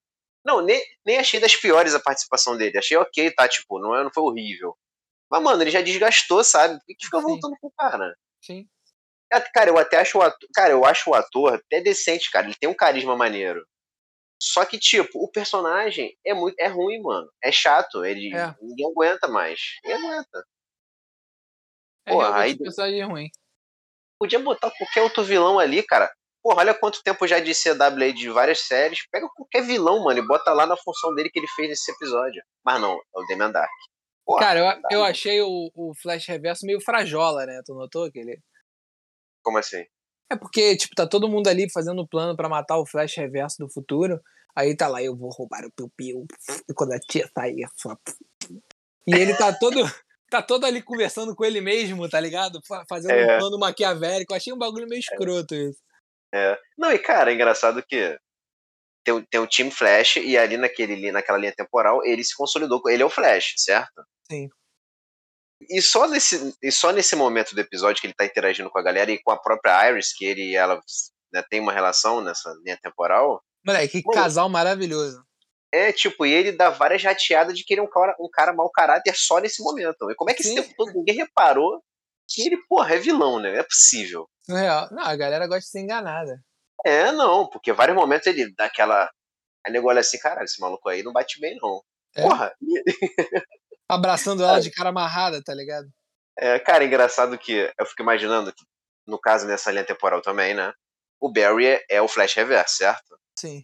Não, 0.46 0.62
nem, 0.62 0.82
nem 1.06 1.18
achei 1.18 1.40
das 1.40 1.56
piores 1.56 1.96
a 1.96 2.00
participação 2.00 2.58
dele. 2.58 2.78
Achei 2.78 2.98
ok, 2.98 3.32
tá? 3.32 3.48
Tipo, 3.48 3.80
não, 3.80 3.96
é, 3.96 4.04
não 4.04 4.12
foi 4.14 4.24
horrível. 4.24 4.78
Mas, 5.30 5.42
mano, 5.42 5.62
ele 5.62 5.72
já 5.72 5.82
desgastou, 5.82 6.44
sabe? 6.44 6.76
Por 6.76 6.86
que, 6.86 6.96
que 6.96 7.06
fica 7.06 7.20
Sim. 7.20 7.24
voltando 7.24 7.56
com 7.60 7.68
o 7.68 7.72
cara? 7.72 8.16
Sim. 8.42 8.68
É, 9.32 9.40
cara, 9.40 9.70
eu 9.70 9.78
até 9.78 9.98
acho 9.98 10.18
o 10.18 10.22
ator. 10.22 10.50
Cara, 10.54 10.72
eu 10.72 10.86
acho 10.86 11.10
o 11.10 11.14
ator 11.14 11.56
até 11.56 11.82
decente, 11.82 12.30
cara. 12.32 12.46
Ele 12.46 12.56
tem 12.60 12.70
um 12.70 12.76
carisma 12.76 13.16
maneiro. 13.16 13.66
Só 14.42 14.66
que, 14.66 14.78
tipo, 14.78 15.24
o 15.24 15.32
personagem 15.32 16.16
é 16.26 16.34
muito. 16.34 16.56
É 16.60 16.68
ruim, 16.68 17.02
mano. 17.02 17.30
É 17.44 17.52
chato. 17.52 18.06
Ele 18.06 18.36
é. 18.36 18.56
ninguém 18.62 18.88
aguenta 18.88 19.28
mais. 19.28 19.60
Ninguém 19.84 20.06
aguenta. 20.06 20.46
É 22.06 22.12
Porra, 22.12 22.40
aí. 22.40 22.54
O 22.54 22.58
personagem 22.60 23.02
é 23.02 23.06
ruim. 23.06 23.30
Podia 24.20 24.40
botar 24.40 24.72
qualquer 24.72 25.02
outro 25.02 25.24
vilão 25.24 25.60
ali, 25.60 25.84
cara. 25.84 26.12
Porra, 26.44 26.60
olha 26.60 26.74
quanto 26.76 27.02
tempo 27.02 27.26
já 27.26 27.40
de 27.40 27.54
CW 27.54 28.04
aí 28.04 28.14
de 28.14 28.30
várias 28.30 28.60
séries. 28.60 29.00
Pega 29.12 29.28
qualquer 29.36 29.64
vilão, 29.64 30.04
mano, 30.04 30.20
e 30.20 30.28
bota 30.28 30.54
lá 30.54 30.68
na 30.68 30.78
função 30.78 31.14
dele 31.16 31.30
que 31.30 31.40
ele 31.40 31.48
fez 31.48 31.70
nesse 31.70 31.92
episódio. 31.92 32.42
Mas 32.64 32.80
não, 32.80 32.94
é 32.94 33.20
o 33.20 33.26
Damian 33.28 33.52
Dark. 33.52 33.72
Porra, 34.26 34.40
cara, 34.40 34.60
eu, 34.60 35.00
eu 35.00 35.04
achei 35.04 35.42
o, 35.42 35.72
o 35.76 35.94
Flash 36.02 36.28
Reverso 36.28 36.66
meio 36.66 36.82
frajola, 36.82 37.46
né? 37.46 37.62
Tu 37.66 37.74
notou 37.74 38.06
aquele? 38.06 38.40
Como 39.46 39.60
assim? 39.60 39.86
É 40.32 40.36
porque, 40.36 40.76
tipo, 40.76 40.96
tá 40.96 41.06
todo 41.06 41.30
mundo 41.30 41.48
ali 41.48 41.72
fazendo 41.72 42.02
um 42.02 42.08
plano 42.08 42.36
para 42.36 42.50
matar 42.50 42.80
o 42.80 42.86
Flash 42.86 43.16
Reverso 43.16 43.58
do 43.60 43.72
futuro. 43.72 44.20
Aí 44.58 44.76
tá 44.76 44.88
lá, 44.88 45.04
eu 45.04 45.16
vou 45.16 45.30
roubar 45.30 45.64
o 45.66 45.72
Piu 45.72 45.92
Piu. 45.96 46.26
E 46.68 46.74
quando 46.74 46.94
a 46.94 47.00
tia 47.00 47.30
sair, 47.32 47.68
só. 47.76 47.96
E 49.08 49.14
ele 49.14 49.36
tá 49.36 49.54
todo. 49.54 49.76
tá 50.32 50.42
todo 50.42 50.66
ali 50.66 50.82
conversando 50.82 51.36
com 51.36 51.46
ele 51.46 51.62
mesmo, 51.62 52.10
tá 52.10 52.20
ligado? 52.20 52.60
Fazendo 52.90 53.12
é. 53.12 53.36
um 53.36 53.40
plano 53.40 53.60
maquiavélico. 53.60 54.34
Eu 54.34 54.38
achei 54.38 54.52
um 54.52 54.58
bagulho 54.58 54.88
meio 54.90 55.00
escroto 55.00 55.54
isso. 55.54 55.80
É. 56.34 56.58
Não, 56.76 56.92
e 56.92 56.98
cara, 56.98 57.32
é 57.32 57.36
engraçado 57.36 57.84
que 57.88 58.18
tem, 59.06 59.24
tem 59.30 59.40
o 59.40 59.48
Team 59.48 59.70
Flash 59.70 60.16
e 60.18 60.36
ali 60.36 60.58
naquele, 60.58 61.12
naquela 61.12 61.38
linha 61.38 61.54
temporal 61.56 62.04
ele 62.04 62.24
se 62.24 62.36
consolidou. 62.36 62.82
Ele 62.88 63.04
é 63.04 63.06
o 63.06 63.10
Flash, 63.10 63.54
certo? 63.58 64.04
Sim. 64.30 64.50
E 65.70 65.82
só 65.82 66.08
nesse, 66.08 66.56
e 66.62 66.72
só 66.72 66.92
nesse 66.92 67.16
momento 67.16 67.54
do 67.54 67.62
episódio 67.62 68.02
que 68.02 68.08
ele 68.08 68.14
tá 68.14 68.26
interagindo 68.26 68.70
com 68.70 68.80
a 68.80 68.84
galera 68.84 69.12
e 69.12 69.22
com 69.22 69.32
a 69.32 69.38
própria 69.38 69.90
Iris, 69.90 70.14
que 70.14 70.26
ele 70.26 70.52
e 70.52 70.56
ela 70.56 70.80
né, 71.34 71.44
tem 71.50 71.60
uma 71.60 71.74
relação 71.74 72.22
nessa 72.22 72.54
linha 72.64 72.78
temporal. 72.82 73.42
Moleque, 73.66 74.02
que 74.02 74.12
casal 74.12 74.50
maravilhoso. 74.50 75.24
É, 75.72 75.92
tipo, 75.92 76.26
e 76.26 76.32
ele 76.32 76.52
dá 76.54 76.70
várias 76.70 77.04
rateadas 77.04 77.58
de 77.58 77.64
que 77.66 77.74
ele 77.74 77.82
é 77.82 77.84
um 77.84 77.90
cara, 77.90 78.16
um 78.20 78.30
cara 78.32 78.54
mau 78.54 78.70
caráter 78.72 79.14
só 79.16 79.40
nesse 79.40 79.62
momento. 79.62 80.10
E 80.10 80.16
como 80.16 80.30
é 80.30 80.34
que 80.34 80.42
esse 80.42 80.56
tempo 80.56 80.74
todo 80.78 80.94
ninguém 80.94 81.16
reparou 81.16 81.82
que 82.30 82.44
ele, 82.44 82.58
porra, 82.68 82.96
é 82.96 82.98
vilão, 82.98 83.40
né? 83.40 83.58
É 83.58 83.64
possível. 83.64 84.28
Real. 84.48 84.88
Não, 84.92 85.04
a 85.04 85.16
galera 85.16 85.48
gosta 85.48 85.62
de 85.62 85.68
ser 85.68 85.82
enganada. 85.82 86.40
É, 86.86 87.12
não, 87.12 87.48
porque 87.50 87.74
vários 87.74 87.98
momentos 87.98 88.28
ele 88.28 88.54
dá 88.56 88.66
aquela. 88.66 89.10
Aí 89.66 89.74
nego 89.74 89.90
olha 89.90 90.00
assim, 90.00 90.20
caralho, 90.20 90.46
esse 90.46 90.62
maluco 90.62 90.88
aí 90.88 91.04
não 91.04 91.12
bate 91.12 91.40
bem, 91.40 91.58
não. 91.62 91.82
É. 92.16 92.22
Porra! 92.22 92.54
Abraçando 93.90 94.44
ela 94.44 94.60
de 94.60 94.72
cara 94.72 94.90
amarrada, 94.90 95.42
tá 95.44 95.54
ligado? 95.54 95.88
É, 96.38 96.60
cara, 96.60 96.84
engraçado 96.84 97.38
que 97.38 97.72
eu 97.78 97.86
fico 97.86 98.02
imaginando 98.02 98.52
que, 98.52 98.64
no 99.08 99.20
caso, 99.20 99.48
nessa 99.48 99.72
linha 99.72 99.86
temporal 99.86 100.22
também, 100.22 100.54
né? 100.54 100.74
O 101.20 101.32
Barry 101.32 101.80
é 101.90 102.02
o 102.02 102.08
Flash 102.08 102.34
Reverso, 102.34 102.78
certo? 102.78 103.18
Sim. 103.38 103.64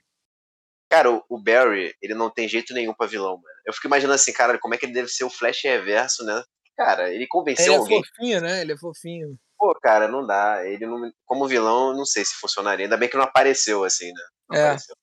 Cara, 0.90 1.12
o, 1.12 1.24
o 1.30 1.42
Barry, 1.42 1.94
ele 2.02 2.14
não 2.14 2.30
tem 2.30 2.48
jeito 2.48 2.74
nenhum 2.74 2.94
pra 2.94 3.08
vilão, 3.08 3.36
mano. 3.36 3.56
Eu 3.66 3.74
fico 3.74 3.88
imaginando 3.88 4.16
assim, 4.16 4.32
cara, 4.34 4.60
como 4.60 4.74
é 4.74 4.78
que 4.78 4.86
ele 4.86 4.94
deve 4.94 5.10
ser 5.10 5.24
o 5.24 5.30
Flash 5.30 5.62
Reverso, 5.64 6.24
né? 6.24 6.44
Cara, 6.78 7.14
ele 7.14 7.28
convenceu 7.28 7.76
alguém. 7.76 7.98
Ele 7.98 8.06
é 8.06 8.10
fofinho, 8.10 8.42
né? 8.42 8.62
Ele 8.62 8.74
é 8.74 8.78
fofinho. 8.78 9.40
Pô, 9.58 9.76
cara, 9.80 10.08
não 10.08 10.26
dá. 10.26 10.66
Ele 10.66 10.86
não, 10.86 11.12
como 11.26 11.48
vilão, 11.48 11.96
não 11.96 12.06
sei 12.06 12.26
se 12.26 12.34
funcionaria. 12.34 12.86
Ainda 12.86 12.98
bem 12.98 13.10
que 13.10 13.18
não 13.18 13.24
apareceu, 13.24 13.84
assim, 13.84 14.08
né? 14.08 14.24
Não 14.50 14.58
é. 14.58 14.64
Apareceu. 14.64 14.96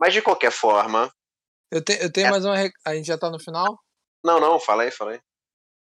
Mas 0.00 0.12
de 0.12 0.22
qualquer 0.22 0.50
forma. 0.50 1.10
Eu, 1.70 1.82
te, 1.82 1.92
eu 2.02 2.10
tenho 2.12 2.26
é... 2.26 2.30
mais 2.30 2.44
uma. 2.44 2.56
A 2.84 2.94
gente 2.94 3.06
já 3.06 3.16
tá 3.16 3.30
no 3.30 3.38
final? 3.38 3.78
Não, 4.26 4.40
não, 4.40 4.58
fala 4.58 4.82
aí, 4.82 4.90
fala 4.90 5.12
aí. 5.12 5.20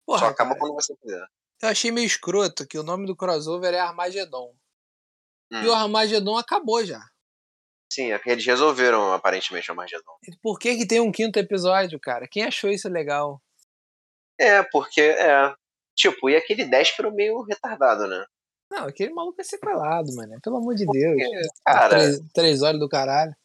Porra, 0.05 0.19
Só 0.19 0.25
acaba 0.27 0.51
cara, 0.51 0.59
quando 0.61 0.73
você 0.73 0.95
quiser. 0.95 1.27
Eu 1.61 1.69
achei 1.69 1.91
meio 1.91 2.07
escroto 2.07 2.65
que 2.65 2.79
o 2.79 2.83
nome 2.83 3.05
do 3.05 3.13
crossover 3.13 3.73
é 3.73 3.79
Armagedon. 3.79 4.55
Hum. 5.51 5.61
E 5.61 5.67
o 5.67 5.73
Armagedon 5.73 6.37
acabou 6.37 6.83
já. 6.85 7.03
Sim, 7.91 8.13
é 8.13 8.21
eles 8.25 8.45
resolveram 8.45 9.11
aparentemente 9.11 9.69
o 9.69 9.73
Armagedon. 9.73 10.15
Por 10.41 10.57
que, 10.57 10.77
que 10.77 10.87
tem 10.87 11.01
um 11.01 11.11
quinto 11.11 11.37
episódio, 11.37 11.99
cara? 11.99 12.25
Quem 12.25 12.45
achou 12.45 12.69
isso 12.69 12.87
legal? 12.87 13.41
É, 14.39 14.63
porque, 14.63 15.01
é. 15.01 15.53
Tipo, 15.93 16.29
e 16.29 16.37
aquele 16.37 16.63
Déspero 16.63 17.13
meio 17.13 17.41
retardado, 17.41 18.07
né? 18.07 18.25
Não, 18.71 18.87
aquele 18.87 19.13
maluco 19.13 19.41
é 19.41 19.43
sequelado, 19.43 20.07
mano. 20.15 20.39
Pelo 20.41 20.55
amor 20.55 20.73
de 20.73 20.85
porque, 20.85 20.99
Deus. 20.99 21.47
Cara, 21.65 21.89
três, 21.89 22.21
três 22.33 22.61
horas 22.61 22.79
do 22.79 22.87
caralho. 22.87 23.35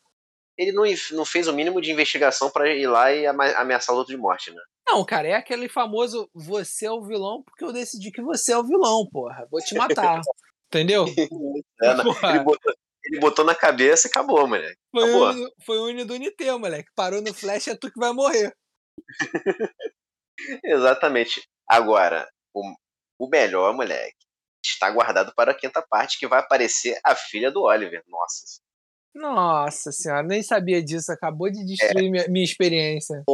Ele 0.58 0.72
não, 0.72 0.84
não 1.12 1.24
fez 1.24 1.46
o 1.48 1.52
mínimo 1.52 1.80
de 1.80 1.90
investigação 1.90 2.50
para 2.50 2.72
ir 2.72 2.86
lá 2.86 3.12
e 3.12 3.26
ameaçar 3.26 3.94
o 3.94 3.98
outro 3.98 4.14
de 4.14 4.20
morte, 4.20 4.50
né? 4.50 4.60
Não, 4.86 5.04
cara, 5.04 5.28
é 5.28 5.34
aquele 5.34 5.68
famoso 5.68 6.30
você 6.32 6.86
é 6.86 6.90
o 6.90 7.02
vilão 7.02 7.42
porque 7.42 7.64
eu 7.64 7.72
decidi 7.72 8.10
que 8.10 8.22
você 8.22 8.52
é 8.52 8.58
o 8.58 8.66
vilão, 8.66 9.06
porra. 9.10 9.46
Vou 9.50 9.60
te 9.60 9.74
matar. 9.74 10.20
Entendeu? 10.68 11.06
É, 11.06 11.90
ele, 11.90 12.42
botou, 12.42 12.74
ele, 13.04 13.20
botou, 13.20 13.44
na 13.44 13.54
cabeça 13.54 14.06
e 14.06 14.10
acabou, 14.10 14.46
moleque. 14.46 14.76
Foi, 14.90 15.02
acabou. 15.02 15.50
foi 15.64 15.78
o 15.78 15.86
Uni 15.86 16.04
do 16.04 16.14
Unité, 16.14 16.52
moleque. 16.56 16.90
Parou 16.94 17.22
no 17.22 17.32
flash, 17.32 17.68
é 17.68 17.76
tu 17.76 17.90
que 17.90 17.98
vai 17.98 18.12
morrer. 18.12 18.52
Exatamente. 20.64 21.42
Agora, 21.68 22.28
o, 22.52 22.62
o 23.18 23.28
melhor, 23.28 23.74
moleque, 23.74 24.16
está 24.64 24.90
guardado 24.90 25.32
para 25.34 25.52
a 25.52 25.54
quinta 25.54 25.82
parte, 25.82 26.18
que 26.18 26.26
vai 26.26 26.40
aparecer 26.40 26.98
a 27.04 27.14
filha 27.14 27.50
do 27.50 27.62
Oliver. 27.62 28.02
Nossa. 28.06 28.60
Nossa 29.16 29.90
senhora, 29.90 30.22
nem 30.22 30.42
sabia 30.42 30.82
disso. 30.82 31.10
Acabou 31.10 31.50
de 31.50 31.64
destruir 31.64 32.06
é. 32.06 32.10
minha, 32.10 32.28
minha, 32.28 32.44
experiência. 32.44 33.24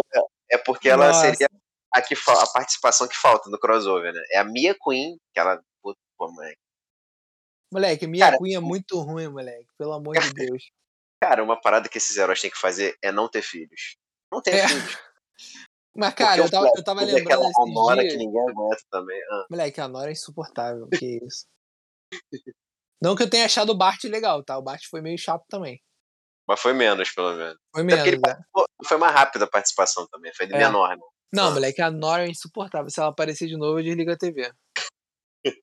É 0.48 0.56
porque 0.56 0.88
ela 0.88 1.08
Nossa. 1.08 1.34
seria 1.34 1.48
a, 1.92 2.00
que, 2.00 2.14
a 2.14 2.46
participação 2.46 3.08
que 3.08 3.16
falta 3.16 3.50
no 3.50 3.58
crossover, 3.58 4.12
né? 4.12 4.22
É 4.30 4.38
a 4.38 4.44
Mia 4.44 4.76
Queen, 4.80 5.18
que 5.34 5.40
ela. 5.40 5.60
Pô, 5.82 5.94
moleque. 6.20 6.58
Moleque, 7.72 8.06
Mia 8.06 8.26
cara, 8.26 8.38
Queen 8.38 8.54
é 8.54 8.60
muito 8.60 9.00
ruim, 9.00 9.28
moleque. 9.28 9.66
Pelo 9.76 9.92
amor 9.92 10.16
de 10.18 10.32
Deus. 10.34 10.70
Cara, 11.20 11.42
uma 11.42 11.60
parada 11.60 11.88
que 11.88 11.98
esses 11.98 12.16
heróis 12.16 12.40
têm 12.40 12.50
que 12.50 12.58
fazer 12.58 12.96
é 13.02 13.10
não 13.10 13.28
ter 13.28 13.42
filhos. 13.42 13.96
Não 14.30 14.40
ter 14.40 14.54
é. 14.54 14.68
filhos. 14.68 14.98
Mas, 15.96 16.14
cara, 16.14 16.42
eu 16.42 16.50
tava, 16.50 16.70
eu 16.76 16.84
tava 16.84 17.00
lembrando. 17.02 17.26
Aquela 17.26 17.50
Nora 17.66 18.02
que 18.02 18.16
ninguém 18.16 18.40
aguenta 18.48 18.82
também. 18.88 19.20
Ah. 19.30 19.46
Moleque, 19.50 19.80
a 19.80 19.88
Nora 19.88 20.10
é 20.10 20.12
insuportável. 20.12 20.88
Que 20.88 21.18
isso. 21.24 21.46
Não 23.02 23.16
que 23.16 23.22
eu 23.24 23.30
tenha 23.30 23.46
achado 23.46 23.72
o 23.72 23.76
Bart 23.76 24.04
legal, 24.04 24.44
tá? 24.44 24.56
O 24.56 24.62
Bart 24.62 24.82
foi 24.88 25.00
meio 25.00 25.18
chato 25.18 25.44
também. 25.48 25.80
Mas 26.46 26.60
foi 26.60 26.72
menos, 26.72 27.10
pelo 27.10 27.34
menos. 27.34 27.56
Foi 27.74 27.82
menos. 27.82 28.06
É. 28.06 28.40
Foi 28.86 28.96
mais 28.96 29.14
rápida 29.14 29.44
a 29.44 29.50
participação 29.50 30.06
também, 30.08 30.32
foi 30.34 30.46
de 30.46 30.54
é. 30.54 30.58
menor, 30.58 30.96
né? 30.96 31.02
Não, 31.34 31.48
ah. 31.48 31.50
moleque, 31.50 31.80
a 31.80 31.90
Nora 31.90 32.26
é 32.26 32.30
insuportável. 32.30 32.90
Se 32.90 33.00
ela 33.00 33.08
aparecer 33.08 33.48
de 33.48 33.56
novo, 33.56 33.78
eu 33.80 33.84
desligo 33.84 34.12
a 34.12 34.16
TV. 34.16 34.52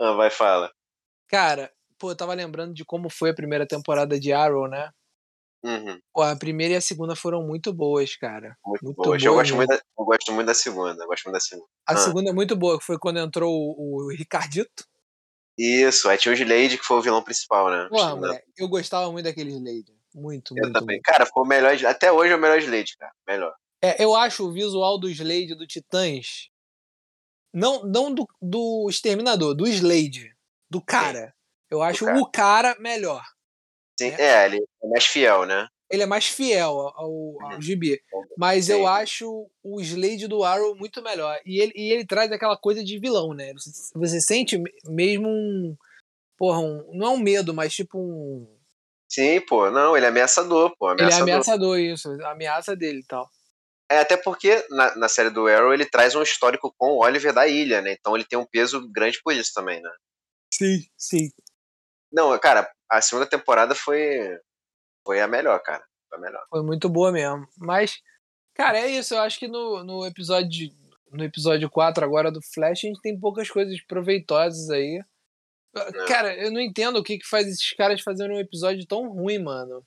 ah, 0.00 0.12
vai, 0.12 0.30
fala. 0.30 0.70
Cara, 1.28 1.70
pô, 1.98 2.12
eu 2.12 2.16
tava 2.16 2.32
lembrando 2.34 2.72
de 2.72 2.84
como 2.84 3.10
foi 3.10 3.30
a 3.30 3.34
primeira 3.34 3.66
temporada 3.66 4.18
de 4.18 4.32
Arrow, 4.32 4.68
né? 4.68 4.90
Uhum. 5.64 6.00
Pô, 6.14 6.22
a 6.22 6.36
primeira 6.36 6.74
e 6.74 6.76
a 6.76 6.80
segunda 6.80 7.16
foram 7.16 7.42
muito 7.42 7.72
boas, 7.72 8.16
cara. 8.16 8.56
Muito, 8.64 8.84
muito 8.84 8.96
boas. 8.96 9.08
boas. 9.08 9.24
Eu, 9.24 9.34
gosto 9.34 9.56
muito 9.56 9.68
da, 9.68 9.74
eu 9.74 10.04
gosto 10.04 10.32
muito 10.32 10.46
da 10.46 10.54
segunda. 10.54 11.06
gosto 11.06 11.24
muito 11.24 11.34
da 11.34 11.40
segunda. 11.40 11.68
A 11.86 11.92
ah. 11.92 11.96
segunda 11.96 12.30
é 12.30 12.32
muito 12.32 12.56
boa, 12.56 12.78
foi 12.80 12.96
quando 12.98 13.18
entrou 13.18 13.52
o, 13.52 14.06
o 14.06 14.10
Ricardito. 14.10 14.84
Isso, 15.58 16.08
aí 16.08 16.16
tinha 16.16 16.32
o 16.32 16.36
Slade, 16.36 16.78
que 16.78 16.84
foi 16.84 16.98
o 16.98 17.02
vilão 17.02 17.22
principal, 17.22 17.68
né? 17.68 17.88
Pô, 17.90 18.16
moleque, 18.16 18.46
eu 18.56 18.68
gostava 18.68 19.10
muito 19.10 19.24
daquele 19.24 19.50
Slade. 19.50 19.92
Muito, 20.14 20.56
eu 20.56 20.62
muito. 20.62 20.72
também. 20.72 20.96
Muito. 20.96 21.02
Cara, 21.02 21.26
foi 21.26 21.42
o 21.42 21.46
melhor. 21.46 21.76
Até 21.84 22.12
hoje 22.12 22.32
é 22.32 22.36
o 22.36 22.38
melhor 22.38 22.58
Slade, 22.58 22.96
cara. 22.96 23.12
Melhor. 23.26 23.54
É, 23.82 24.02
eu 24.02 24.14
acho 24.14 24.46
o 24.46 24.52
visual 24.52 24.98
do 24.98 25.10
Slade 25.10 25.56
do 25.56 25.66
Titãs. 25.66 26.48
Não, 27.52 27.82
não 27.82 28.14
do, 28.14 28.26
do 28.40 28.86
Exterminador, 28.88 29.54
do 29.54 29.66
Slade. 29.66 30.32
Do 30.70 30.80
cara. 30.80 31.26
Sim. 31.26 31.32
Eu 31.70 31.82
acho 31.82 32.04
cara. 32.04 32.18
o 32.20 32.30
cara 32.30 32.76
melhor. 32.78 33.24
Sim, 33.98 34.10
é. 34.10 34.22
é, 34.22 34.46
ele 34.46 34.58
é 34.58 34.88
mais 34.88 35.06
fiel, 35.06 35.44
né? 35.44 35.66
Ele 35.90 36.02
é 36.02 36.06
mais 36.06 36.26
fiel 36.26 36.70
ao, 36.70 36.96
ao 36.96 37.54
uhum. 37.54 37.60
gibi. 37.60 38.00
Mas 38.36 38.68
eu 38.68 38.86
acho 38.86 39.50
o 39.62 39.80
Slade 39.80 40.28
do 40.28 40.44
Arrow 40.44 40.76
muito 40.76 41.02
melhor. 41.02 41.40
E 41.44 41.60
ele, 41.60 41.72
e 41.74 41.92
ele 41.92 42.06
traz 42.06 42.30
aquela 42.30 42.56
coisa 42.56 42.84
de 42.84 42.98
vilão, 42.98 43.32
né? 43.34 43.52
Você, 43.54 43.70
você 43.94 44.20
sente 44.20 44.62
mesmo 44.86 45.28
um. 45.28 45.76
Porra, 46.36 46.60
um, 46.60 46.90
não 46.92 47.06
é 47.08 47.10
um 47.10 47.18
medo, 47.18 47.54
mas 47.54 47.74
tipo 47.74 47.98
um. 47.98 48.46
Sim, 49.10 49.40
pô, 49.40 49.70
não, 49.70 49.96
ele 49.96 50.04
é 50.04 50.10
ameaçador, 50.10 50.76
pô. 50.78 50.88
Ameaçador. 50.88 51.22
Ele 51.22 51.30
é 51.30 51.34
ameaçador, 51.34 51.78
isso, 51.78 52.10
a 52.22 52.32
ameaça 52.32 52.76
dele 52.76 53.00
e 53.00 53.06
tal. 53.06 53.28
É, 53.90 54.00
até 54.00 54.18
porque 54.18 54.66
na, 54.68 54.94
na 54.96 55.08
série 55.08 55.30
do 55.30 55.46
Arrow 55.46 55.72
ele 55.72 55.86
traz 55.86 56.14
um 56.14 56.22
histórico 56.22 56.74
com 56.76 56.90
o 56.90 57.02
Oliver 57.02 57.32
da 57.32 57.48
ilha, 57.48 57.80
né? 57.80 57.96
Então 57.98 58.14
ele 58.14 58.24
tem 58.24 58.38
um 58.38 58.44
peso 58.44 58.86
grande 58.92 59.18
por 59.22 59.32
isso 59.32 59.50
também, 59.54 59.80
né? 59.80 59.90
Sim, 60.52 60.84
sim. 60.96 61.30
Não, 62.12 62.38
cara, 62.38 62.70
a 62.90 63.00
segunda 63.00 63.26
temporada 63.26 63.74
foi 63.74 64.38
foi 65.08 65.22
a 65.22 65.26
melhor, 65.26 65.58
cara. 65.62 65.82
Foi 66.06 66.18
a 66.18 66.20
melhor. 66.20 66.44
Foi 66.50 66.62
muito 66.62 66.86
boa 66.86 67.10
mesmo. 67.10 67.48
Mas, 67.56 67.98
cara, 68.54 68.78
é 68.78 68.88
isso. 68.88 69.14
Eu 69.14 69.20
acho 69.20 69.38
que 69.38 69.48
no, 69.48 69.82
no 69.82 70.06
episódio 70.06 70.68
no 71.10 71.24
episódio 71.24 71.70
4 71.70 72.04
agora 72.04 72.30
do 72.30 72.42
Flash, 72.42 72.84
a 72.84 72.88
gente 72.88 73.00
tem 73.00 73.18
poucas 73.18 73.48
coisas 73.48 73.80
proveitosas 73.86 74.68
aí. 74.68 75.02
É. 75.74 76.06
Cara, 76.06 76.36
eu 76.36 76.52
não 76.52 76.60
entendo 76.60 76.98
o 76.98 77.02
que, 77.02 77.16
que 77.16 77.26
faz 77.26 77.46
esses 77.46 77.72
caras 77.72 78.02
fazerem 78.02 78.36
um 78.36 78.40
episódio 78.40 78.86
tão 78.86 79.08
ruim, 79.08 79.38
mano. 79.38 79.82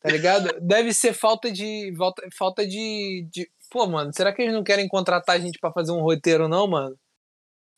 Tá 0.00 0.08
ligado? 0.08 0.48
Deve 0.66 0.94
ser 0.94 1.12
falta 1.12 1.52
de. 1.52 1.94
Falta, 1.94 2.26
falta 2.32 2.66
de, 2.66 3.28
de. 3.30 3.50
Pô, 3.70 3.86
mano, 3.86 4.10
será 4.14 4.32
que 4.32 4.40
eles 4.40 4.54
não 4.54 4.64
querem 4.64 4.88
contratar 4.88 5.36
a 5.36 5.38
gente 5.38 5.58
para 5.58 5.70
fazer 5.70 5.92
um 5.92 6.00
roteiro, 6.00 6.48
não, 6.48 6.66
mano? 6.66 6.98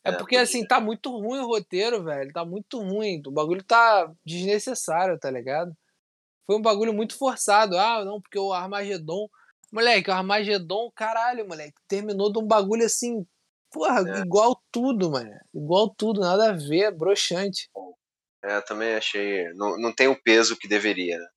É, 0.05 0.11
é 0.11 0.13
porque, 0.13 0.37
assim, 0.37 0.65
tá 0.65 0.79
muito 0.79 1.11
ruim 1.11 1.39
o 1.39 1.47
roteiro, 1.47 2.01
velho. 2.05 2.31
Tá 2.31 2.45
muito 2.45 2.79
ruim. 2.79 3.21
O 3.27 3.31
bagulho 3.31 3.63
tá 3.65 4.09
desnecessário, 4.25 5.19
tá 5.19 5.29
ligado? 5.29 5.75
Foi 6.49 6.57
um 6.57 6.61
bagulho 6.63 6.91
muito 6.91 7.15
forçado. 7.15 7.77
Ah, 7.77 8.03
não, 8.03 8.19
porque 8.19 8.39
o 8.39 8.51
Armagedon. 8.51 9.29
Moleque, 9.71 10.09
o 10.09 10.13
Armagedon, 10.13 10.91
caralho, 10.95 11.47
moleque. 11.47 11.75
Terminou 11.87 12.33
de 12.33 12.39
um 12.39 12.47
bagulho 12.47 12.83
assim. 12.83 13.23
Porra, 13.71 13.99
é. 13.99 14.21
igual 14.21 14.59
tudo, 14.71 15.11
mano. 15.11 15.29
Igual 15.53 15.93
tudo, 15.95 16.21
nada 16.21 16.49
a 16.49 16.53
ver, 16.53 16.89
broxante. 16.89 17.69
É, 18.43 18.59
também 18.61 18.95
achei. 18.95 19.53
Não, 19.53 19.77
não 19.77 19.93
tem 19.93 20.07
o 20.07 20.19
peso 20.19 20.57
que 20.57 20.67
deveria, 20.67 21.19
né? 21.19 21.27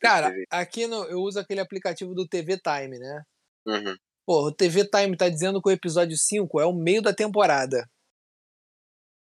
Cara, 0.00 0.32
aqui 0.48 0.86
no, 0.86 1.04
eu 1.04 1.18
uso 1.18 1.38
aquele 1.38 1.60
aplicativo 1.60 2.14
do 2.14 2.26
TV 2.26 2.58
Time, 2.58 2.98
né? 2.98 3.22
Uhum. 3.66 3.96
Pô, 4.24 4.46
o 4.46 4.54
TV 4.54 4.88
Time 4.88 5.14
tá 5.18 5.28
dizendo 5.28 5.60
que 5.60 5.68
o 5.68 5.72
episódio 5.72 6.16
5 6.16 6.60
é 6.62 6.64
o 6.64 6.72
meio 6.72 7.02
da 7.02 7.12
temporada. 7.12 7.86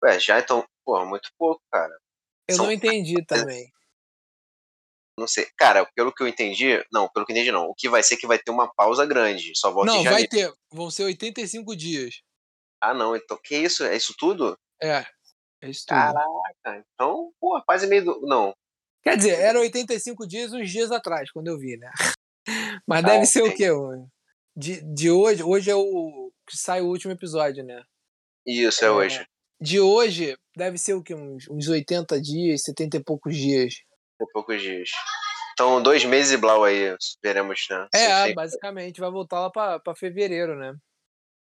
Ué, 0.05 0.21
já 0.21 0.39
então, 0.39 0.63
pô, 0.85 1.03
muito 1.07 1.31
pouco, 1.39 1.63
cara. 1.73 1.97
Eu 2.47 2.57
São... 2.57 2.67
não 2.67 2.73
entendi 2.73 3.25
também. 3.25 3.73
Não 5.23 5.29
sei. 5.29 5.47
Cara, 5.57 5.89
pelo 5.95 6.13
que 6.13 6.21
eu 6.21 6.27
entendi, 6.27 6.85
não, 6.93 7.09
pelo 7.09 7.25
que 7.25 7.31
eu 7.31 7.37
entendi 7.37 7.53
não. 7.53 7.67
O 7.67 7.75
que 7.77 7.89
vai 7.89 8.03
ser 8.03 8.15
é 8.15 8.17
que 8.17 8.27
vai 8.27 8.41
ter 8.41 8.51
uma 8.51 8.69
pausa 8.75 9.07
grande. 9.07 9.53
Só 9.55 9.71
volta 9.71 9.93
Não, 9.93 10.03
vai 10.03 10.27
ter. 10.27 10.53
Vão 10.73 10.91
ser 10.91 11.05
85 11.05 11.77
dias. 11.77 12.17
Ah, 12.81 12.93
não. 12.93 13.15
Então, 13.15 13.39
que 13.41 13.57
isso? 13.57 13.85
É 13.85 13.97
isso 13.97 14.13
tudo? 14.19 14.59
É. 14.83 15.07
É 15.63 15.71
isso 15.71 15.85
tudo. 15.87 15.97
Caraca. 15.97 16.85
Então, 16.93 17.31
pô, 17.41 17.63
quase 17.65 17.87
meio 17.87 18.05
do. 18.05 18.21
Não. 18.23 18.53
Quer 19.05 19.17
dizer, 19.17 19.39
era 19.39 19.61
85 19.61 20.27
dias 20.27 20.53
uns 20.53 20.69
dias 20.69 20.91
atrás, 20.91 21.31
quando 21.31 21.47
eu 21.47 21.57
vi, 21.57 21.77
né? 21.77 21.89
Mas 22.85 23.05
deve 23.05 23.23
ah, 23.23 23.27
ser 23.27 23.43
o 23.43 23.55
quê? 23.55 23.69
De, 24.57 24.83
de 24.93 25.09
hoje, 25.09 25.45
hoje 25.45 25.71
é 25.71 25.77
o 25.77 26.33
que 26.49 26.57
sai 26.57 26.81
o 26.81 26.89
último 26.89 27.13
episódio, 27.13 27.65
né? 27.65 27.81
Isso, 28.45 28.85
é, 28.85 28.89
é 28.89 28.91
hoje. 28.91 29.27
De 29.61 29.79
hoje, 29.79 30.37
deve 30.57 30.79
ser 30.79 30.95
o 30.95 31.03
quê? 31.03 31.15
Uns, 31.15 31.49
uns 31.49 31.69
80 31.69 32.21
dias, 32.21 32.65
70 32.65 32.97
e 32.97 33.05
poucos 33.05 33.37
dias. 33.37 33.75
Poucos 34.33 34.61
dias. 34.61 34.91
Então, 35.53 35.83
dois 35.83 36.05
meses 36.05 36.33
e 36.33 36.37
blau 36.37 36.65
aí, 36.65 36.97
veremos, 37.23 37.67
né? 37.71 37.89
É, 37.95 38.33
basicamente, 38.33 39.01
vai 39.01 39.11
voltar 39.11 39.41
lá 39.41 39.51
pra, 39.51 39.79
pra 39.79 39.95
fevereiro, 39.95 40.57
né? 40.57 40.75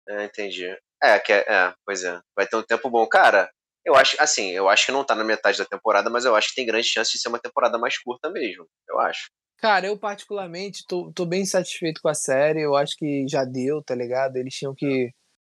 É, 0.07 0.25
entendi. 0.25 0.75
É, 1.01 1.19
que 1.19 1.31
é, 1.31 1.45
é, 1.47 1.73
pois 1.85 2.03
é. 2.03 2.19
Vai 2.35 2.47
ter 2.47 2.55
um 2.55 2.63
tempo 2.63 2.89
bom. 2.89 3.07
Cara, 3.07 3.49
eu 3.85 3.95
acho, 3.95 4.21
assim, 4.21 4.49
eu 4.49 4.67
acho 4.67 4.87
que 4.87 4.91
não 4.91 5.03
tá 5.03 5.15
na 5.15 5.23
metade 5.23 5.57
da 5.57 5.65
temporada, 5.65 6.09
mas 6.09 6.25
eu 6.25 6.35
acho 6.35 6.49
que 6.49 6.55
tem 6.55 6.65
grande 6.65 6.87
chance 6.87 7.11
de 7.11 7.19
ser 7.19 7.29
uma 7.29 7.39
temporada 7.39 7.77
mais 7.77 7.97
curta 7.97 8.29
mesmo. 8.29 8.67
Eu 8.87 8.99
acho. 8.99 9.29
Cara, 9.57 9.87
eu 9.87 9.97
particularmente 9.97 10.85
tô, 10.87 11.11
tô 11.13 11.25
bem 11.25 11.45
satisfeito 11.45 12.01
com 12.01 12.09
a 12.09 12.13
série. 12.13 12.61
Eu 12.61 12.75
acho 12.75 12.95
que 12.97 13.25
já 13.27 13.43
deu, 13.43 13.83
tá 13.83 13.93
ligado? 13.93 14.37
Eles 14.37 14.53
tinham 14.53 14.73
que, 14.73 15.11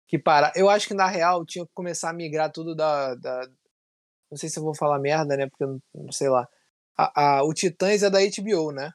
que 0.07 0.19
parar. 0.19 0.51
Eu 0.55 0.69
acho 0.69 0.87
que 0.87 0.93
na 0.93 1.07
real 1.07 1.45
tinha 1.45 1.65
que 1.65 1.71
começar 1.73 2.09
a 2.09 2.13
migrar 2.13 2.51
tudo 2.51 2.75
da. 2.75 3.15
da... 3.15 3.47
Não 4.29 4.37
sei 4.37 4.49
se 4.49 4.59
eu 4.59 4.63
vou 4.63 4.75
falar 4.75 4.99
merda, 4.99 5.37
né? 5.37 5.47
Porque 5.49 5.63
eu 5.63 5.79
não 5.95 6.11
sei 6.11 6.29
lá. 6.29 6.47
A, 6.97 7.37
a, 7.37 7.43
o 7.43 7.53
Titãs 7.53 8.03
é 8.03 8.09
da 8.09 8.19
HBO, 8.19 8.71
né? 8.71 8.91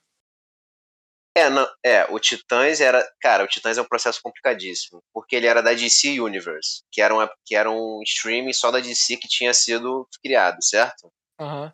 É, 1.37 1.49
não, 1.49 1.69
é, 1.85 2.05
o 2.11 2.19
Titãs 2.19 2.81
era. 2.81 3.09
Cara, 3.21 3.45
o 3.45 3.47
Titãs 3.47 3.79
é 3.79 3.83
um 3.83 3.87
processo 3.87 4.21
complicadíssimo. 4.21 5.01
Porque 5.13 5.37
ele 5.37 5.47
era 5.47 5.63
da 5.63 5.73
DC 5.73 6.21
Universe, 6.21 6.83
que 6.91 7.01
era, 7.01 7.15
uma, 7.15 7.31
que 7.45 7.55
era 7.55 7.71
um 7.71 8.01
streaming 8.03 8.53
só 8.53 8.71
da 8.71 8.81
DC 8.81 9.17
que 9.19 9.29
tinha 9.29 9.55
sido 9.55 10.09
criado, 10.23 10.59
certo? 10.63 11.13
Uhum. 11.41 11.71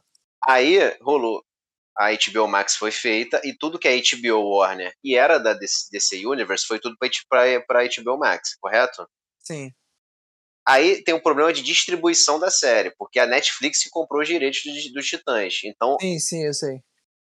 Aí 0.47 0.79
rolou. 1.01 1.43
A 1.97 2.11
HBO 2.11 2.49
Max 2.49 2.75
foi 2.75 2.91
feita 2.91 3.41
e 3.45 3.57
tudo 3.57 3.79
que 3.79 3.87
é 3.87 3.97
HBO 3.97 4.57
Warner 4.57 4.93
e 5.03 5.15
era 5.17 5.39
da 5.39 5.53
DC 5.53 6.27
Universe 6.27 6.67
foi 6.67 6.81
tudo 6.81 6.97
para 6.99 7.85
HBO 7.85 8.19
Max, 8.19 8.57
correto? 8.61 9.09
Sim. 9.39 9.73
Aí 10.67 11.03
tem 11.03 11.15
um 11.15 11.21
problema 11.21 11.53
de 11.53 11.63
distribuição 11.63 12.39
da 12.39 12.51
série, 12.51 12.91
porque 12.97 13.19
a 13.19 13.27
Netflix 13.27 13.87
comprou 13.91 14.23
os 14.23 14.29
direitos 14.29 14.61
dos, 14.65 14.93
dos 14.93 15.07
Titãs. 15.07 15.61
Então, 15.65 15.97
sim, 16.01 16.19
sim, 16.19 16.45
eu 16.45 16.55
sei 16.55 16.81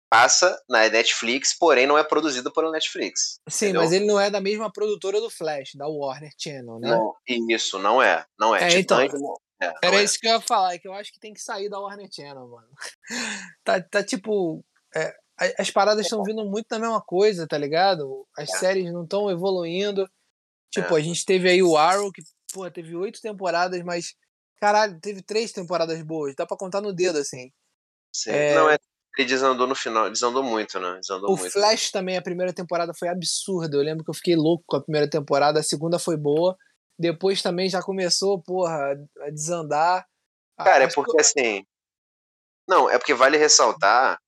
passa 0.08 0.58
na 0.68 0.88
Netflix, 0.88 1.56
porém 1.56 1.86
não 1.86 1.98
é 1.98 2.04
produzido 2.04 2.52
pela 2.52 2.70
Netflix. 2.70 3.40
Sim, 3.48 3.66
entendeu? 3.66 3.82
mas 3.82 3.92
ele 3.92 4.06
não 4.06 4.18
é 4.18 4.30
da 4.30 4.40
mesma 4.40 4.72
produtora 4.72 5.20
do 5.20 5.30
Flash, 5.30 5.74
da 5.74 5.86
Warner 5.86 6.32
Channel, 6.36 6.78
né? 6.78 6.90
Não, 6.90 7.14
isso, 7.50 7.78
não 7.78 8.02
é. 8.02 8.24
Não 8.38 8.56
é. 8.56 8.72
é 8.72 8.78
então, 8.78 9.00
é, 9.00 9.74
era 9.82 9.96
é. 9.96 10.04
isso 10.04 10.18
que 10.18 10.26
eu 10.26 10.32
ia 10.32 10.40
falar, 10.40 10.74
é 10.74 10.78
que 10.78 10.88
eu 10.88 10.92
acho 10.92 11.12
que 11.12 11.20
tem 11.20 11.34
que 11.34 11.40
sair 11.40 11.68
da 11.68 11.78
Warner 11.78 12.08
Channel, 12.10 12.48
mano. 12.48 12.68
tá, 13.64 13.80
tá 13.80 14.02
tipo. 14.02 14.64
É, 14.94 15.14
as 15.56 15.70
paradas 15.70 16.04
estão 16.04 16.22
vindo 16.24 16.44
muito 16.44 16.66
da 16.68 16.80
mesma 16.80 17.00
coisa, 17.00 17.46
tá 17.46 17.56
ligado? 17.56 18.26
As 18.36 18.48
é. 18.54 18.58
séries 18.58 18.92
não 18.92 19.04
estão 19.04 19.30
evoluindo. 19.30 20.08
Tipo, 20.70 20.96
a 20.96 21.00
gente 21.00 21.24
teve 21.24 21.48
aí 21.48 21.62
o 21.62 21.76
Arrow, 21.76 22.10
que, 22.12 22.22
pô, 22.52 22.70
teve 22.70 22.94
oito 22.96 23.20
temporadas, 23.20 23.82
mas. 23.82 24.14
Caralho, 24.60 24.98
teve 25.00 25.22
três 25.22 25.52
temporadas 25.52 26.02
boas. 26.02 26.34
Dá 26.34 26.44
pra 26.44 26.56
contar 26.56 26.80
no 26.80 26.92
dedo, 26.92 27.18
assim. 27.18 27.52
Sim. 28.12 28.32
Não, 28.54 28.68
é 28.68 28.78
ele 29.18 29.28
desandou 29.28 29.66
no 29.66 29.74
final, 29.74 30.08
desandou 30.08 30.44
muito, 30.44 30.78
né? 30.78 30.96
Desandou 31.00 31.32
o 31.32 31.36
muito. 31.36 31.50
Flash 31.50 31.90
também, 31.90 32.16
a 32.16 32.22
primeira 32.22 32.52
temporada 32.52 32.92
foi 32.94 33.08
absurda. 33.08 33.76
Eu 33.76 33.82
lembro 33.82 34.04
que 34.04 34.10
eu 34.10 34.14
fiquei 34.14 34.36
louco 34.36 34.62
com 34.64 34.76
a 34.76 34.82
primeira 34.82 35.10
temporada, 35.10 35.58
a 35.58 35.62
segunda 35.62 35.98
foi 35.98 36.16
boa. 36.16 36.56
Depois 36.96 37.42
também 37.42 37.68
já 37.68 37.82
começou, 37.82 38.40
porra, 38.40 38.92
a 39.22 39.30
desandar. 39.30 40.06
Cara, 40.56 40.84
é 40.84 40.88
porque 40.88 41.12
que... 41.12 41.20
assim. 41.20 41.66
Não, 42.68 42.88
é 42.88 42.96
porque 42.96 43.12
vale 43.12 43.36
ressaltar. 43.36 44.20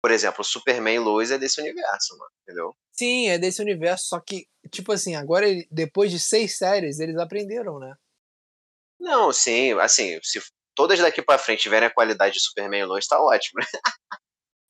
Por 0.00 0.12
exemplo, 0.12 0.40
o 0.42 0.44
Superman 0.44 0.94
e 0.94 0.98
Lois 1.00 1.32
é 1.32 1.38
desse 1.38 1.60
universo, 1.60 2.16
mano, 2.16 2.30
entendeu? 2.42 2.76
Sim, 3.00 3.28
é 3.28 3.38
desse 3.38 3.62
universo, 3.62 4.08
só 4.08 4.20
que, 4.20 4.46
tipo 4.70 4.92
assim, 4.92 5.14
agora, 5.14 5.46
depois 5.70 6.10
de 6.10 6.20
seis 6.20 6.58
séries, 6.58 7.00
eles 7.00 7.16
aprenderam, 7.16 7.78
né? 7.78 7.94
Não, 9.00 9.32
sim, 9.32 9.72
assim, 9.80 10.18
se 10.22 10.38
todas 10.74 10.98
daqui 10.98 11.22
para 11.22 11.38
frente 11.38 11.62
tiverem 11.62 11.88
a 11.88 11.94
qualidade 11.94 12.34
de 12.34 12.42
Superman 12.42 12.82
e 12.82 12.84
Lois, 12.84 13.06
tá 13.06 13.18
ótimo. 13.18 13.58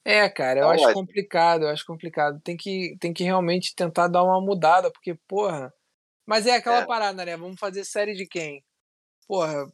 É, 0.02 0.30
cara, 0.30 0.60
eu 0.60 0.64
tá 0.64 0.72
acho 0.72 0.84
ótimo. 0.84 1.00
complicado, 1.00 1.62
eu 1.64 1.68
acho 1.68 1.84
complicado. 1.84 2.40
Tem 2.42 2.56
que, 2.56 2.96
tem 2.98 3.12
que 3.12 3.22
realmente 3.22 3.74
tentar 3.74 4.08
dar 4.08 4.24
uma 4.24 4.40
mudada, 4.40 4.90
porque, 4.90 5.14
porra. 5.28 5.70
Mas 6.26 6.46
é 6.46 6.56
aquela 6.56 6.78
é. 6.78 6.86
parada, 6.86 7.22
né? 7.22 7.36
Vamos 7.36 7.60
fazer 7.60 7.84
série 7.84 8.14
de 8.14 8.26
quem? 8.26 8.64
Porra, 9.28 9.70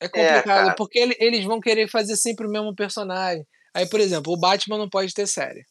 é, 0.00 0.06
é 0.06 0.08
complicado, 0.08 0.70
é, 0.70 0.74
porque 0.74 0.98
ele, 0.98 1.14
eles 1.20 1.44
vão 1.44 1.60
querer 1.60 1.88
fazer 1.88 2.16
sempre 2.16 2.46
o 2.46 2.50
mesmo 2.50 2.74
personagem. 2.74 3.46
Aí, 3.74 3.86
por 3.86 4.00
exemplo, 4.00 4.32
o 4.32 4.40
Batman 4.40 4.78
não 4.78 4.88
pode 4.88 5.12
ter 5.12 5.26
série. 5.26 5.62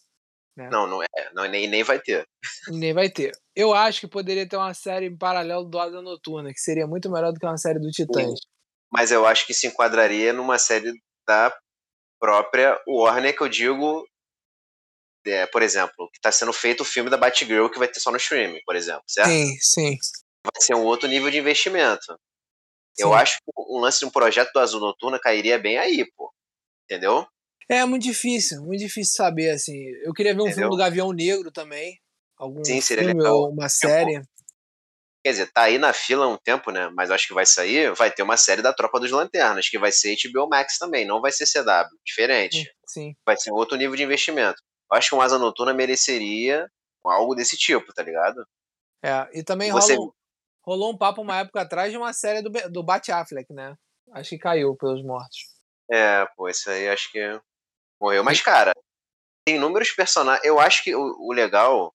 Né? 0.57 0.69
Não, 0.69 0.85
não 0.88 1.01
é. 1.01 1.07
Não, 1.33 1.45
nem, 1.47 1.67
nem 1.67 1.83
vai 1.83 1.99
ter. 1.99 2.27
Nem 2.67 2.93
vai 2.93 3.09
ter. 3.09 3.31
Eu 3.55 3.73
acho 3.73 4.01
que 4.01 4.07
poderia 4.07 4.47
ter 4.47 4.57
uma 4.57 4.73
série 4.73 5.07
em 5.07 5.17
paralelo 5.17 5.65
do 5.65 5.79
Asa 5.79 6.01
Noturna, 6.01 6.51
que 6.53 6.59
seria 6.59 6.85
muito 6.85 7.09
melhor 7.09 7.31
do 7.31 7.39
que 7.39 7.45
uma 7.45 7.57
série 7.57 7.79
do 7.79 7.89
Titãs 7.89 8.39
mas 8.91 9.12
eu 9.12 9.25
acho 9.25 9.45
que 9.45 9.53
se 9.53 9.67
enquadraria 9.67 10.33
numa 10.33 10.57
série 10.57 10.91
da 11.27 11.55
própria 12.19 12.79
Warner, 12.88 13.35
que 13.35 13.41
eu 13.41 13.49
digo, 13.49 14.05
é, 15.25 15.45
por 15.45 15.62
exemplo, 15.62 16.09
que 16.12 16.17
está 16.17 16.31
sendo 16.31 16.51
feito 16.51 16.81
o 16.81 16.85
filme 16.85 17.09
da 17.09 17.17
Batgirl 17.17 17.69
que 17.69 17.79
vai 17.79 17.88
ter 17.88 17.99
só 17.99 18.12
no 18.12 18.17
streaming, 18.17 18.62
por 18.65 18.75
exemplo, 18.75 19.04
certo? 19.08 19.29
Sim, 19.29 19.58
sim. 19.60 19.97
Vai 20.43 20.62
ser 20.62 20.75
um 20.75 20.83
outro 20.83 21.08
nível 21.08 21.29
de 21.29 21.37
investimento. 21.37 22.19
Sim. 22.95 23.04
Eu 23.04 23.13
acho 23.13 23.37
que 23.37 23.52
um 23.58 23.79
lance 23.79 24.00
de 24.00 24.06
um 24.06 24.10
projeto 24.10 24.52
do 24.52 24.60
Azul 24.60 24.79
Noturna 24.79 25.19
cairia 25.19 25.60
bem 25.60 25.77
aí, 25.77 26.06
pô. 26.15 26.33
Entendeu? 26.85 27.27
É 27.70 27.86
muito 27.86 28.04
difícil, 28.04 28.63
muito 28.63 28.80
difícil 28.80 29.13
saber, 29.15 29.52
assim. 29.52 29.78
Eu 30.04 30.12
queria 30.12 30.34
ver 30.34 30.42
um 30.42 30.48
Entendeu? 30.48 30.63
filme 30.63 30.70
do 30.72 30.78
Gavião 30.78 31.12
Negro 31.13 31.52
também. 31.52 32.00
Algum 32.36 32.63
Sim, 32.63 32.82
seria 32.82 33.04
filme 33.04 33.22
legal. 33.22 33.36
ou 33.36 33.52
uma 33.52 33.70
série. 33.70 34.22
Quer 35.24 35.32
dizer, 35.32 35.52
tá 35.52 35.63
aí 35.63 35.78
na 35.78 35.94
fila 35.94 36.26
há 36.26 36.30
um 36.30 36.38
tempo, 36.38 36.72
né? 36.72 36.90
Mas 36.96 37.12
acho 37.12 37.28
que 37.28 37.34
vai 37.34 37.46
sair. 37.46 37.94
Vai 37.94 38.10
ter 38.10 38.24
uma 38.24 38.38
série 38.38 38.62
da 38.62 38.74
Tropa 38.74 39.00
dos 39.00 39.12
Lanternas, 39.12 39.70
que 39.70 39.78
vai 39.78 39.92
ser 39.92 40.15
HBO 40.15 40.48
Max 40.50 40.78
também, 40.80 41.06
não 41.06 41.22
vai 41.22 41.32
ser 41.32 41.46
CW. 41.46 41.90
Diferente. 42.04 42.74
Sim. 42.88 43.13
Vai 43.26 43.38
ser 43.38 43.52
outro 43.52 43.78
nível 43.78 43.96
de 43.96 44.04
investimento. 44.04 44.62
Eu 44.92 44.98
acho 44.98 45.10
que 45.10 45.15
um 45.15 45.22
Asa 45.22 45.38
Noturna 45.38 45.74
mereceria 45.74 46.67
algo 47.04 47.36
desse 47.36 47.58
tipo, 47.58 47.94
tá 47.94 48.02
ligado? 48.02 48.46
É, 49.04 49.40
e 49.40 49.44
também 49.44 49.72
Você... 49.72 49.96
rolou, 49.96 50.15
rolou 50.63 50.94
um 50.94 50.98
papo 50.98 51.22
uma 51.22 51.40
época 51.40 51.62
atrás 51.62 51.92
de 51.92 51.98
uma 51.98 52.13
série 52.13 52.42
do, 52.42 52.50
do 52.70 52.84
Bat 52.84 53.12
Affleck, 53.12 53.54
né? 53.54 53.76
Acho 54.13 54.32
que 54.32 54.38
caiu 54.40 54.76
pelos 54.76 55.04
mortos. 55.04 55.38
É, 55.92 56.26
pô, 56.36 56.50
isso 56.50 56.70
aí 56.70 56.88
acho 56.88 57.12
que 57.12 57.20
morreu. 58.00 58.23
Mas, 58.23 58.41
cara, 58.41 58.73
tem 59.45 59.56
inúmeros 59.56 59.91
personagens. 59.91 60.45
Eu 60.45 60.60
acho 60.60 60.83
que 60.83 60.95
o, 60.95 61.15
o, 61.19 61.33
legal 61.33 61.93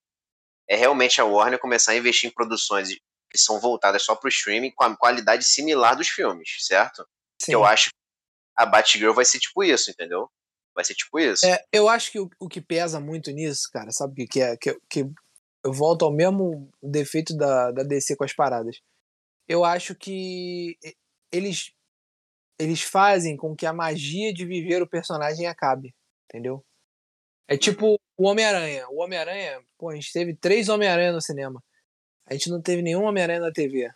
é 0.69 0.77
realmente 0.77 1.21
a 1.21 1.25
Warner 1.25 1.59
começar 1.59 1.93
a 1.93 1.97
investir 1.97 2.29
em 2.29 2.33
produções 2.33 2.89
que 3.31 3.39
são 3.39 3.61
voltadas 3.61 4.03
só 4.03 4.15
pro 4.15 4.29
streaming 4.29 4.71
com 4.71 4.85
a 4.85 4.97
qualidade 4.97 5.45
similar 5.45 5.97
dos 5.97 6.09
filmes, 6.09 6.57
certo? 6.61 7.07
Sim. 7.41 7.53
Que 7.53 7.55
eu 7.55 7.65
acho 7.65 7.91
que 7.91 7.97
a 8.57 8.65
Batgirl 8.65 9.13
vai 9.13 9.25
ser 9.25 9.41
tipo 9.41 9.65
isso, 9.65 9.91
entendeu? 9.91 10.31
Vai 10.75 10.85
ser 10.85 10.95
tipo 10.95 11.19
isso. 11.19 11.45
É, 11.47 11.63
eu 11.73 11.89
acho 11.89 12.11
que 12.11 12.21
o, 12.21 12.31
o 12.39 12.49
que 12.49 12.61
pesa 12.61 13.01
muito 13.01 13.31
nisso, 13.31 13.69
cara, 13.73 13.91
sabe 13.91 14.13
o 14.13 14.17
que, 14.17 14.27
que 14.27 14.41
é? 14.41 14.57
Que, 14.57 14.79
que 14.89 15.01
eu 15.65 15.73
volto 15.73 16.05
ao 16.05 16.13
mesmo 16.13 16.71
defeito 16.83 17.37
da, 17.37 17.71
da 17.71 17.83
DC 17.83 18.17
com 18.17 18.25
as 18.25 18.33
paradas. 18.33 18.81
Eu 19.49 19.65
acho 19.65 19.95
que 19.95 20.79
eles 21.33 21.74
eles 22.59 22.83
fazem 22.83 23.37
com 23.37 23.55
que 23.55 23.67
a 23.67 23.73
magia 23.73 24.33
de 24.33 24.45
viver 24.45 24.83
o 24.83 24.89
personagem 24.89 25.47
acabe, 25.47 25.95
entendeu? 26.29 26.65
É 27.49 27.57
tipo 27.57 27.99
o 28.17 28.27
Homem-Aranha. 28.27 28.89
O 28.89 29.03
Homem-Aranha, 29.03 29.63
pô, 29.79 29.91
a 29.91 29.95
gente 29.95 30.13
teve 30.13 30.35
três 30.35 30.69
Homem-Aranha 30.69 31.13
no 31.13 31.21
cinema. 31.21 31.63
A 32.27 32.33
gente 32.33 32.49
não 32.49 32.63
teve 32.63 32.81
nenhum 32.81 33.05
Homem-Aranha 33.05 33.41
na 33.41 33.53
TV. 33.53 33.91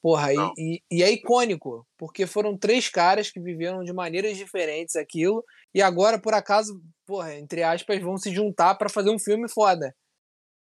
Porra, 0.00 0.32
e, 0.32 0.36
e, 0.56 0.82
e, 0.90 1.02
é 1.02 1.10
icônico, 1.10 1.86
porque 1.96 2.24
foram 2.26 2.56
três 2.56 2.88
caras 2.88 3.30
que 3.30 3.40
viveram 3.40 3.82
de 3.82 3.92
maneiras 3.92 4.36
diferentes 4.36 4.94
aquilo, 4.94 5.44
e 5.74 5.82
agora, 5.82 6.20
por 6.20 6.34
acaso, 6.34 6.80
porra, 7.04 7.34
entre 7.34 7.64
aspas, 7.64 8.00
vão 8.00 8.16
se 8.16 8.32
juntar 8.32 8.76
para 8.76 8.88
fazer 8.88 9.10
um 9.10 9.18
filme 9.18 9.48
foda. 9.48 9.94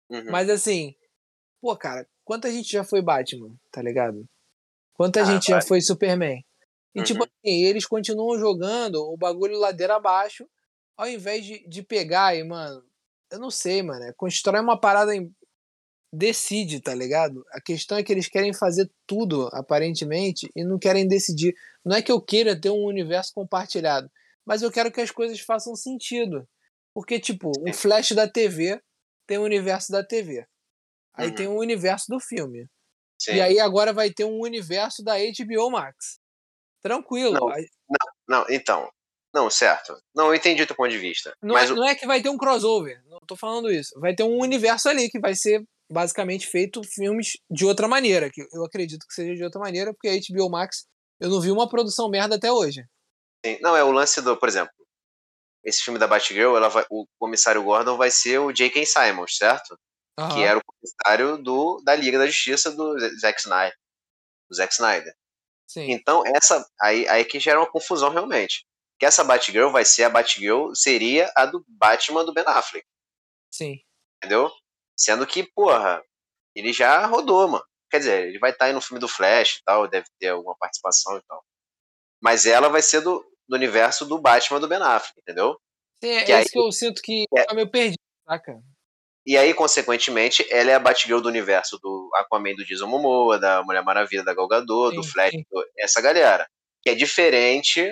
Uhum. 0.09 0.31
Mas 0.31 0.49
assim, 0.49 0.95
pô, 1.61 1.77
cara, 1.77 2.07
quanta 2.25 2.51
gente 2.51 2.71
já 2.71 2.85
foi 2.85 3.03
Batman, 3.03 3.57
tá 3.73 3.83
ligado? 3.83 4.25
Quanta 4.95 5.23
ah, 5.23 5.25
gente 5.25 5.51
vai. 5.51 5.61
já 5.61 5.67
foi 5.67 5.81
Superman? 5.81 6.45
E 6.95 7.03
tipo 7.03 7.21
uhum. 7.21 7.27
tipo 7.27 7.39
assim, 7.45 7.65
eles 7.65 7.87
continuam 7.87 8.39
jogando 8.39 8.97
o 8.97 9.17
bagulho 9.17 9.59
ladeira 9.59 9.97
abaixo, 9.97 10.49
ao 10.97 11.09
invés 11.09 11.45
de, 11.45 11.67
de 11.69 11.83
pegar 11.83 12.37
e, 12.37 12.45
mano, 12.45 12.83
eu 13.31 13.39
não 13.39 13.51
sei, 13.51 13.83
mano, 13.83 14.05
é 14.05 14.13
constrói 14.13 14.61
uma 14.61 14.79
parada 14.79 15.15
em, 15.15 15.35
decide, 16.15 16.81
tá 16.81 16.95
ligado? 16.95 17.45
A 17.53 17.61
questão 17.61 17.99
é 17.99 18.03
que 18.03 18.13
eles 18.13 18.29
querem 18.29 18.53
fazer 18.53 18.89
tudo, 19.07 19.49
aparentemente, 19.53 20.49
e 20.55 20.65
não 20.65 20.79
querem 20.79 21.07
decidir. 21.07 21.55
Não 21.85 21.97
é 21.97 22.03
que 22.03 22.13
eu 22.13 22.21
queira 22.21 22.59
ter 22.59 22.71
um 22.71 22.85
universo 22.85 23.33
compartilhado, 23.35 24.09
mas 24.47 24.63
eu 24.63 24.71
quero 24.71 24.93
que 24.93 25.01
as 25.01 25.11
coisas 25.11 25.41
façam 25.41 25.75
sentido. 25.75 26.49
Porque, 26.95 27.19
tipo, 27.19 27.51
o 27.51 27.73
Flash 27.73 28.13
da 28.13 28.29
TV 28.29 28.81
tem 29.27 29.39
o 29.39 29.43
universo 29.43 29.91
da 29.91 30.05
TV. 30.05 30.47
Aí 31.15 31.29
uhum. 31.29 31.35
tem 31.35 31.47
o 31.49 31.59
universo 31.59 32.07
do 32.09 32.21
filme. 32.21 32.69
Sim. 33.19 33.35
E 33.35 33.41
aí 33.41 33.59
agora 33.59 33.93
vai 33.93 34.13
ter 34.13 34.25
um 34.25 34.41
universo 34.41 35.03
da 35.03 35.15
HBO 35.17 35.71
Max. 35.71 36.21
Tranquilo. 36.85 37.33
Não, 37.33 37.49
não, 37.49 37.65
não, 38.29 38.47
então. 38.51 38.91
Não, 39.33 39.51
certo. 39.51 39.97
Não, 40.15 40.27
eu 40.27 40.35
entendi 40.35 40.63
o 40.63 40.67
teu 40.67 40.77
ponto 40.77 40.91
de 40.91 40.99
vista. 40.99 41.35
Não, 41.43 41.55
mas 41.55 41.71
é, 41.71 41.75
não 41.75 41.85
é 41.85 41.95
que 41.95 42.07
vai 42.07 42.23
ter 42.23 42.29
um 42.29 42.37
crossover. 42.37 43.03
Não 43.07 43.19
tô 43.27 43.35
falando 43.35 43.73
isso. 43.73 43.99
Vai 43.99 44.15
ter 44.15 44.23
um 44.23 44.39
universo 44.39 44.89
ali 44.89 45.09
que 45.09 45.19
vai 45.19 45.35
ser 45.35 45.65
basicamente 45.91 46.47
feito 46.47 46.83
filmes 46.85 47.33
de 47.51 47.65
outra 47.65 47.89
maneira, 47.89 48.31
que 48.31 48.47
eu 48.53 48.65
acredito 48.65 49.07
que 49.07 49.15
seja 49.15 49.35
de 49.35 49.43
outra 49.43 49.61
maneira, 49.61 49.93
porque 49.93 50.09
a 50.09 50.13
HBO 50.13 50.51
Max 50.51 50.87
eu 51.19 51.31
não 51.31 51.41
vi 51.41 51.51
uma 51.51 51.69
produção 51.69 52.09
merda 52.09 52.37
até 52.37 52.53
hoje. 52.53 52.85
Sim. 53.45 53.59
Não, 53.63 53.77
é 53.77 53.83
o 53.83 53.91
lance 53.91 54.21
do, 54.21 54.37
por 54.37 54.49
exemplo, 54.49 54.73
esse 55.65 55.83
filme 55.83 55.99
da 55.99 56.07
Batgirl, 56.07 56.57
ela 56.57 56.69
vai, 56.69 56.85
o 56.91 57.07
comissário 57.19 57.63
Gordon 57.63 57.97
vai 57.97 58.11
ser 58.11 58.39
o 58.39 58.53
J.K. 58.53 58.85
Simons, 58.85 59.37
certo? 59.37 59.79
Uhum. 60.19 60.29
Que 60.29 60.43
era 60.43 60.59
o 60.59 60.63
comissário 60.65 61.39
do, 61.39 61.81
da 61.83 61.95
Liga 61.97 62.19
da 62.19 62.27
Justiça 62.27 62.71
do 62.71 62.99
Zack 63.19 63.41
Snyder. 63.41 63.75
Do 64.49 64.57
Zack 64.57 64.73
Snyder. 64.73 65.15
Sim. 65.67 65.91
Então, 65.91 66.23
essa 66.27 66.65
aí, 66.81 67.09
aí 67.09 67.25
que 67.25 67.41
gera 67.41 67.59
uma 67.59 67.71
confusão 67.71 68.11
realmente. 68.11 68.67
Que 68.99 69.07
essa 69.07 69.25
Batgirl 69.25 69.71
vai 69.71 69.85
ser 69.85 70.05
a 70.05 70.11
Batgirl, 70.11 70.73
seria 70.75 71.33
a 71.37 71.47
do 71.47 71.65
Batman 71.67 72.25
do 72.25 72.33
Ben 72.33 72.45
Affleck. 72.47 72.87
Sim. 73.51 73.81
Entendeu? 74.19 74.51
Sendo 74.97 75.27
que, 75.27 75.43
porra, 75.43 76.03
ele 76.55 76.73
já 76.73 77.05
rodou, 77.07 77.49
mano. 77.49 77.65
Quer 77.91 77.99
dizer, 77.99 78.29
ele 78.29 78.39
vai 78.39 78.51
estar 78.51 78.65
tá 78.65 78.67
aí 78.67 78.73
no 78.73 78.81
filme 78.81 79.01
do 79.01 79.09
Flash 79.09 79.57
e 79.57 79.65
tal, 79.65 79.89
deve 79.89 80.07
ter 80.19 80.29
alguma 80.29 80.57
participação 80.57 81.17
e 81.17 81.23
tal. 81.23 81.45
Mas 82.23 82.47
ela 82.47 82.69
vai 82.69 82.83
ser 82.83 83.01
do, 83.01 83.25
do 83.49 83.57
universo 83.57 84.05
do 84.07 84.21
Batman 84.21 84.61
do 84.61 84.69
Ben 84.69 84.83
Affleck, 84.83 85.21
entendeu? 85.21 85.59
Sim, 86.03 86.11
é 86.11 86.25
que 86.25 86.33
isso 86.33 86.41
aí, 86.41 86.45
que 86.45 86.59
eu 86.59 86.73
sinto 86.73 87.03
que 87.03 87.25
é, 87.37 87.45
tá 87.45 87.55
meio 87.55 87.71
perdido, 87.71 87.99
saca? 88.27 88.63
E 89.27 89.39
aí, 89.39 89.55
consequentemente, 89.55 90.47
ela 90.51 90.71
é 90.71 90.75
a 90.75 90.79
Batgirl 90.79 91.21
do 91.21 91.29
universo 91.29 91.79
do 91.79 92.11
Aquaman 92.15 92.55
do 92.55 92.65
Jason 92.65 92.87
Momoa, 92.87 93.39
da 93.39 93.63
Mulher 93.63 93.83
Maravilha 93.83 94.23
da 94.23 94.35
Gal 94.35 94.47
Gadot, 94.47 94.91
sim, 94.91 94.97
do 94.97 95.03
Flash, 95.03 95.33
do, 95.51 95.67
essa 95.79 96.01
galera. 96.01 96.47
Que 96.83 96.91
é 96.91 96.95
diferente 96.95 97.83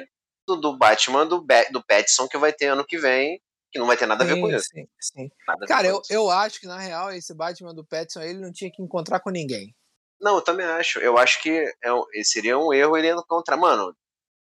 do, 0.47 0.57
do 0.57 0.77
Batman 0.77 1.27
do, 1.27 1.45
do 1.71 1.85
Pattinson 1.87 2.29
que 2.29 2.37
vai 2.37 2.53
ter 2.53 2.67
ano 2.67 2.85
que 2.85 2.99
vem, 2.99 3.41
que 3.71 3.79
não 3.79 3.87
vai 3.87 3.97
ter 3.97 4.07
nada 4.07 4.25
sim, 4.25 4.31
a 4.31 4.35
ver 4.35 4.41
com 4.41 4.49
isso. 4.49 4.67
Sim, 4.67 4.87
sim. 5.01 5.31
Cara, 5.67 5.89
eu, 5.89 6.03
eu 6.11 6.31
acho 6.31 6.61
que, 6.61 6.67
na 6.67 6.79
real, 6.79 7.11
esse 7.11 7.35
Batman 7.35 7.75
do 7.75 7.85
Pattinson, 7.85 8.21
ele 8.21 8.39
não 8.39 8.53
tinha 8.53 8.71
que 8.71 8.83
encontrar 8.83 9.21
com 9.21 9.31
ninguém. 9.31 9.75
Não, 10.21 10.37
eu 10.37 10.43
também 10.43 10.67
acho. 10.67 10.99
Eu 11.01 11.17
acho 11.17 11.43
que 11.43 11.51
é, 11.51 12.25
seria 12.25 12.59
um 12.59 12.73
erro 12.73 12.97
ele 12.97 13.11
encontrar. 13.11 13.57
Mano, 13.57 13.97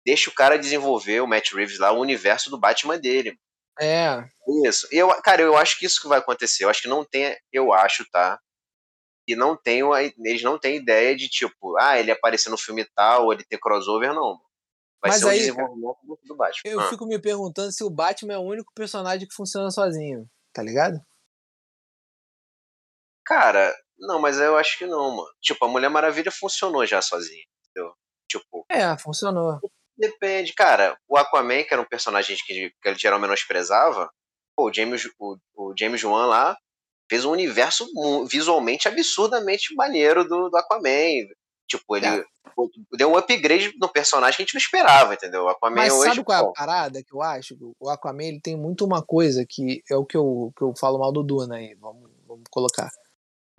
deixa 0.04 0.28
o 0.28 0.34
cara 0.34 0.58
desenvolver, 0.58 1.20
o 1.20 1.26
Matt 1.26 1.52
Reeves 1.52 1.78
lá, 1.78 1.92
o 1.92 2.00
universo 2.00 2.50
do 2.50 2.58
Batman 2.58 2.98
dele. 2.98 3.38
É. 3.80 4.22
Isso. 4.66 4.86
E 4.92 4.98
eu, 4.98 5.08
cara, 5.22 5.40
eu 5.40 5.56
acho 5.56 5.78
que 5.78 5.86
isso 5.86 6.00
que 6.00 6.08
vai 6.08 6.18
acontecer. 6.18 6.64
Eu 6.64 6.68
acho 6.68 6.82
que 6.82 6.88
não 6.88 7.04
tem, 7.04 7.36
eu 7.52 7.72
acho, 7.72 8.04
tá? 8.10 8.38
Que 9.26 9.34
não 9.34 9.56
tem, 9.56 9.80
eles 10.24 10.42
não 10.42 10.58
têm 10.58 10.76
ideia 10.76 11.16
de 11.16 11.28
tipo, 11.28 11.78
ah, 11.78 11.98
ele 11.98 12.10
aparecer 12.10 12.50
no 12.50 12.58
filme 12.58 12.84
tal, 12.94 13.26
ou 13.26 13.32
ele 13.32 13.44
ter 13.44 13.58
crossover, 13.58 14.12
não. 14.12 14.38
Vai 15.02 15.12
Mas 15.12 15.20
ser 15.20 15.28
aí, 15.28 15.36
o 15.36 15.40
desenvolvimento 15.40 15.96
cara, 16.06 16.18
do 16.24 16.36
Batman. 16.36 16.70
Eu 16.70 16.80
ah. 16.80 16.90
fico 16.90 17.06
me 17.06 17.18
perguntando 17.18 17.72
se 17.72 17.82
o 17.82 17.90
Batman 17.90 18.34
é 18.34 18.38
o 18.38 18.42
único 18.42 18.72
personagem 18.74 19.26
que 19.26 19.34
funciona 19.34 19.70
sozinho, 19.70 20.28
tá 20.52 20.62
ligado? 20.62 21.00
Cara, 23.24 23.74
não, 23.98 24.20
mas 24.20 24.38
eu 24.38 24.58
acho 24.58 24.76
que 24.76 24.86
não, 24.86 25.16
mano. 25.16 25.28
Tipo, 25.40 25.64
a 25.64 25.68
Mulher 25.68 25.88
Maravilha 25.88 26.30
funcionou 26.30 26.84
já 26.84 27.00
sozinha, 27.00 27.44
entendeu? 27.64 27.94
Tipo. 28.28 28.66
É, 28.68 28.98
funcionou. 28.98 29.58
Depende, 30.00 30.54
cara. 30.54 30.96
O 31.06 31.16
Aquaman, 31.18 31.62
que 31.62 31.74
era 31.74 31.82
um 31.82 31.88
personagem 31.88 32.34
que, 32.46 32.70
que 32.70 32.88
ele 32.88 32.98
geral 32.98 33.20
menosprezava, 33.20 34.10
pô, 34.56 34.70
o 34.70 34.72
James, 34.72 35.02
o, 35.18 35.36
o 35.54 35.74
James 35.78 36.02
Wan 36.02 36.26
lá 36.26 36.56
fez 37.08 37.24
um 37.24 37.32
universo 37.32 37.86
visualmente 38.26 38.88
absurdamente 38.88 39.74
maneiro 39.74 40.24
do, 40.24 40.48
do 40.48 40.56
Aquaman. 40.56 41.26
Tipo, 41.68 41.96
ele 41.96 42.06
é. 42.06 42.24
deu 42.96 43.12
um 43.12 43.16
upgrade 43.16 43.72
no 43.78 43.88
personagem 43.88 44.36
que 44.36 44.42
a 44.42 44.44
gente 44.46 44.54
não 44.54 44.60
esperava, 44.60 45.12
entendeu? 45.12 45.44
O 45.44 45.48
Aquaman 45.48 45.76
Mas 45.76 45.92
hoje, 45.92 46.14
sabe 46.14 46.24
qual 46.24 46.38
é 46.38 46.48
a 46.48 46.52
parada 46.52 47.02
que 47.02 47.14
eu 47.14 47.20
acho? 47.20 47.56
O 47.78 47.90
Aquaman 47.90 48.24
ele 48.24 48.40
tem 48.40 48.56
muito 48.56 48.86
uma 48.86 49.02
coisa 49.02 49.44
que 49.46 49.82
é 49.90 49.96
o 49.96 50.06
que 50.06 50.16
eu, 50.16 50.50
que 50.56 50.62
eu 50.62 50.72
falo 50.80 50.98
mal 50.98 51.12
do 51.12 51.22
Duna 51.22 51.56
aí, 51.56 51.76
vamos, 51.78 52.10
vamos 52.26 52.44
colocar. 52.50 52.88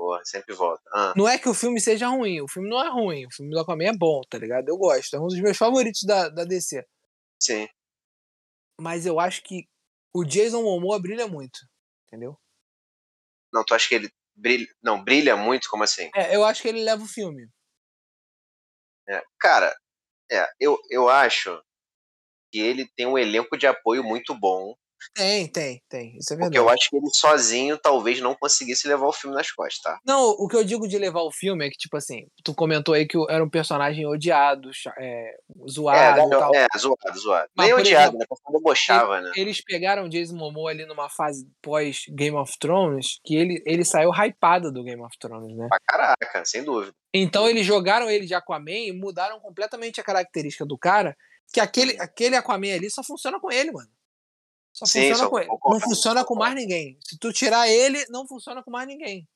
Porra, 0.02 0.20
sempre 0.26 0.56
volta. 0.56 0.82
Ah. 0.91 1.14
Não 1.16 1.30
é 1.30 1.38
que 1.38 1.47
o 1.47 1.54
filme 1.54 1.80
seja 1.80 2.08
ruim, 2.08 2.41
o 2.41 2.47
filme 2.47 2.68
não 2.68 2.84
é 2.84 2.89
ruim. 2.89 3.28
O 3.28 3.32
filme 3.32 3.52
do 3.52 3.60
Aquaman 3.60 3.89
é 3.89 3.95
bom, 3.95 4.20
tá 4.28 4.39
ligado? 4.39 4.68
Eu 4.68 4.76
gosto. 4.76 5.16
É 5.16 5.20
um 5.20 5.28
dos 5.28 5.39
meus 5.39 5.56
favoritos 5.56 6.02
da, 6.02 6.28
da 6.28 6.43
DC. 6.43 6.84
Sim. 7.39 7.68
Mas 8.80 9.06
eu 9.06 9.20
acho 9.20 9.43
que 9.43 9.68
o 10.12 10.24
Jason 10.24 10.64
Momoa 10.64 10.99
brilha 10.99 11.28
muito, 11.28 11.60
entendeu? 12.08 12.36
Não, 13.54 13.64
tu 13.64 13.76
acha 13.76 13.88
que 13.88 13.93
ele 13.93 14.10
brilha. 14.36 14.66
Não, 14.82 15.04
brilha 15.04 15.38
muito? 15.38 15.70
Como 15.70 15.84
assim? 15.84 16.10
É, 16.16 16.36
eu 16.36 16.43
acho 16.45 16.64
que 16.64 16.70
ele 16.70 16.84
leva 16.84 17.04
o 17.04 17.08
filme. 17.08 17.47
É, 19.08 19.22
cara, 19.39 19.72
é, 20.32 20.52
eu, 20.60 20.80
eu 20.89 21.10
acho 21.10 21.64
que 22.52 22.60
ele 22.60 22.89
tem 22.95 23.06
um 23.06 23.20
elenco 23.20 23.56
de 23.56 23.68
apoio 23.68 24.04
muito 24.04 24.34
bom. 24.34 24.76
Tem, 25.14 25.47
tem, 25.47 25.82
tem. 25.89 26.18
Isso 26.18 26.34
é 26.34 26.38
verdade. 26.38 26.56
Porque 26.56 26.60
eu 26.60 26.70
acho 26.70 26.89
que 26.89 26.97
ele 26.97 27.10
sozinho 27.14 27.78
talvez 27.78 28.20
não 28.20 28.36
conseguisse 28.36 28.88
levar 28.88 29.08
o 29.08 29.14
filme 29.14 29.36
nas 29.36 29.52
costas, 29.52 29.82
tá? 29.82 29.99
Não, 30.06 30.30
o 30.30 30.47
que 30.47 30.56
eu 30.56 30.64
digo 30.64 30.88
de 30.88 30.97
levar 30.97 31.22
o 31.22 31.32
filme 31.32 31.66
é 31.66 31.70
que, 31.70 31.78
tipo 31.78 31.97
assim, 31.97 32.28
tu 32.43 32.54
comentou 32.54 32.93
aí 32.93 33.08
que 33.08 33.18
era 33.30 33.43
um 33.43 33.49
personagem 33.49 34.06
odiado, 34.06 34.70
é, 34.97 35.36
zoado. 35.70 36.22
É, 36.22 36.30
tal. 36.30 36.56
é 36.56 36.68
zoado, 36.78 37.20
zoado. 37.20 37.49
Mas, 37.56 37.68
Nem 37.68 37.76
odiado, 37.76 38.04
exemplo, 38.04 38.20
né? 38.20 38.26
Porque 38.28 38.52
debochava, 38.52 39.18
ele, 39.18 39.26
né? 39.26 39.32
Eles 39.36 39.64
pegaram 39.64 40.06
o 40.06 40.10
Jason 40.10 40.36
Momoa 40.36 40.72
ali 40.72 40.86
numa 40.86 41.10
fase 41.10 41.47
pós 41.62 42.04
Game 42.10 42.38
of 42.38 42.58
Thrones, 42.60 43.20
que 43.24 43.36
ele, 43.36 43.62
ele 43.66 43.84
saiu 43.84 44.12
hypado 44.12 44.72
do 44.72 44.84
Game 44.84 45.02
of 45.02 45.18
Thrones, 45.20 45.56
né? 45.56 45.68
Pra 45.70 45.80
caraca, 45.86 46.43
sem 46.45 46.64
dúvida. 46.64 46.93
Então 47.14 47.47
eles 47.47 47.66
jogaram 47.66 48.10
ele 48.10 48.26
de 48.26 48.34
Aquaman 48.34 48.88
e 48.88 48.91
mudaram 48.91 49.39
completamente 49.39 49.99
a 49.99 50.04
característica 50.04 50.66
do 50.66 50.78
cara, 50.78 51.16
que 51.54 51.60
aquele, 51.60 51.99
aquele 51.99 52.36
Aquaman 52.36 52.74
ali 52.74 52.89
só 52.89 53.04
funciona 53.04 53.39
com 53.39 53.52
ele, 53.52 53.72
mano. 53.72 53.89
Só 54.74 54.86
Sim, 54.86 55.09
funciona 55.09 55.15
só 55.17 55.30
com 55.30 55.39
ele. 55.39 55.49
Não 55.65 55.80
funciona 55.80 56.26
com 56.26 56.36
mais 56.36 56.55
ninguém. 56.55 56.97
Se 57.03 57.17
tu 57.17 57.34
tirar 57.34 57.67
ele, 57.67 58.05
não 58.09 58.28
funciona 58.28 58.63
com 58.63 58.72
mais 58.72 58.88
ninguém. 58.88 59.28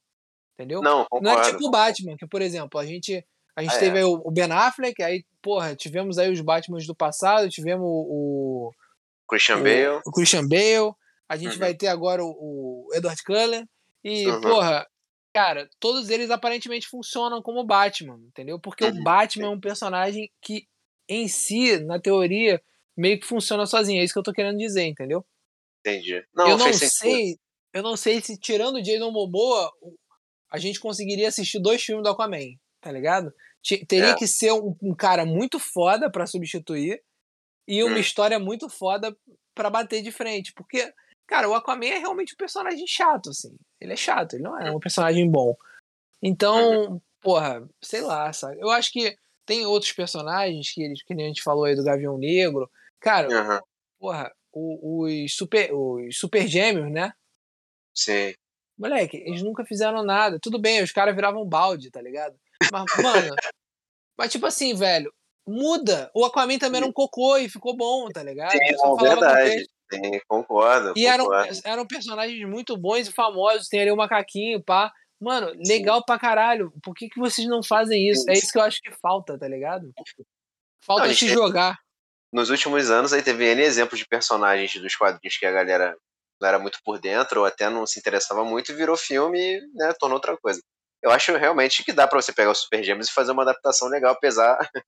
Entendeu? 0.53 0.81
Não, 0.81 1.05
concordo. 1.09 1.25
não 1.25 1.39
é 1.39 1.51
tipo 1.51 1.67
o 1.67 1.69
Batman, 1.71 2.15
que, 2.15 2.25
por 2.25 2.41
exemplo, 2.41 2.79
a 2.79 2.86
gente, 2.86 3.25
a 3.55 3.61
gente 3.61 3.75
ah, 3.75 3.79
teve 3.79 3.99
é. 3.99 4.05
o 4.05 4.31
Ben 4.31 4.51
Affleck, 4.51 5.03
aí, 5.03 5.25
porra, 5.41 5.75
tivemos 5.75 6.17
aí 6.17 6.31
os 6.31 6.39
Batmans 6.39 6.88
do 6.88 6.95
passado, 6.95 7.49
tivemos 7.49 7.86
o. 7.86 8.71
Christian 9.27 9.57
o, 9.57 9.63
Bale. 9.63 10.01
O 10.05 10.11
Christian 10.11 10.47
Bale. 10.47 10.93
A 11.27 11.36
gente 11.36 11.53
uhum. 11.53 11.59
vai 11.59 11.73
ter 11.73 11.88
agora 11.88 12.23
o, 12.23 12.29
o 12.29 12.89
Edward 12.93 13.21
Cullen. 13.23 13.67
E, 14.03 14.27
uhum. 14.27 14.41
porra, 14.41 14.88
cara, 15.33 15.67
todos 15.79 16.09
eles 16.09 16.29
aparentemente 16.29 16.88
funcionam 16.88 17.41
como 17.41 17.65
Batman, 17.65 18.19
entendeu? 18.27 18.57
Porque 18.57 18.86
uhum. 18.86 18.99
o 18.99 19.03
Batman 19.03 19.47
é 19.47 19.49
um 19.49 19.59
personagem 19.59 20.31
que, 20.41 20.67
em 21.09 21.27
si, 21.27 21.77
na 21.79 21.99
teoria, 21.99 22.61
meio 22.95 23.19
que 23.19 23.25
funciona 23.25 23.65
sozinho. 23.65 24.01
É 24.01 24.03
isso 24.03 24.13
que 24.13 24.19
eu 24.19 24.23
tô 24.23 24.33
querendo 24.33 24.57
dizer, 24.57 24.83
entendeu? 24.83 25.25
Entendi. 25.79 26.23
Não, 26.33 26.49
eu 26.49 26.57
não 26.57 26.73
sei. 26.73 27.37
Eu 27.73 27.83
não 27.83 27.97
sei 27.97 28.21
se, 28.21 28.39
tirando 28.39 28.77
o 28.77 28.81
Jason 28.81 29.11
Momoa, 29.11 29.69
a 30.49 30.57
gente 30.57 30.79
conseguiria 30.79 31.27
assistir 31.27 31.59
dois 31.59 31.83
filmes 31.83 32.03
do 32.03 32.09
Aquaman, 32.09 32.55
tá 32.79 32.89
ligado? 32.89 33.33
Teria 33.87 34.11
é. 34.11 34.15
que 34.15 34.27
ser 34.27 34.53
um, 34.53 34.75
um, 34.81 34.95
cara 34.95 35.25
muito 35.25 35.59
foda 35.59 36.09
para 36.09 36.25
substituir 36.25 37.01
e 37.67 37.83
uma 37.83 37.97
hum. 37.97 37.99
história 37.99 38.39
muito 38.39 38.69
foda 38.69 39.15
para 39.53 39.69
bater 39.69 40.01
de 40.01 40.11
frente. 40.11 40.53
Porque, 40.53 40.89
cara, 41.27 41.49
o 41.49 41.53
Aquaman 41.53 41.87
é 41.87 41.97
realmente 41.97 42.33
um 42.33 42.37
personagem 42.37 42.85
chato, 42.87 43.31
assim. 43.31 43.53
Ele 43.81 43.93
é 43.93 43.97
chato, 43.97 44.35
ele 44.35 44.43
não 44.43 44.57
é 44.57 44.71
um 44.71 44.79
personagem 44.79 45.29
bom. 45.29 45.53
Então, 46.23 46.93
uhum. 46.93 47.01
porra, 47.21 47.67
sei 47.83 48.01
lá, 48.01 48.31
sabe? 48.31 48.57
Eu 48.61 48.69
acho 48.69 48.91
que 48.91 49.17
tem 49.45 49.65
outros 49.65 49.91
personagens 49.91 50.71
que, 50.71 50.81
eles, 50.81 51.03
que 51.03 51.13
nem 51.13 51.25
a 51.25 51.27
gente 51.27 51.43
falou 51.43 51.65
aí 51.65 51.75
do 51.75 51.83
Gavião 51.83 52.17
Negro. 52.17 52.69
Cara, 53.06 53.30
uhum. 53.30 53.60
porra, 53.99 54.32
os, 54.51 55.36
super, 55.36 55.72
os 55.72 56.18
super 56.18 56.47
gêmeos, 56.47 56.91
né? 56.91 57.14
Sim. 57.93 58.34
Moleque, 58.76 59.18
eles 59.18 59.43
nunca 59.43 59.64
fizeram 59.64 60.03
nada. 60.03 60.39
Tudo 60.41 60.60
bem, 60.60 60.82
os 60.82 60.91
caras 60.91 61.14
viravam 61.14 61.47
balde, 61.47 61.91
tá 61.91 62.01
ligado? 62.01 62.36
Mas, 62.72 62.84
mano, 62.97 63.36
mas 64.18 64.32
tipo 64.32 64.47
assim, 64.47 64.74
velho, 64.74 65.14
muda. 65.47 66.10
O 66.16 66.26
Aquaman 66.26 66.58
também 66.58 66.80
era 66.80 66.89
um 66.89 66.91
cocô 66.91 67.38
e 67.38 67.47
ficou 67.47 67.78
bom, 67.78 68.10
tá 68.10 68.24
ligado? 68.24 68.53
Sim, 68.53 68.76
não, 68.76 68.95
verdade. 68.95 69.68
Sim, 69.93 70.20
concordo. 70.28 70.93
E 70.95 71.06
concordo. 71.06 71.47
Eram, 71.47 71.62
eram 71.64 71.86
personagens 71.86 72.49
muito 72.49 72.76
bons 72.76 73.08
e 73.08 73.12
famosos. 73.12 73.68
Tem 73.68 73.82
ali 73.82 73.91
o 73.91 73.95
macaquinho, 73.95 74.64
pá. 74.64 74.91
Mano, 75.22 75.53
legal 75.64 75.99
Sim. 75.99 76.06
pra 76.08 76.18
caralho. 76.18 76.74
Por 76.82 76.95
que, 76.95 77.08
que 77.08 77.20
vocês 77.20 77.47
não 77.47 77.62
fazem 77.62 78.10
isso? 78.10 78.28
É 78.28 78.34
isso 78.34 78.51
que 78.51 78.58
eu 78.58 78.64
acho 78.64 78.82
que 78.82 78.91
falta, 78.99 79.38
tá 79.38 79.47
ligado? 79.47 79.93
Falta 80.84 81.08
não, 81.08 81.14
se 81.14 81.30
jogar. 81.30 81.78
Nos 82.34 82.49
últimos 82.49 82.89
anos 82.89 83.13
aí 83.13 83.21
teve 83.21 83.45
N 83.45 83.61
exemplos 83.61 83.99
de 83.99 84.07
personagens 84.07 84.73
dos 84.82 84.95
quadrinhos 84.95 85.38
que 85.38 85.45
a 85.45 85.51
galera 85.51 85.95
não 86.39 86.47
era 86.47 86.59
muito 86.59 86.80
por 86.84 86.99
dentro, 86.99 87.41
ou 87.41 87.45
até 87.45 87.69
não 87.69 87.86
se 87.86 87.99
interessava 87.99 88.43
muito, 88.43 88.71
e 88.71 88.76
virou 88.76 88.97
filme 88.97 89.39
e 89.39 89.61
né, 89.73 89.93
tornou 89.99 90.17
outra 90.17 90.36
coisa. 90.38 90.61
Eu 91.01 91.11
acho 91.11 91.36
realmente 91.38 91.84
que 91.84 91.93
dá 91.93 92.07
para 92.07 92.21
você 92.21 92.34
pegar 92.34 92.51
os 92.51 92.59
Super 92.59 92.84
Gêmeos 92.84 93.07
e 93.07 93.13
fazer 93.13 93.32
uma 93.32 93.43
adaptação 93.43 93.88
legal, 93.88 94.13
apesar 94.13 94.57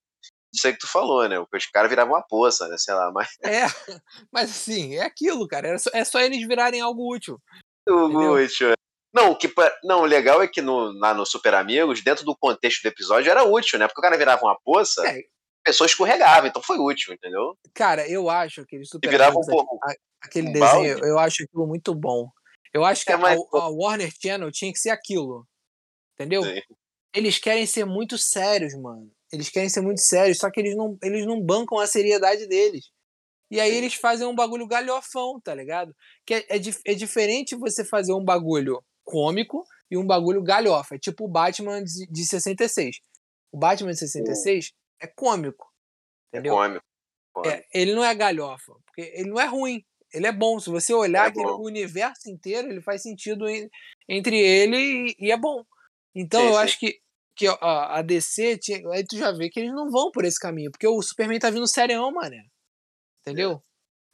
disso 0.52 0.68
aí 0.68 0.74
que 0.74 0.80
tu 0.80 0.88
falou, 0.88 1.28
né? 1.28 1.40
Os 1.40 1.66
caras 1.68 1.90
viravam 1.90 2.16
uma 2.16 2.26
poça, 2.28 2.68
né? 2.68 2.76
Sei 2.78 2.94
lá, 2.94 3.12
mas. 3.12 3.30
É, 3.44 3.66
mas 4.32 4.50
assim, 4.50 4.96
é 4.96 5.04
aquilo, 5.04 5.48
cara. 5.48 5.70
É 5.70 5.78
só, 5.78 5.90
é 5.94 6.04
só 6.04 6.20
eles 6.20 6.46
virarem 6.48 6.82
algo 6.82 7.14
útil. 7.14 7.40
Algo 7.88 8.36
útil, 8.36 8.72
é. 8.72 8.74
Não, 9.14 9.32
o 9.32 9.38
que, 9.38 9.52
não, 9.84 10.02
o 10.02 10.06
legal 10.06 10.42
é 10.44 10.48
que 10.48 10.62
no, 10.62 10.92
lá 11.00 11.14
no 11.14 11.26
Super 11.26 11.56
Amigos, 11.56 12.04
dentro 12.04 12.26
do 12.26 12.36
contexto 12.36 12.82
do 12.84 12.88
episódio, 12.88 13.32
era 13.32 13.44
útil, 13.44 13.80
né? 13.80 13.88
Porque 13.88 14.00
o 14.00 14.04
cara 14.04 14.18
virava 14.18 14.44
uma 14.44 14.58
poça, 14.64 15.08
é. 15.08 15.22
Pessoa 15.68 15.86
escorregava, 15.86 16.48
então 16.48 16.62
foi 16.62 16.78
útil, 16.78 17.14
entendeu? 17.14 17.58
Cara, 17.74 18.08
eu 18.08 18.30
acho 18.30 18.62
aquele 18.62 18.86
Super 18.86 19.22
Amigos, 19.22 19.48
um 19.50 19.80
aquele 20.22 20.48
um 20.48 20.52
desenho, 20.54 20.94
balde. 20.94 21.10
eu 21.10 21.20
acho 21.20 21.44
aquilo 21.44 21.68
muito 21.68 21.94
bom. 21.94 22.30
Eu 22.74 22.86
acho 22.86 23.04
que 23.04 23.12
é, 23.12 23.16
a, 23.16 23.34
a, 23.34 23.70
Warner 23.70 24.12
Channel 24.22 24.52
tinha 24.52 24.72
que 24.72 24.80
ser 24.80 24.92
aquilo. 24.92 25.46
Entendeu? 26.14 26.44
Sim. 26.44 26.62
Eles 27.14 27.38
querem 27.38 27.66
ser 27.66 27.86
muito 27.86 28.18
sérios, 28.18 28.74
mano. 28.76 29.12
Eles 29.32 29.50
querem 29.50 29.68
ser 29.68 29.82
muito 29.82 30.00
sérios, 30.00 30.38
só 30.38 30.50
que 30.50 30.60
eles 30.60 30.76
não, 30.76 30.98
eles 31.04 31.26
não 31.26 31.42
bancam 31.42 31.80
a 31.80 31.88
seriedade 31.88 32.48
deles. 32.48 32.86
E 33.52 33.60
aí 33.60 33.74
eles 33.74 33.94
fazem 33.94 34.26
um 34.26 34.36
bagulho 34.36 34.68
galhofão, 34.68 35.40
tá 35.42 35.54
ligado? 35.54 35.94
Que 36.26 36.36
é, 36.36 36.38
é, 36.50 36.62
é 36.86 36.94
diferente 36.94 37.56
você 37.56 37.84
fazer 37.84 38.14
um 38.14 38.24
bagulho 38.24 38.82
cômico 39.04 39.64
e 39.92 39.98
um 39.98 40.06
bagulho 40.06 40.42
galhofa. 40.42 40.96
É 40.96 41.00
tipo 41.00 41.26
o 41.26 41.30
Batman 41.30 41.84
de, 41.84 42.08
de 42.10 42.26
66. 42.26 42.98
O 43.52 43.58
Batman 43.58 43.92
de 43.92 44.00
66 44.00 44.72
é 45.02 45.08
cômico. 45.08 45.72
É 46.32 46.38
entendeu? 46.38 46.54
É 46.54 46.58
cômico. 46.58 46.86
É, 47.46 47.66
ele 47.74 47.94
não 47.94 48.04
é 48.04 48.16
galhofa, 48.16 48.74
porque 48.86 49.02
ele 49.14 49.30
não 49.30 49.40
é 49.40 49.46
ruim. 49.46 49.86
Ele 50.14 50.26
é 50.26 50.32
bom. 50.32 50.60
Se 50.60 50.70
você 50.70 50.94
olhar 50.94 51.32
é 51.36 51.40
o 51.40 51.62
universo 51.62 52.30
inteiro, 52.30 52.70
ele 52.70 52.82
faz 52.82 53.04
sentido 53.04 53.48
em, 53.48 53.70
entre 54.10 54.40
ele 54.40 54.78
e, 54.78 55.16
e, 55.20 55.32
é 55.32 55.38
bom. 55.38 55.64
Então 56.16 56.42
sim, 56.42 56.48
eu 56.48 56.54
sim. 56.54 56.60
acho 56.60 56.80
que, 56.80 57.00
que 57.36 57.48
a, 57.48 57.98
a 57.98 58.02
DC, 58.02 58.58
tinha, 58.58 58.90
aí 58.92 59.06
tu 59.06 59.18
já 59.18 59.32
vê 59.32 59.50
que 59.50 59.60
eles 59.60 59.74
não 59.74 59.92
vão 59.92 60.10
por 60.12 60.26
esse 60.26 60.40
caminho, 60.40 60.72
porque 60.72 60.88
o 60.88 61.02
Superman 61.02 61.40
tá 61.40 61.50
vindo 61.50 61.68
serião, 61.68 62.12
mané. 62.12 62.44
Entendeu? 63.22 63.62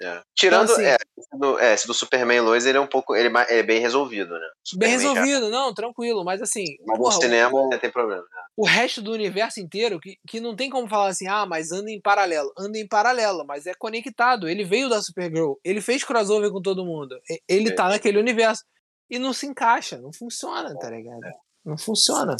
É. 0.01 0.21
Tirando 0.35 0.71
então, 0.71 0.75
assim, 0.75 0.85
é, 0.85 0.97
esse, 1.17 1.29
do, 1.39 1.59
é, 1.59 1.73
esse 1.73 1.87
do 1.87 1.93
Superman 1.93 2.41
Lois, 2.41 2.65
ele 2.65 2.77
é 2.77 2.81
um 2.81 2.87
pouco. 2.87 3.15
Ele 3.15 3.31
é 3.49 3.63
bem 3.63 3.79
resolvido, 3.79 4.33
né? 4.33 4.47
Superman 4.63 4.97
bem 4.97 5.07
resolvido, 5.07 5.45
já... 5.45 5.49
não, 5.49 5.73
tranquilo, 5.73 6.23
mas 6.23 6.41
assim. 6.41 6.65
Mas 6.85 6.97
porra, 6.97 7.15
no 7.15 7.21
cinema 7.21 7.53
o, 7.53 7.69
tem 7.79 7.91
problema. 7.91 8.21
Né? 8.21 8.41
O 8.57 8.65
resto 8.65 9.01
do 9.01 9.11
universo 9.11 9.59
inteiro, 9.59 9.99
que, 9.99 10.17
que 10.27 10.39
não 10.39 10.55
tem 10.55 10.69
como 10.69 10.87
falar 10.87 11.07
assim, 11.07 11.27
ah, 11.27 11.45
mas 11.45 11.71
anda 11.71 11.89
em 11.89 12.01
paralelo. 12.01 12.51
Anda 12.57 12.77
em 12.77 12.87
paralelo, 12.87 13.45
mas 13.45 13.65
é 13.65 13.73
conectado. 13.73 14.47
Ele 14.49 14.63
veio 14.63 14.89
da 14.89 15.01
Supergirl, 15.01 15.53
ele 15.63 15.81
fez 15.81 16.03
crossover 16.03 16.51
com 16.51 16.61
todo 16.61 16.85
mundo. 16.85 17.15
Ele 17.47 17.69
é. 17.69 17.75
tá 17.75 17.87
naquele 17.89 18.19
universo. 18.19 18.63
E 19.09 19.19
não 19.19 19.31
se 19.31 19.45
encaixa, 19.45 19.97
não 19.99 20.11
funciona, 20.11 20.75
tá 20.79 20.89
ligado? 20.89 21.23
É. 21.23 21.31
Não 21.63 21.77
funciona. 21.77 22.35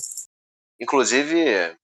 Inclusive, 0.80 1.78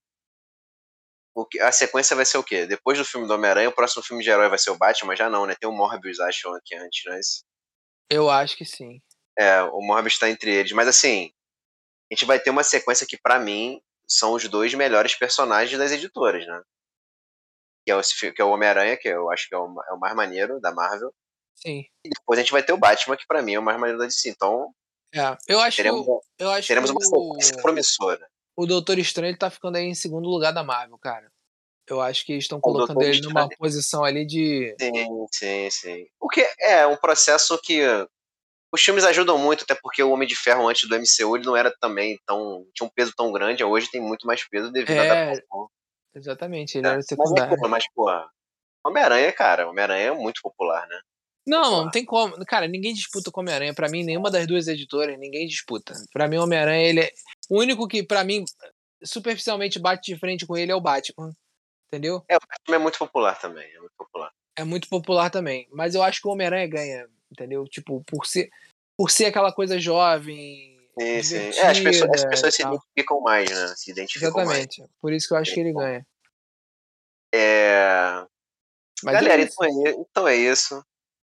a 1.61 1.71
sequência 1.71 2.15
vai 2.15 2.25
ser 2.25 2.37
o 2.37 2.43
quê? 2.43 2.65
Depois 2.65 2.97
do 2.97 3.05
filme 3.05 3.27
do 3.27 3.33
Homem-Aranha, 3.33 3.69
o 3.69 3.75
próximo 3.75 4.03
filme 4.03 4.23
de 4.23 4.29
herói 4.29 4.49
vai 4.49 4.57
ser 4.57 4.71
o 4.71 4.77
Batman, 4.77 5.07
mas 5.07 5.19
já 5.19 5.29
não, 5.29 5.45
né? 5.45 5.55
Tem 5.59 5.69
o 5.69 5.73
Morbius, 5.73 6.19
acho, 6.19 6.49
aqui 6.55 6.75
antes, 6.75 7.05
é 7.05 7.19
isso? 7.19 7.43
Eu 8.09 8.29
acho 8.29 8.57
que 8.57 8.65
sim. 8.65 9.01
É, 9.37 9.61
o 9.61 9.81
Morbius 9.81 10.17
tá 10.17 10.29
entre 10.29 10.53
eles. 10.53 10.71
Mas 10.71 10.87
assim, 10.87 11.31
a 12.11 12.15
gente 12.15 12.25
vai 12.25 12.39
ter 12.39 12.49
uma 12.49 12.63
sequência 12.63 13.05
que, 13.07 13.17
para 13.17 13.39
mim, 13.39 13.81
são 14.07 14.33
os 14.33 14.47
dois 14.47 14.73
melhores 14.73 15.15
personagens 15.15 15.77
das 15.77 15.91
editoras, 15.91 16.45
né? 16.45 16.61
Que 17.85 17.91
é 17.91 17.95
o, 17.95 18.01
que 18.33 18.41
é 18.41 18.45
o 18.45 18.49
Homem-Aranha, 18.49 18.97
que 18.97 19.07
eu 19.07 19.31
acho 19.31 19.47
que 19.47 19.55
é 19.55 19.57
o, 19.57 19.81
é 19.89 19.93
o 19.93 19.99
mais 19.99 20.15
maneiro 20.15 20.59
da 20.59 20.73
Marvel. 20.73 21.13
Sim. 21.55 21.85
E 22.05 22.09
depois 22.09 22.39
a 22.39 22.41
gente 22.41 22.51
vai 22.51 22.63
ter 22.63 22.73
o 22.73 22.77
Batman, 22.77 23.15
que 23.15 23.27
para 23.27 23.41
mim 23.41 23.53
é 23.53 23.59
o 23.59 23.63
mais 23.63 23.79
maneiro 23.79 23.99
da 23.99 24.05
DC. 24.05 24.29
Então. 24.29 24.73
É, 25.13 25.37
eu 25.47 25.59
acho 25.59 25.77
teremos, 25.77 26.05
eu 26.37 26.51
acho 26.51 26.67
teremos 26.67 26.89
uma 26.91 27.01
sequência 27.01 27.61
promissora 27.61 28.29
o 28.59 28.65
Doutor 28.65 28.99
Estranho 28.99 29.37
tá 29.37 29.49
ficando 29.49 29.77
aí 29.77 29.85
em 29.85 29.95
segundo 29.95 30.27
lugar 30.27 30.51
da 30.51 30.63
Marvel, 30.63 30.97
cara. 30.97 31.31
Eu 31.87 32.01
acho 32.01 32.25
que 32.25 32.33
estão 32.33 32.59
colocando 32.59 33.01
ele 33.01 33.21
numa 33.21 33.47
posição 33.57 34.03
ali 34.03 34.25
de. 34.25 34.75
Sim, 34.79 35.27
sim, 35.31 35.69
sim. 35.71 36.05
O 36.19 36.27
que 36.27 36.45
é 36.59 36.85
um 36.85 36.97
processo 36.97 37.57
que 37.63 37.81
os 38.71 38.81
filmes 38.81 39.05
ajudam 39.05 39.37
muito, 39.37 39.63
até 39.63 39.73
porque 39.73 40.03
o 40.03 40.11
Homem 40.11 40.27
de 40.27 40.35
Ferro 40.35 40.67
antes 40.67 40.87
do 40.87 40.95
MCU 40.95 41.37
ele 41.37 41.45
não 41.45 41.55
era 41.55 41.73
também 41.79 42.19
tão. 42.25 42.65
tinha 42.75 42.85
um 42.85 42.91
peso 42.93 43.13
tão 43.15 43.31
grande, 43.31 43.63
hoje 43.63 43.89
tem 43.89 44.01
muito 44.01 44.27
mais 44.27 44.47
peso 44.47 44.69
devido 44.71 44.91
é, 44.91 45.09
à 45.09 45.13
adaptação. 45.13 45.69
Exatamente, 46.13 46.77
ele 46.77 46.87
é, 46.87 46.91
era 46.91 47.01
secundário. 47.01 47.57
Mas, 47.61 47.69
mas 47.69 47.83
pô, 47.95 48.11
Homem-Aranha, 48.85 49.31
cara, 49.31 49.69
Homem-Aranha 49.69 50.07
é 50.07 50.11
muito 50.11 50.41
popular, 50.43 50.85
né? 50.85 50.99
Não, 51.47 51.85
não 51.85 51.89
tem 51.89 52.05
como. 52.05 52.35
Cara, 52.45 52.67
ninguém 52.67 52.93
disputa 52.93 53.31
com 53.31 53.41
Homem-Aranha. 53.41 53.73
Pra 53.73 53.89
mim, 53.89 54.03
nenhuma 54.03 54.29
das 54.29 54.45
duas 54.45 54.67
editoras, 54.67 55.17
ninguém 55.17 55.47
disputa. 55.47 55.93
Pra 56.13 56.27
mim, 56.27 56.37
Homem-Aranha, 56.37 56.87
ele 56.87 56.99
é. 56.99 57.11
O 57.49 57.59
único 57.59 57.87
que, 57.87 58.03
pra 58.03 58.23
mim, 58.23 58.45
superficialmente 59.03 59.79
bate 59.79 60.13
de 60.13 60.19
frente 60.19 60.45
com 60.45 60.55
ele 60.55 60.71
é 60.71 60.75
o 60.75 60.81
Batman. 60.81 61.35
Entendeu? 61.87 62.23
É, 62.29 62.37
o 62.37 62.39
Batman 62.39 62.75
é 62.75 62.79
muito 62.79 62.99
popular 62.99 63.39
também. 63.39 63.67
É 63.73 63.79
muito 63.79 63.95
popular. 63.97 64.31
É 64.55 64.63
muito 64.63 64.87
popular 64.87 65.29
também. 65.31 65.67
Mas 65.71 65.95
eu 65.95 66.03
acho 66.03 66.21
que 66.21 66.27
o 66.27 66.31
Homem-Aranha 66.31 66.67
ganha, 66.67 67.09
entendeu? 67.31 67.65
Tipo, 67.65 68.03
por 68.03 68.25
ser, 68.27 68.49
por 68.95 69.09
ser 69.09 69.25
aquela 69.25 69.51
coisa 69.51 69.79
jovem. 69.79 70.77
Sim, 70.99 71.23
sim. 71.23 71.59
É, 71.59 71.67
as 71.67 71.79
pessoas, 71.79 72.11
as 72.11 72.25
pessoas 72.25 72.55
se 72.55 72.61
identificam 72.61 73.21
mais, 73.21 73.49
né? 73.49 73.73
Se 73.75 73.91
identificam 73.91 74.41
Exatamente. 74.41 74.81
Mais. 74.81 74.91
Por 75.01 75.13
isso 75.13 75.27
que 75.27 75.33
eu 75.33 75.37
acho 75.37 75.53
que 75.53 75.59
ele 75.59 75.73
ganha. 75.73 76.05
É. 77.33 78.25
Mas 79.03 79.13
Galera, 79.13 79.41
é 79.41 79.45
então, 79.45 79.65
é, 79.65 79.89
então 79.91 80.27
é 80.27 80.35
isso 80.35 80.83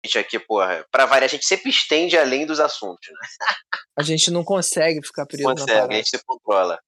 gente 0.05 0.19
aqui, 0.19 0.39
porra, 0.39 0.87
pra 0.91 1.07
variar, 1.07 1.25
a 1.25 1.29
gente 1.29 1.47
sempre 1.47 1.71
estende 1.71 2.17
além 2.17 2.47
dos 2.47 2.61
assuntos, 2.61 3.09
né? 3.09 3.29
A 3.99 4.03
gente 4.03 4.31
não 4.31 4.45
consegue 4.45 5.05
ficar 5.07 5.27
preso 5.27 5.43
consegue, 5.45 5.71
na 5.71 5.75
parada. 5.75 5.93
a 5.93 5.97
gente 5.97 6.11
se 6.11 6.25
controla. 6.25 6.79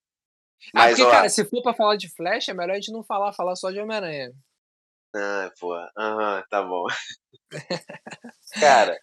Mas, 0.74 0.84
ah, 0.84 0.88
porque, 0.88 1.02
ó, 1.02 1.10
cara, 1.10 1.28
se 1.28 1.44
for 1.44 1.62
pra 1.62 1.74
falar 1.74 1.96
de 1.96 2.08
Flash, 2.14 2.48
é 2.48 2.54
melhor 2.54 2.72
a 2.72 2.76
gente 2.76 2.92
não 2.92 3.04
falar, 3.04 3.32
falar 3.32 3.54
só 3.56 3.70
de 3.70 3.80
Homem-Aranha. 3.80 4.32
Ah, 5.14 5.50
porra. 5.58 5.90
Aham, 5.96 6.44
tá 6.50 6.62
bom. 6.62 6.84
cara, 8.60 8.98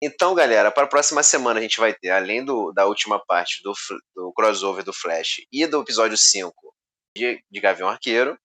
então, 0.00 0.34
galera, 0.34 0.70
para 0.70 0.84
a 0.84 0.88
próxima 0.88 1.22
semana 1.22 1.58
a 1.58 1.62
gente 1.62 1.80
vai 1.80 1.92
ter, 1.92 2.10
além 2.10 2.44
do, 2.44 2.72
da 2.72 2.86
última 2.86 3.18
parte 3.24 3.62
do, 3.62 3.72
do 4.14 4.32
crossover 4.32 4.84
do 4.84 4.92
Flash 4.92 5.42
e 5.52 5.66
do 5.66 5.80
episódio 5.80 6.16
5 6.16 6.52
de, 7.16 7.42
de 7.50 7.60
Gavião 7.60 7.88
Arqueiro, 7.88 8.38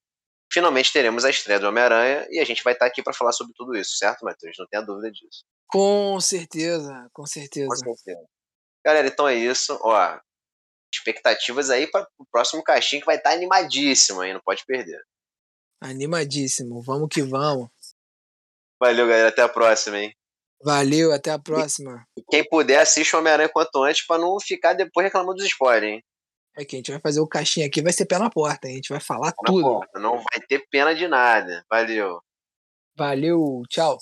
finalmente 0.54 0.94
teremos 0.94 1.26
a 1.26 1.30
estreia 1.30 1.60
do 1.60 1.68
Homem-Aranha 1.68 2.28
e 2.30 2.40
a 2.40 2.46
gente 2.46 2.64
vai 2.64 2.74
estar 2.74 2.86
aqui 2.86 3.02
para 3.02 3.14
falar 3.14 3.32
sobre 3.32 3.54
tudo 3.56 3.76
isso, 3.76 3.98
certo, 3.98 4.24
Matheus? 4.24 4.56
Não 4.60 4.68
tenha 4.68 4.84
dúvida 4.84 5.12
disso. 5.12 5.44
Com 5.68 6.20
certeza, 6.22 7.10
com 7.12 7.26
certeza. 7.26 7.68
Com 7.68 7.76
certeza. 7.76 8.24
Galera, 8.86 9.08
então 9.08 9.28
é 9.28 9.34
isso. 9.34 9.78
Ó, 9.82 10.20
expectativas 10.94 11.72
aí 11.72 11.88
para 11.88 12.08
o 12.20 12.26
próximo 12.32 12.64
caixinho 12.64 13.02
que 13.02 13.06
vai 13.08 13.18
estar 13.18 13.32
animadíssimo 13.32 14.22
aí, 14.22 14.32
não 14.32 14.42
pode 14.42 14.64
perder. 14.66 15.02
Animadíssimo, 15.82 16.82
vamos 16.82 17.10
que 17.12 17.24
vamos. 17.24 17.70
Valeu, 18.80 19.08
galera, 19.08 19.30
até 19.30 19.42
a 19.42 19.50
próxima, 19.50 20.00
hein? 20.00 20.16
Valeu, 20.62 21.12
até 21.12 21.32
a 21.32 21.40
próxima. 21.40 22.06
E 22.18 22.24
quem 22.30 22.48
puder, 22.48 22.80
assiste 22.80 23.16
o 23.16 23.20
Homem-Aranha 23.20 23.50
quanto 23.50 23.84
antes 23.84 24.06
pra 24.06 24.18
não 24.18 24.40
ficar 24.40 24.74
depois 24.74 25.06
reclamando 25.06 25.38
dos 25.38 25.46
spoilers, 25.46 25.96
hein? 25.96 26.04
É 26.56 26.64
que 26.64 26.76
a 26.76 26.80
gente 26.80 26.92
vai 26.92 27.00
fazer 27.00 27.20
o 27.20 27.28
caixinha 27.28 27.66
aqui, 27.66 27.82
vai 27.82 27.92
ser 27.92 28.06
pé 28.06 28.20
na 28.20 28.30
porta? 28.30 28.68
A 28.68 28.72
gente 28.72 28.90
vai 28.90 29.00
falar 29.00 29.34
tudo. 29.46 29.82
Não 29.96 30.18
vai 30.18 30.40
ter 30.48 30.66
pena 30.70 30.94
de 30.94 31.08
nada. 31.08 31.66
Valeu. 31.70 32.20
Valeu, 32.96 33.64
tchau. 33.70 33.98